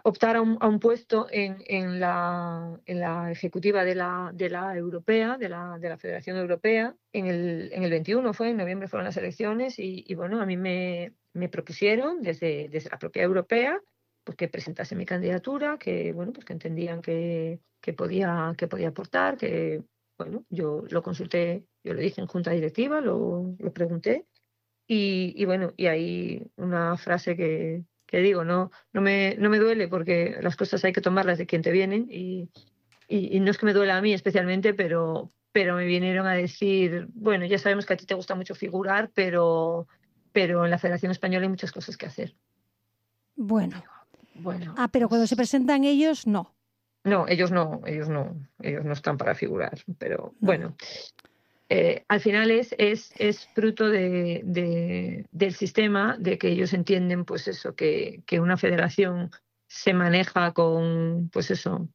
optar 0.04 0.36
a 0.38 0.42
un, 0.42 0.58
a 0.62 0.68
un 0.68 0.80
puesto 0.80 1.28
en, 1.32 1.58
en, 1.68 2.00
la, 2.00 2.80
en 2.86 3.00
la 3.00 3.32
ejecutiva 3.32 3.84
de 3.84 3.96
la, 3.96 4.32
de 4.34 4.50
la 4.50 4.76
europea, 4.76 5.38
de 5.38 5.50
la, 5.50 5.78
de 5.80 5.90
la 5.90 5.98
Federación 5.98 6.38
Europea, 6.38 6.96
en 7.14 7.28
el, 7.28 7.72
en 7.74 7.84
el 7.84 7.92
21 7.92 8.34
fue, 8.34 8.50
en 8.50 8.58
noviembre 8.58 8.88
fueron 8.88 9.06
las 9.06 9.18
elecciones, 9.18 9.80
y, 9.80 10.04
y 10.08 10.16
bueno, 10.16 10.42
a 10.42 10.46
mí 10.46 10.58
me, 10.58 11.14
me 11.34 11.50
propusieron 11.50 12.22
desde, 12.22 12.70
desde 12.70 12.90
la 12.90 13.00
propia 13.00 13.24
europea 13.24 13.82
pues 14.24 14.38
que 14.38 14.48
presentase 14.48 14.96
mi 14.96 15.06
candidatura, 15.06 15.78
que 15.78 16.14
bueno, 16.14 16.32
pues 16.34 16.46
que 16.46 16.54
entendían 16.54 17.02
que, 17.02 17.60
que 17.82 17.94
podía, 17.94 18.54
que 18.58 18.68
podía 18.68 18.90
aportar, 18.90 19.38
que 19.38 19.84
bueno, 20.18 20.46
yo 20.50 20.84
lo 20.90 21.02
consulté, 21.04 21.66
yo 21.84 21.94
lo 21.94 22.02
dije 22.02 22.22
en 22.22 22.28
junta 22.28 22.52
directiva, 22.52 23.02
lo, 23.02 23.56
lo 23.58 23.74
pregunté 23.74 24.26
y, 24.88 25.34
y 25.36 25.46
bueno, 25.46 25.74
y 25.78 25.88
hay 25.88 26.46
una 26.58 26.98
frase 26.98 27.36
que, 27.36 27.84
que 28.06 28.20
digo, 28.20 28.44
no, 28.44 28.72
no, 28.94 29.02
me, 29.02 29.36
no 29.40 29.50
me 29.50 29.58
duele 29.60 29.88
porque 29.88 30.38
las 30.42 30.56
cosas 30.56 30.84
hay 30.84 30.94
que 30.94 31.02
tomarlas 31.02 31.38
de 31.38 31.46
quien 31.46 31.62
te 31.62 31.72
vienen 31.72 32.08
y, 32.12 32.50
y, 33.08 33.36
y 33.36 33.40
no 33.40 33.52
es 33.52 33.58
que 33.58 33.66
me 33.66 33.74
duela 33.74 33.98
a 33.98 34.02
mí 34.02 34.14
especialmente, 34.14 34.74
pero, 34.74 35.32
pero 35.52 35.76
me 35.76 35.86
vinieron 35.86 36.28
a 36.28 36.34
decir, 36.34 37.08
bueno, 37.14 37.46
ya 37.46 37.58
sabemos 37.58 37.86
que 37.86 37.94
a 37.94 37.98
ti 37.98 38.06
te 38.06 38.14
gusta 38.16 38.36
mucho 38.36 38.56
figurar, 38.56 39.12
pero, 39.14 39.88
pero 40.32 40.64
en 40.66 40.72
la 40.72 40.78
Federación 40.80 41.12
Española 41.12 41.44
hay 41.46 41.50
muchas 41.50 41.72
cosas 41.72 41.98
que 41.98 42.06
hacer. 42.06 42.36
Bueno. 43.36 43.84
Bueno, 44.36 44.74
Ah, 44.78 44.88
pero 44.92 45.10
cuando 45.10 45.28
se 45.28 45.36
pues- 45.36 45.50
presentan 45.50 45.84
ellos, 45.84 46.26
no. 46.26 46.53
No, 47.04 47.28
ellos 47.28 47.52
no, 47.52 47.82
ellos 47.86 48.08
no, 48.10 48.36
ellos 48.62 48.86
no 48.86 48.94
están 48.94 49.18
para 49.18 49.36
figurar, 49.36 49.74
pero 49.98 50.34
bueno. 50.40 50.76
eh, 51.70 52.06
al 52.08 52.20
final 52.22 52.52
es, 52.52 52.74
es, 52.78 53.12
es 53.18 53.48
fruto 53.48 53.90
de, 53.90 54.42
de- 54.46 55.26
del 55.32 55.54
sistema, 55.54 56.16
de 56.20 56.38
que 56.38 56.50
ellos 56.50 56.74
entienden, 56.74 57.26
pues 57.26 57.48
eso, 57.48 57.76
que, 57.76 58.24
que 58.26 58.40
una 58.40 58.58
federación 58.58 59.32
se 59.68 59.94
maneja 59.94 60.54
con, 60.54 61.30
pues 61.34 61.52
eso, 61.52 61.90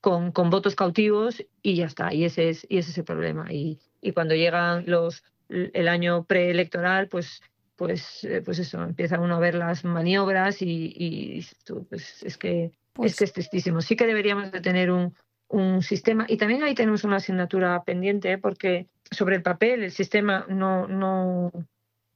con, 0.00 0.32
con 0.32 0.50
votos 0.50 0.74
cautivos 0.74 1.44
y 1.62 1.76
ya 1.76 1.86
está, 1.86 2.12
y 2.12 2.24
ese 2.24 2.48
es, 2.50 2.66
y 2.68 2.78
ese 2.78 2.90
es 2.90 2.98
el 2.98 3.04
problema. 3.04 3.52
Y, 3.52 3.78
y 4.00 4.12
cuando 4.12 4.34
llegan 4.34 4.84
los 4.86 5.24
el 5.48 5.88
año 5.88 6.24
preelectoral, 6.24 7.08
pues 7.08 7.40
pues, 7.76 8.24
eh, 8.24 8.42
pues 8.44 8.58
eso, 8.58 8.82
empieza 8.82 9.18
uno 9.18 9.36
a 9.36 9.38
ver 9.40 9.54
las 9.54 9.84
maniobras 9.86 10.60
y, 10.60 10.92
y 10.94 11.46
pues 11.88 12.22
es 12.22 12.36
que 12.36 12.72
Pues 12.92 13.12
es 13.12 13.18
que 13.18 13.24
es 13.24 13.32
tristísimo. 13.32 13.80
Sí 13.80 13.96
que 13.96 14.06
deberíamos 14.06 14.50
de 14.50 14.60
tener 14.60 14.90
un, 14.90 15.14
un 15.50 15.82
sistema 15.82 16.26
y 16.28 16.36
también 16.36 16.62
ahí 16.62 16.74
tenemos 16.74 17.04
una 17.04 17.16
asignatura 17.16 17.82
pendiente 17.82 18.32
¿eh? 18.32 18.38
porque 18.38 18.88
sobre 19.10 19.36
el 19.36 19.42
papel 19.42 19.82
el 19.82 19.90
sistema 19.90 20.46
no, 20.48 20.86
no, 20.86 21.50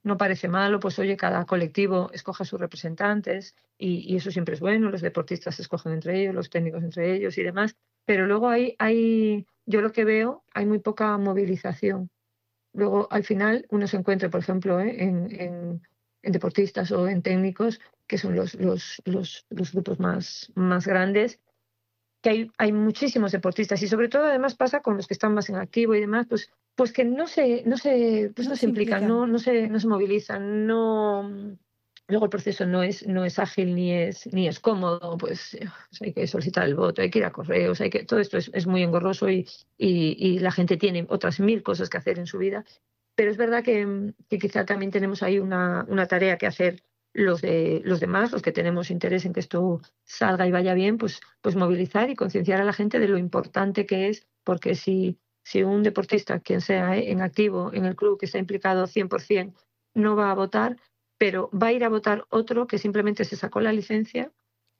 no 0.03 0.17
parece 0.17 0.47
malo, 0.47 0.79
pues 0.79 0.97
oye, 0.99 1.17
cada 1.17 1.45
colectivo 1.45 2.09
escoge 2.13 2.43
a 2.43 2.45
sus 2.45 2.59
representantes 2.59 3.55
y, 3.77 4.11
y 4.11 4.15
eso 4.15 4.31
siempre 4.31 4.55
es 4.55 4.61
bueno, 4.61 4.89
los 4.89 5.01
deportistas 5.01 5.55
se 5.55 5.63
escogen 5.63 5.91
entre 5.91 6.21
ellos, 6.21 6.33
los 6.33 6.49
técnicos 6.49 6.83
entre 6.83 7.13
ellos 7.13 7.37
y 7.37 7.43
demás, 7.43 7.75
pero 8.05 8.25
luego 8.25 8.47
hay, 8.47 8.75
hay 8.79 9.45
yo 9.65 9.81
lo 9.81 9.91
que 9.91 10.05
veo, 10.05 10.43
hay 10.53 10.65
muy 10.65 10.79
poca 10.79 11.17
movilización. 11.17 12.09
Luego 12.71 13.07
al 13.11 13.23
final 13.23 13.65
uno 13.69 13.87
se 13.87 13.97
encuentra, 13.97 14.29
por 14.29 14.41
ejemplo, 14.41 14.79
¿eh? 14.79 15.03
en, 15.03 15.41
en, 15.41 15.81
en 16.25 16.31
deportistas 16.31 16.91
o 16.91 17.07
en 17.07 17.21
técnicos 17.21 17.79
que 18.07 18.17
son 18.17 18.35
los, 18.35 18.55
los, 18.55 19.01
los, 19.05 19.45
los 19.49 19.71
grupos 19.71 19.99
más, 19.99 20.51
más 20.55 20.85
grandes, 20.85 21.39
que 22.21 22.29
hay, 22.29 22.51
hay 22.57 22.71
muchísimos 22.71 23.31
deportistas 23.31 23.81
y 23.81 23.87
sobre 23.87 24.09
todo 24.09 24.25
además 24.25 24.55
pasa 24.55 24.81
con 24.81 24.97
los 24.97 25.07
que 25.07 25.13
están 25.13 25.33
más 25.33 25.49
en 25.49 25.55
activo 25.55 25.95
y 25.95 26.01
demás, 26.01 26.25
pues, 26.27 26.51
pues 26.75 26.91
que 26.91 27.05
no 27.05 27.27
se, 27.27 27.63
no 27.65 27.77
se, 27.77 28.31
pues 28.35 28.47
No 28.47 28.51
no 28.51 28.55
se 28.55 28.65
implican, 28.65 29.03
implican. 29.03 29.07
no, 29.07 29.27
no, 29.27 29.39
se, 29.39 29.67
no 29.69 29.79
se 29.79 29.87
movilizan, 29.87 30.67
no 30.67 31.57
luego 32.07 32.25
el 32.25 32.29
proceso 32.29 32.65
no 32.65 32.83
es, 32.83 33.07
no 33.07 33.25
es 33.25 33.39
ágil 33.39 33.73
ni 33.75 33.91
es, 33.91 34.31
ni 34.31 34.47
es 34.47 34.59
cómodo, 34.59 35.17
pues, 35.17 35.57
pues 35.89 36.01
hay 36.01 36.13
que 36.13 36.27
solicitar 36.27 36.65
el 36.65 36.75
voto, 36.75 37.01
hay 37.01 37.09
que 37.09 37.19
ir 37.19 37.25
a 37.25 37.31
correos, 37.31 37.81
hay 37.81 37.89
que, 37.89 38.03
todo 38.05 38.19
esto 38.19 38.37
es, 38.37 38.51
es 38.53 38.67
muy 38.67 38.83
engorroso 38.83 39.29
y, 39.29 39.47
y, 39.77 40.15
y 40.19 40.39
la 40.39 40.51
gente 40.51 40.77
tiene 40.77 41.05
otras 41.09 41.39
mil 41.39 41.63
cosas 41.63 41.89
que 41.89 41.97
hacer 41.97 42.19
en 42.19 42.27
su 42.27 42.37
vida. 42.37 42.63
Pero 43.15 43.31
es 43.31 43.37
verdad 43.37 43.63
que, 43.63 44.13
que 44.29 44.37
quizá 44.37 44.65
también 44.65 44.91
tenemos 44.91 45.23
ahí 45.23 45.39
una, 45.39 45.85
una 45.87 46.05
tarea 46.05 46.37
que 46.37 46.47
hacer 46.47 46.83
los 47.13 47.41
de 47.41 47.81
los 47.85 48.01
demás, 48.01 48.33
los 48.33 48.41
que 48.41 48.51
tenemos 48.51 48.91
interés 48.91 49.25
en 49.25 49.31
que 49.31 49.39
esto 49.39 49.81
salga 50.03 50.45
y 50.47 50.51
vaya 50.51 50.73
bien, 50.73 50.97
pues, 50.97 51.21
pues 51.41 51.55
movilizar 51.55 52.09
y 52.09 52.15
concienciar 52.15 52.59
a 52.59 52.65
la 52.65 52.73
gente 52.73 52.99
de 52.99 53.07
lo 53.07 53.17
importante 53.17 53.85
que 53.85 54.09
es, 54.09 54.27
porque 54.43 54.75
si, 54.75 55.17
si 55.41 55.63
un 55.63 55.81
deportista, 55.81 56.41
quien 56.41 56.59
sea, 56.59 56.97
¿eh? 56.97 57.11
en 57.11 57.21
activo 57.21 57.71
en 57.73 57.85
el 57.85 57.95
club 57.95 58.19
que 58.19 58.25
está 58.25 58.37
implicado 58.37 58.85
100%, 58.85 59.53
no 59.93 60.17
va 60.17 60.29
a 60.29 60.35
votar, 60.35 60.75
pero 61.17 61.49
va 61.51 61.67
a 61.67 61.71
ir 61.73 61.85
a 61.85 61.89
votar 61.89 62.25
otro 62.29 62.67
que 62.67 62.79
simplemente 62.79 63.23
se 63.23 63.37
sacó 63.37 63.61
la 63.61 63.71
licencia 63.71 64.33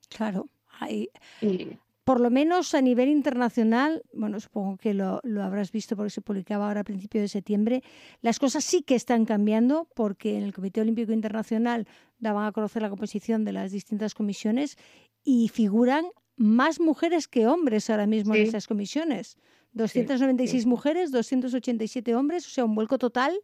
Claro. 0.08 0.48
Hay, 0.78 1.10
y 1.40 1.78
por 2.06 2.20
lo 2.20 2.30
menos 2.30 2.72
a 2.76 2.80
nivel 2.80 3.08
internacional, 3.08 4.00
bueno, 4.12 4.38
supongo 4.38 4.76
que 4.76 4.94
lo, 4.94 5.18
lo 5.24 5.42
habrás 5.42 5.72
visto 5.72 5.96
porque 5.96 6.10
se 6.10 6.20
publicaba 6.20 6.68
ahora 6.68 6.82
a 6.82 6.84
principios 6.84 7.22
de 7.22 7.26
septiembre, 7.28 7.82
las 8.22 8.38
cosas 8.38 8.62
sí 8.62 8.82
que 8.82 8.94
están 8.94 9.24
cambiando 9.24 9.88
porque 9.96 10.36
en 10.38 10.44
el 10.44 10.54
Comité 10.54 10.80
Olímpico 10.80 11.10
Internacional 11.12 11.88
daban 12.20 12.46
a 12.46 12.52
conocer 12.52 12.80
la 12.80 12.90
composición 12.90 13.44
de 13.44 13.50
las 13.50 13.72
distintas 13.72 14.14
comisiones 14.14 14.76
y 15.24 15.48
figuran 15.48 16.04
más 16.36 16.78
mujeres 16.78 17.26
que 17.26 17.48
hombres 17.48 17.90
ahora 17.90 18.06
mismo 18.06 18.36
en 18.36 18.42
Sí. 18.42 18.48
esas 18.50 18.68
comisiones. 18.68 19.36
296 19.72 20.62
sí. 20.62 20.68
mujeres, 20.68 21.10
287 21.10 22.14
hombres, 22.14 22.46
o 22.46 22.50
sea, 22.50 22.64
un 22.64 22.76
vuelco 22.76 22.98
total, 22.98 23.34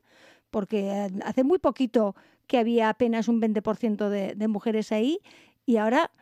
porque 0.53 0.87
eh, 0.89 1.09
hace 1.25 1.43
muy 1.43 1.59
poquito 1.59 2.15
que 2.47 2.59
había 2.59 2.91
apenas 2.91 3.27
un 3.27 3.41
20% 3.41 4.09
de, 4.09 4.37
de 4.37 4.47
mujeres 4.47 4.93
ahí 4.93 5.19
y 5.67 5.79
ahora 5.79 6.13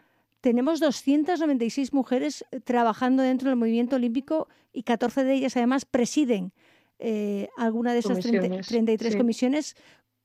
tenemos 0.41 0.81
296 0.81 1.93
mujeres 1.93 2.45
eh, 2.51 2.61
trabajando 2.61 3.23
dentro 3.23 3.49
del 3.49 3.57
movimiento 3.57 3.97
olímpico 3.97 4.49
y 4.73 4.83
14 4.83 5.25
de 5.25 5.35
ellas 5.35 5.57
además 5.57 5.85
presiden 5.85 6.53
eh, 6.99 7.49
alguna 7.57 7.93
de 7.93 8.01
esas 8.01 8.21
30 8.21 8.39
Comisiones, 8.39 8.67
33 8.67 9.13
sí. 9.13 9.19
comisiones, 9.19 9.77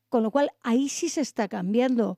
con 0.10 0.24
lo 0.24 0.32
cual 0.32 0.52
ahí 0.62 0.90
sí 0.90 1.10
se 1.10 1.22
está 1.22 1.48
cambiando. 1.48 2.18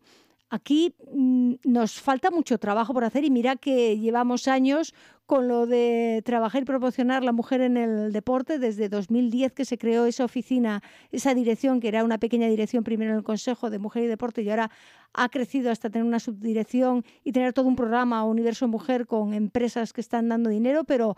Aquí 0.50 0.96
mm, 1.14 1.56
nos 1.66 2.00
falta 2.00 2.32
mucho 2.32 2.58
trabajo 2.58 2.94
por 2.94 3.04
hacer 3.04 3.26
y 3.26 3.30
mira 3.30 3.56
que 3.58 4.00
llevamos 4.00 4.48
años 4.48 4.94
con 5.26 5.50
lo 5.50 5.68
de 5.68 6.22
trabajar 6.24 6.62
y 6.62 6.66
promocionar 6.66 7.24
la 7.24 7.34
mujer 7.34 7.60
en 7.60 7.76
el 7.76 8.14
deporte 8.14 8.60
desde 8.60 8.88
2010 8.88 9.52
que 9.52 9.66
se 9.66 9.78
creó 9.78 10.06
esa 10.06 10.24
oficina, 10.24 10.82
esa 11.12 11.34
dirección 11.34 11.82
que 11.82 11.90
era 11.90 12.06
una 12.06 12.18
pequeña 12.18 12.48
dirección 12.48 12.86
primero 12.86 13.12
en 13.12 13.18
el 13.18 13.24
Consejo 13.24 13.70
de 13.70 13.78
Mujer 13.78 14.04
y 14.04 14.08
Deporte 14.08 14.42
y 14.42 14.50
ahora 14.50 14.72
ha 15.14 15.28
crecido 15.28 15.70
hasta 15.70 15.90
tener 15.90 16.08
una 16.08 16.22
subdirección 16.22 17.04
y 17.26 17.34
tener 17.34 17.52
todo 17.52 17.68
un 17.68 17.76
programa 17.76 18.24
Universo 18.24 18.70
Mujer 18.70 19.06
con 19.06 19.34
empresas 19.34 19.92
que 19.92 20.00
están 20.00 20.30
dando 20.30 20.50
dinero, 20.50 20.86
pero 20.86 21.18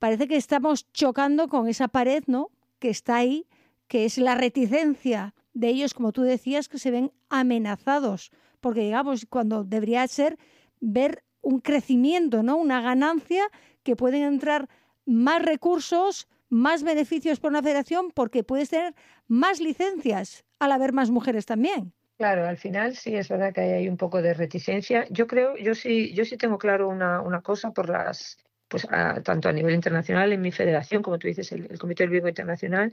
parece 0.00 0.26
que 0.26 0.36
estamos 0.36 0.90
chocando 0.92 1.46
con 1.46 1.68
esa 1.68 1.86
pared, 1.86 2.24
¿no? 2.26 2.50
que 2.84 2.90
está 2.90 3.16
ahí, 3.16 3.46
que 3.88 4.04
es 4.04 4.18
la 4.18 4.34
reticencia 4.34 5.34
de 5.54 5.68
ellos, 5.68 5.94
como 5.94 6.12
tú 6.12 6.22
decías, 6.22 6.68
que 6.68 6.78
se 6.78 6.90
ven 6.90 7.12
amenazados, 7.30 8.30
porque 8.64 8.80
digamos, 8.80 9.26
cuando 9.28 9.62
debería 9.62 10.08
ser 10.08 10.38
ver 10.80 11.22
un 11.42 11.60
crecimiento, 11.60 12.42
¿no? 12.42 12.56
Una 12.56 12.80
ganancia 12.80 13.44
que 13.82 13.94
pueden 13.94 14.22
entrar 14.22 14.70
más 15.04 15.42
recursos, 15.42 16.28
más 16.48 16.82
beneficios 16.82 17.40
por 17.40 17.50
una 17.50 17.62
federación, 17.62 18.10
porque 18.10 18.42
puedes 18.42 18.70
tener 18.70 18.94
más 19.28 19.60
licencias 19.60 20.46
al 20.58 20.72
haber 20.72 20.94
más 20.94 21.10
mujeres 21.10 21.44
también. 21.44 21.92
Claro, 22.16 22.46
al 22.46 22.56
final 22.56 22.96
sí 22.96 23.14
es 23.14 23.28
verdad 23.28 23.52
que 23.52 23.60
hay 23.60 23.86
un 23.86 23.98
poco 23.98 24.22
de 24.22 24.32
reticencia. 24.32 25.06
Yo 25.10 25.26
creo, 25.26 25.58
yo 25.58 25.74
sí, 25.74 26.14
yo 26.14 26.24
sí 26.24 26.38
tengo 26.38 26.56
claro 26.56 26.88
una, 26.88 27.20
una 27.20 27.42
cosa 27.42 27.70
por 27.72 27.90
las, 27.90 28.38
pues 28.68 28.86
tanto 29.22 29.48
a 29.48 29.52
nivel 29.52 29.74
internacional 29.74 30.32
en 30.32 30.40
mi 30.40 30.52
federación, 30.52 31.02
como 31.02 31.18
tú 31.18 31.28
dices, 31.28 31.52
el, 31.52 31.78
Comité 31.78 32.04
Olímpico 32.04 32.28
Internacional. 32.28 32.92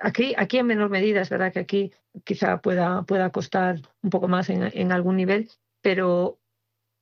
Aquí, 0.00 0.34
aquí 0.36 0.58
en 0.58 0.66
menor 0.66 0.90
medida, 0.90 1.20
es 1.20 1.30
verdad 1.30 1.52
que 1.52 1.60
aquí 1.60 1.92
quizá 2.24 2.60
pueda, 2.60 3.02
pueda 3.02 3.30
costar 3.30 3.80
un 4.02 4.10
poco 4.10 4.28
más 4.28 4.50
en, 4.50 4.70
en 4.72 4.92
algún 4.92 5.16
nivel, 5.16 5.50
pero 5.82 6.38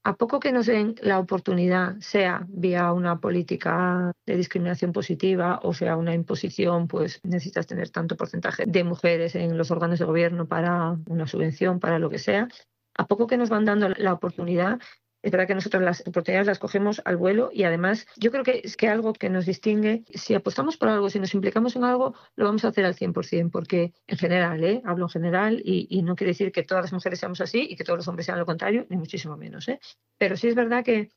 a 0.04 0.16
poco 0.16 0.40
que 0.40 0.52
nos 0.52 0.66
den 0.66 0.96
la 1.00 1.20
oportunidad, 1.20 1.96
sea 2.00 2.44
vía 2.48 2.92
una 2.92 3.20
política 3.20 4.12
de 4.26 4.36
discriminación 4.36 4.92
positiva 4.92 5.60
o 5.62 5.72
sea 5.74 5.96
una 5.96 6.12
imposición, 6.12 6.88
pues 6.88 7.20
necesitas 7.22 7.68
tener 7.68 7.90
tanto 7.90 8.16
porcentaje 8.16 8.64
de 8.66 8.84
mujeres 8.84 9.36
en 9.36 9.56
los 9.56 9.70
órganos 9.70 10.00
de 10.00 10.04
gobierno 10.04 10.48
para 10.48 10.98
una 11.06 11.26
subvención, 11.28 11.78
para 11.78 12.00
lo 12.00 12.10
que 12.10 12.18
sea, 12.18 12.48
a 12.96 13.06
poco 13.06 13.26
que 13.26 13.36
nos 13.36 13.48
van 13.48 13.64
dando 13.64 13.88
la 13.90 14.12
oportunidad, 14.12 14.80
es 15.22 15.30
verdad 15.30 15.46
que 15.46 15.54
nosotros 15.54 15.82
las 15.82 16.00
oportunidades 16.06 16.46
las 16.46 16.58
cogemos 16.58 17.00
al 17.04 17.16
vuelo 17.16 17.50
y 17.52 17.62
además 17.62 18.06
yo 18.16 18.30
creo 18.30 18.42
que 18.42 18.60
es 18.64 18.76
que 18.76 18.88
algo 18.88 19.12
que 19.12 19.30
nos 19.30 19.46
distingue, 19.46 20.04
si 20.12 20.34
apostamos 20.34 20.76
por 20.76 20.88
algo, 20.88 21.08
si 21.10 21.20
nos 21.20 21.32
implicamos 21.34 21.76
en 21.76 21.84
algo, 21.84 22.14
lo 22.34 22.44
vamos 22.44 22.64
a 22.64 22.68
hacer 22.68 22.84
al 22.84 22.96
100%, 22.96 23.50
porque 23.50 23.94
en 24.06 24.18
general, 24.18 24.62
¿eh? 24.64 24.82
hablo 24.84 25.06
en 25.06 25.10
general 25.10 25.62
y, 25.64 26.02
no 26.02 26.16
quiere 26.16 26.32
decir 26.32 26.50
que 26.50 26.64
todas 26.64 26.82
las 26.82 26.92
mujeres 26.92 27.20
seamos 27.20 27.40
así 27.40 27.66
y 27.70 27.76
que 27.76 27.84
todos 27.84 27.98
los 27.98 28.08
hombres 28.08 28.26
sean 28.26 28.38
lo 28.38 28.46
contrario, 28.46 28.86
ni 28.90 28.96
muchísimo 28.96 29.36
menos. 29.36 29.68
¿eh? 29.68 29.78
Pero 30.18 30.36
sí 30.36 30.48
es 30.48 30.56
verdad 30.56 30.84
que, 30.84 31.10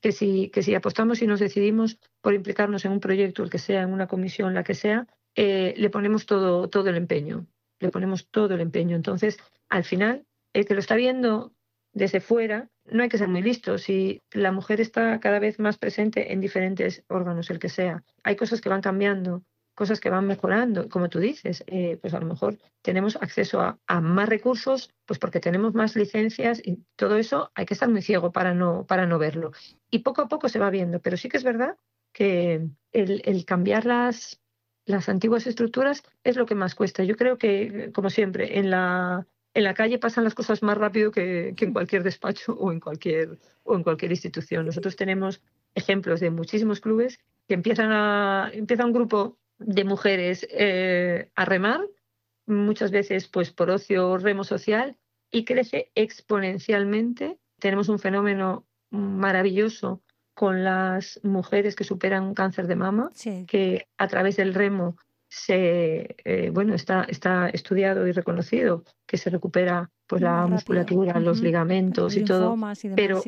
que, 0.00 0.12
si, 0.12 0.48
que 0.48 0.62
si 0.62 0.74
apostamos 0.74 1.20
y 1.20 1.26
nos 1.26 1.40
decidimos 1.40 1.98
por 2.22 2.32
implicarnos 2.32 2.86
en 2.86 2.92
un 2.92 3.00
proyecto, 3.00 3.42
el 3.42 3.50
que 3.50 3.58
sea, 3.58 3.82
en 3.82 3.92
una 3.92 4.06
comisión, 4.06 4.54
la 4.54 4.64
que 4.64 4.74
sea, 4.74 5.06
eh, 5.34 5.74
le 5.76 5.90
ponemos 5.90 6.24
todo, 6.24 6.70
todo 6.70 6.88
el 6.88 6.96
empeño, 6.96 7.46
le 7.78 7.90
ponemos 7.90 8.28
todo 8.30 8.54
el 8.54 8.62
empeño. 8.62 8.96
Entonces, 8.96 9.36
al 9.68 9.84
final, 9.84 10.24
el 10.54 10.64
que 10.64 10.74
lo 10.74 10.80
está 10.80 10.96
viendo 10.96 11.52
desde 11.92 12.20
fuera, 12.20 12.70
no 12.92 13.02
hay 13.02 13.08
que 13.08 13.18
ser 13.18 13.28
muy 13.28 13.42
listo. 13.42 13.78
Si 13.78 14.22
la 14.32 14.52
mujer 14.52 14.80
está 14.80 15.20
cada 15.20 15.38
vez 15.38 15.58
más 15.58 15.78
presente 15.78 16.32
en 16.32 16.40
diferentes 16.40 17.04
órganos, 17.08 17.50
el 17.50 17.58
que 17.58 17.68
sea, 17.68 18.04
hay 18.22 18.36
cosas 18.36 18.60
que 18.60 18.68
van 18.68 18.80
cambiando, 18.80 19.42
cosas 19.74 20.00
que 20.00 20.10
van 20.10 20.26
mejorando. 20.26 20.88
Como 20.88 21.08
tú 21.08 21.18
dices, 21.18 21.64
eh, 21.66 21.98
pues 22.00 22.14
a 22.14 22.20
lo 22.20 22.26
mejor 22.26 22.58
tenemos 22.82 23.16
acceso 23.16 23.60
a, 23.60 24.00
más 24.00 24.28
recursos, 24.28 24.90
pues 25.06 25.18
porque 25.18 25.40
tenemos 25.40 25.74
más 25.74 25.96
licencias 25.96 26.60
y 26.64 26.84
todo 26.96 27.16
eso 27.16 27.50
hay 27.54 27.66
que 27.66 27.74
estar 27.74 27.88
muy 27.88 28.02
ciego 28.02 28.32
para 28.32 28.54
no, 28.54 28.84
para 28.86 29.06
no 29.06 29.18
verlo. 29.18 29.52
Y 29.90 30.00
poco 30.00 30.22
a 30.22 30.28
poco 30.28 30.48
se 30.48 30.58
va 30.58 30.70
viendo, 30.70 31.00
pero 31.00 31.16
sí 31.16 31.28
que 31.28 31.36
es 31.36 31.44
verdad 31.44 31.76
que 32.12 32.68
el, 32.92 33.22
el 33.24 33.44
cambiar 33.44 33.86
las, 33.86 34.40
las 34.84 35.08
antiguas 35.08 35.46
estructuras 35.46 36.02
es 36.24 36.36
lo 36.36 36.46
que 36.46 36.54
más 36.54 36.74
cuesta. 36.74 37.04
Yo 37.04 37.16
creo 37.16 37.38
que, 37.38 37.90
como 37.94 38.10
siempre, 38.10 38.58
en 38.58 38.70
la 38.70 39.26
en 39.54 39.64
la 39.64 39.74
calle 39.74 39.98
pasan 39.98 40.24
las 40.24 40.34
cosas 40.34 40.62
más 40.62 40.78
rápido 40.78 41.10
que, 41.10 41.54
en 41.56 41.72
cualquier 41.72 42.02
despacho 42.02 42.52
o 42.54 42.72
en 42.72 42.80
cualquier, 42.80 43.38
o 43.64 43.74
en 43.74 43.82
cualquier 43.82 44.12
institución. 44.12 44.66
Nosotros 44.66 44.96
tenemos 44.96 45.42
ejemplos 45.74 46.20
de 46.20 46.30
muchísimos 46.30 46.80
clubes 46.80 47.18
que 47.48 47.54
empiezan 47.54 47.90
a, 47.92 48.50
empieza 48.52 48.84
un 48.84 48.92
grupo 48.92 49.38
de 49.58 49.84
mujeres 49.84 50.46
eh, 50.50 51.30
a 51.34 51.44
remar, 51.44 51.80
muchas 52.46 52.90
veces 52.90 53.28
pues 53.28 53.50
por 53.50 53.70
ocio 53.70 54.16
remo 54.18 54.44
social, 54.44 54.96
y 55.30 55.44
crece 55.44 55.90
exponencialmente. 55.94 57.38
Tenemos 57.58 57.88
un 57.88 57.98
fenómeno 57.98 58.66
maravilloso 58.90 60.02
con 60.34 60.64
las 60.64 61.20
mujeres 61.22 61.76
que 61.76 61.84
superan 61.84 62.24
un 62.24 62.34
cáncer 62.34 62.66
de 62.66 62.76
mama, 62.76 63.10
que 63.46 63.88
a 63.98 64.08
través 64.08 64.36
del 64.36 64.54
remo 64.54 64.96
se 65.30 66.16
eh, 66.24 66.50
bueno 66.50 66.74
está 66.74 67.04
está 67.04 67.48
estudiado 67.48 68.06
y 68.06 68.12
reconocido 68.12 68.84
que 69.06 69.16
se 69.16 69.30
recupera 69.30 69.90
pues 70.08 70.20
la 70.20 70.46
musculatura 70.48 71.20
los 71.20 71.40
ligamentos 71.40 72.16
y 72.16 72.24
todo 72.24 72.58
pero 72.96 73.22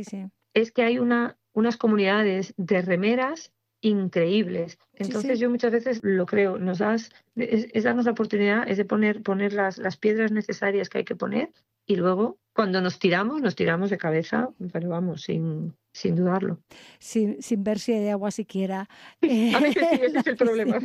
es 0.53 0.73
que 0.73 0.83
hay 0.83 0.99
una 0.99 1.39
unas 1.53 1.77
comunidades 1.77 2.55
de 2.57 2.83
remeras 2.83 3.53
increíbles. 3.83 4.79
Entonces 4.95 5.39
yo 5.39 5.51
muchas 5.51 5.73
veces 5.73 6.01
lo 6.03 6.27
creo 6.27 6.59
nos 6.59 6.79
das 6.79 7.11
es, 7.37 7.85
darnos 7.85 8.07
la 8.07 8.13
oportunidad 8.13 8.69
es 8.69 8.79
de 8.79 8.85
poner 8.85 9.23
poner 9.23 9.53
las, 9.53 9.79
las 9.79 9.97
piedras 9.97 10.33
necesarias 10.33 10.89
que 10.89 10.99
hay 10.99 11.05
que 11.05 11.17
poner 11.17 11.53
y 11.87 11.97
luego 11.97 12.39
cuando 12.53 12.81
nos 12.81 12.99
tiramos 12.99 13.41
nos 13.41 13.55
tiramos 13.55 13.91
de 13.91 13.99
cabeza 13.99 14.49
pero 14.73 14.89
vamos 14.89 15.23
sin 15.23 15.75
sin 15.93 16.17
dudarlo. 16.17 16.59
Sin, 16.99 17.43
sin 17.43 17.63
ver 17.63 17.79
si 17.79 17.93
hay 17.93 18.09
agua 18.09 18.31
siquiera. 18.31 18.89
A 19.23 19.61
veces 19.61 19.87
sí, 19.91 20.01
ese 20.03 20.19
es 20.19 20.27
el 20.27 20.37
problema. 20.39 20.79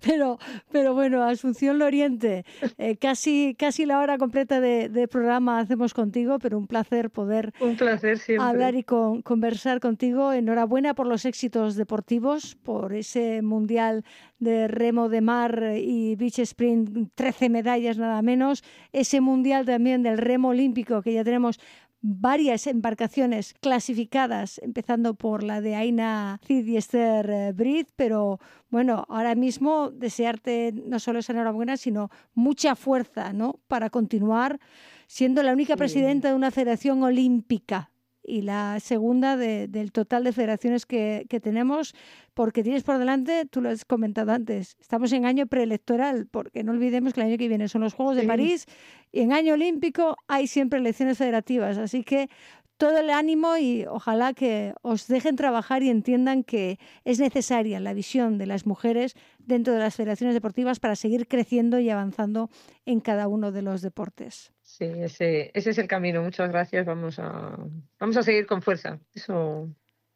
pero, 0.00 0.38
pero 0.70 0.94
bueno, 0.94 1.22
Asunción 1.22 1.78
Loriente, 1.78 2.44
eh, 2.76 2.96
casi, 2.96 3.56
casi 3.58 3.86
la 3.86 3.98
hora 3.98 4.18
completa 4.18 4.60
de, 4.60 5.08
programa 5.10 5.58
hacemos 5.58 5.94
contigo, 5.94 6.38
pero 6.38 6.58
un 6.58 6.66
placer 6.66 7.10
poder 7.10 7.52
un 7.60 7.76
placer 7.76 8.18
hablar 8.38 8.74
y 8.74 8.84
conversar 8.84 9.80
contigo. 9.80 10.32
Enhorabuena 10.32 10.94
por 10.94 11.06
los 11.06 11.24
éxitos 11.24 11.74
deportivos, 11.74 12.56
por 12.62 12.92
ese 12.94 13.42
Mundial 13.42 14.04
de 14.38 14.68
Remo 14.68 15.08
de 15.08 15.20
Mar 15.20 15.74
y 15.76 16.16
Beach 16.16 16.40
Sprint, 16.40 17.10
13 17.14 17.48
medallas 17.48 17.98
nada 17.98 18.22
menos, 18.22 18.62
ese 18.92 19.20
Mundial 19.20 19.64
también 19.64 20.02
del 20.02 20.18
Remo 20.18 20.48
Olímpico 20.48 21.01
que 21.02 21.12
ya 21.12 21.24
tenemos 21.24 21.58
varias 22.02 22.66
embarcaciones 22.66 23.54
clasificadas, 23.60 24.58
empezando 24.58 25.14
por 25.14 25.44
la 25.44 25.60
de 25.60 25.76
Aina 25.76 26.40
Cid 26.44 26.66
y 26.66 26.76
Esther 26.76 27.30
eh, 27.30 27.52
Brid, 27.52 27.86
pero 27.94 28.40
bueno, 28.70 29.06
ahora 29.08 29.36
mismo 29.36 29.90
desearte 29.90 30.72
no 30.84 30.98
solo 30.98 31.20
esa 31.20 31.32
enhorabuena, 31.32 31.76
sino 31.76 32.10
mucha 32.34 32.74
fuerza 32.74 33.32
¿no? 33.32 33.60
para 33.68 33.88
continuar 33.88 34.58
siendo 35.06 35.42
la 35.42 35.52
única 35.52 35.76
presidenta 35.76 36.28
de 36.28 36.34
una 36.34 36.50
federación 36.50 37.02
olímpica 37.04 37.91
y 38.24 38.42
la 38.42 38.78
segunda 38.80 39.36
del 39.36 39.92
total 39.92 40.24
de 40.24 40.32
federaciones 40.32 40.86
que, 40.86 41.26
tenemos, 41.42 41.94
porque 42.34 42.62
tienes 42.62 42.82
por 42.82 42.98
delante, 42.98 43.46
tú 43.46 43.60
lo 43.60 43.68
has 43.68 43.84
comentado 43.84 44.32
antes, 44.32 44.76
estamos 44.80 45.12
en 45.12 45.26
año 45.26 45.46
preelectoral, 45.46 46.26
porque 46.30 46.62
no 46.62 46.72
olvidemos 46.72 47.12
que 47.12 47.20
el 47.20 47.26
año 47.26 47.38
que 47.38 47.48
viene 47.48 47.68
son 47.68 47.82
los 47.82 47.94
Juegos 47.94 48.16
de 48.16 48.24
París 48.24 48.66
y 49.10 49.20
en 49.20 49.32
año 49.32 49.54
olímpico 49.54 50.16
hay 50.28 50.46
siempre 50.46 50.78
elecciones 50.78 51.18
federativas, 51.18 51.78
así 51.78 52.04
que 52.04 52.28
todo 52.76 52.98
el 52.98 53.10
ánimo 53.10 53.56
y 53.56 53.86
ojalá 53.86 54.32
que 54.34 54.74
os 54.82 55.06
dejen 55.06 55.36
trabajar 55.36 55.82
y 55.82 55.90
entiendan 55.90 56.42
que 56.44 56.78
es 57.04 57.20
necesaria 57.20 57.80
la 57.80 57.94
visión 57.94 58.38
de 58.38 58.46
las 58.46 58.66
mujeres 58.66 59.14
dentro 59.38 59.72
de 59.72 59.80
las 59.80 59.94
federaciones 59.94 60.34
deportivas 60.34 60.80
para 60.80 60.96
seguir 60.96 61.28
creciendo 61.28 61.78
y 61.78 61.90
avanzando 61.90 62.50
en 62.84 63.00
cada 63.00 63.28
uno 63.28 63.52
de 63.52 63.62
los 63.62 63.82
deportes. 63.82 64.52
Sí, 64.62 64.84
ese, 64.84 65.50
es 65.54 65.78
el 65.78 65.86
camino. 65.86 66.22
Muchas 66.22 66.48
gracias. 66.50 66.86
Vamos 66.86 67.18
a, 67.18 67.58
vamos 67.98 68.16
a 68.16 68.22
seguir 68.22 68.46
con 68.46 68.62
fuerza. 68.62 68.98
Eso, 69.14 69.68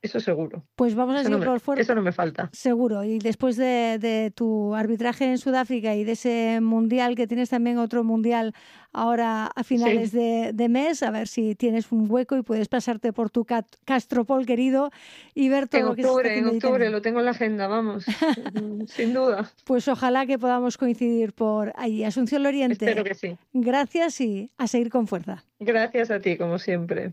eso 0.07 0.21
seguro. 0.21 0.65
Pues 0.75 0.95
vamos 0.95 1.17
a 1.17 1.23
seguir 1.23 1.45
por 1.45 1.61
fuerza. 1.61 1.83
Eso 1.83 1.95
no 1.95 2.03
me 2.03 2.13
falta. 2.13 2.49
Seguro. 2.53 3.05
Y 3.05 3.19
después 3.19 3.57
de, 3.57 4.33
tu 4.35 4.75
arbitraje 4.75 5.27
en 5.27 5.39
Sudáfrica 5.39 5.95
y 5.95 6.05
de 6.05 6.13
ese 6.13 6.61
mundial, 6.61 7.15
que 7.15 7.27
tienes 7.27 7.51
también 7.51 7.79
otro 7.79 8.05
mundial 8.05 8.55
ahora 8.93 9.47
a 9.47 9.63
finales 9.63 10.13
de, 10.13 10.69
mes, 10.69 11.03
a 11.03 11.11
ver 11.11 11.29
si 11.29 11.55
tienes 11.55 11.93
un 11.93 12.11
hueco 12.11 12.37
y 12.37 12.43
puedes 12.43 12.69
pasarte 12.69 13.13
por 13.13 13.31
tu 13.31 13.47
Castropol 13.85 14.47
querido 14.47 14.91
y 15.35 15.49
ver 15.49 15.69
todo 15.69 15.81
en 15.81 15.87
lo 15.87 15.95
que 15.95 16.05
octubre, 16.07 16.39
En 16.39 16.47
octubre, 16.47 16.91
lo 16.91 17.03
tengo 17.03 17.19
en 17.21 17.27
la 17.27 17.33
agenda, 17.33 17.67
vamos. 17.67 18.07
sin 18.87 19.13
duda. 19.13 19.51
Pues 19.65 19.87
ojalá 19.89 20.27
que 20.27 20.39
podamos 20.39 20.79
coincidir 20.79 21.33
por 21.35 21.73
allí. 21.77 22.05
Asunción 22.05 22.43
Loriente. 22.43 22.87
Espero 22.87 23.05
que 23.05 23.15
sí. 23.15 23.37
Gracias 23.53 24.21
y 24.21 24.51
a 24.57 24.67
seguir 24.67 24.91
con 24.91 25.07
fuerza. 25.07 25.45
Gracias 25.59 26.11
a 26.11 26.21
ti, 26.21 26.37
como 26.37 26.59
siempre. 26.59 27.13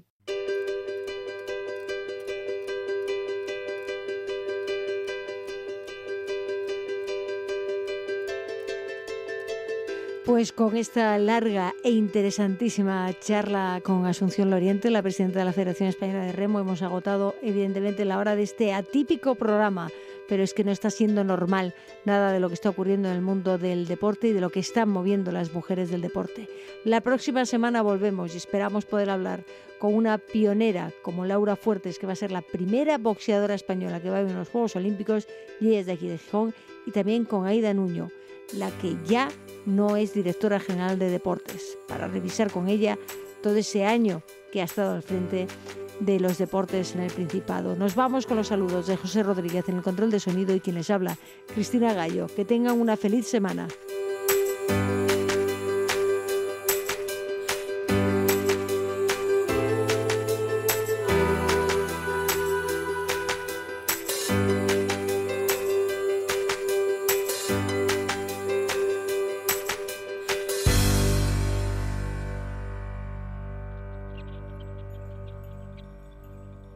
Pues 10.43 10.51
con 10.51 10.75
esta 10.75 11.17
larga 11.19 11.73
e 11.85 11.91
interesantísima 11.91 13.09
charla 13.21 13.79
con 13.81 14.05
Asunción 14.05 14.49
Loriente, 14.49 14.89
la 14.89 15.01
presidenta 15.01 15.39
de 15.39 15.45
la 15.45 15.53
Federación 15.53 15.87
Española 15.87 16.25
de 16.25 16.33
Remo, 16.33 16.59
hemos 16.59 16.81
agotado 16.81 17.33
evidentemente 17.41 18.03
la 18.03 18.17
hora 18.17 18.35
de 18.35 18.43
este 18.43 18.73
atípico 18.73 19.35
programa, 19.35 19.89
pero 20.27 20.43
es 20.43 20.53
que 20.53 20.65
no 20.65 20.73
está 20.73 20.89
siendo 20.89 21.23
normal 21.23 21.73
nada 22.03 22.33
de 22.33 22.41
lo 22.41 22.49
que 22.49 22.55
está 22.55 22.69
ocurriendo 22.69 23.07
en 23.07 23.15
el 23.15 23.21
mundo 23.21 23.57
del 23.57 23.87
deporte 23.87 24.27
y 24.27 24.33
de 24.33 24.41
lo 24.41 24.49
que 24.49 24.59
están 24.59 24.89
moviendo 24.89 25.31
las 25.31 25.53
mujeres 25.53 25.89
del 25.89 26.01
deporte. 26.01 26.49
La 26.83 26.99
próxima 26.99 27.45
semana 27.45 27.81
volvemos 27.81 28.33
y 28.33 28.37
esperamos 28.37 28.83
poder 28.83 29.11
hablar 29.11 29.45
con 29.79 29.93
una 29.93 30.17
pionera 30.17 30.91
como 31.03 31.25
Laura 31.25 31.55
Fuertes, 31.55 31.97
que 31.99 32.05
va 32.05 32.11
a 32.11 32.17
ser 32.17 32.33
la 32.33 32.41
primera 32.41 32.97
boxeadora 32.97 33.55
española 33.55 34.01
que 34.01 34.09
va 34.09 34.17
a 34.17 34.23
ir 34.23 34.29
a 34.29 34.39
los 34.39 34.49
Juegos 34.49 34.75
Olímpicos 34.75 35.25
y 35.61 35.75
es 35.75 35.87
aquí 35.87 36.09
de 36.09 36.17
Gijón, 36.17 36.53
y 36.85 36.91
también 36.91 37.23
con 37.23 37.47
Aida 37.47 37.73
Nuño 37.73 38.11
la 38.51 38.71
que 38.77 38.97
ya 39.05 39.29
no 39.65 39.95
es 39.95 40.13
directora 40.13 40.59
general 40.59 40.99
de 40.99 41.09
deportes, 41.09 41.77
para 41.87 42.07
revisar 42.07 42.51
con 42.51 42.67
ella 42.67 42.97
todo 43.41 43.55
ese 43.55 43.85
año 43.85 44.23
que 44.51 44.61
ha 44.61 44.65
estado 44.65 44.95
al 44.95 45.03
frente 45.03 45.47
de 45.99 46.19
los 46.19 46.37
deportes 46.37 46.95
en 46.95 47.01
el 47.01 47.11
Principado. 47.11 47.75
Nos 47.75 47.95
vamos 47.95 48.25
con 48.25 48.37
los 48.37 48.47
saludos 48.47 48.87
de 48.87 48.97
José 48.97 49.23
Rodríguez 49.23 49.67
en 49.69 49.77
el 49.77 49.83
control 49.83 50.11
de 50.11 50.19
sonido 50.19 50.53
y 50.55 50.59
quien 50.59 50.75
les 50.75 50.89
habla, 50.89 51.17
Cristina 51.53 51.93
Gallo. 51.93 52.27
Que 52.27 52.45
tengan 52.45 52.79
una 52.79 52.97
feliz 52.97 53.27
semana. 53.27 53.67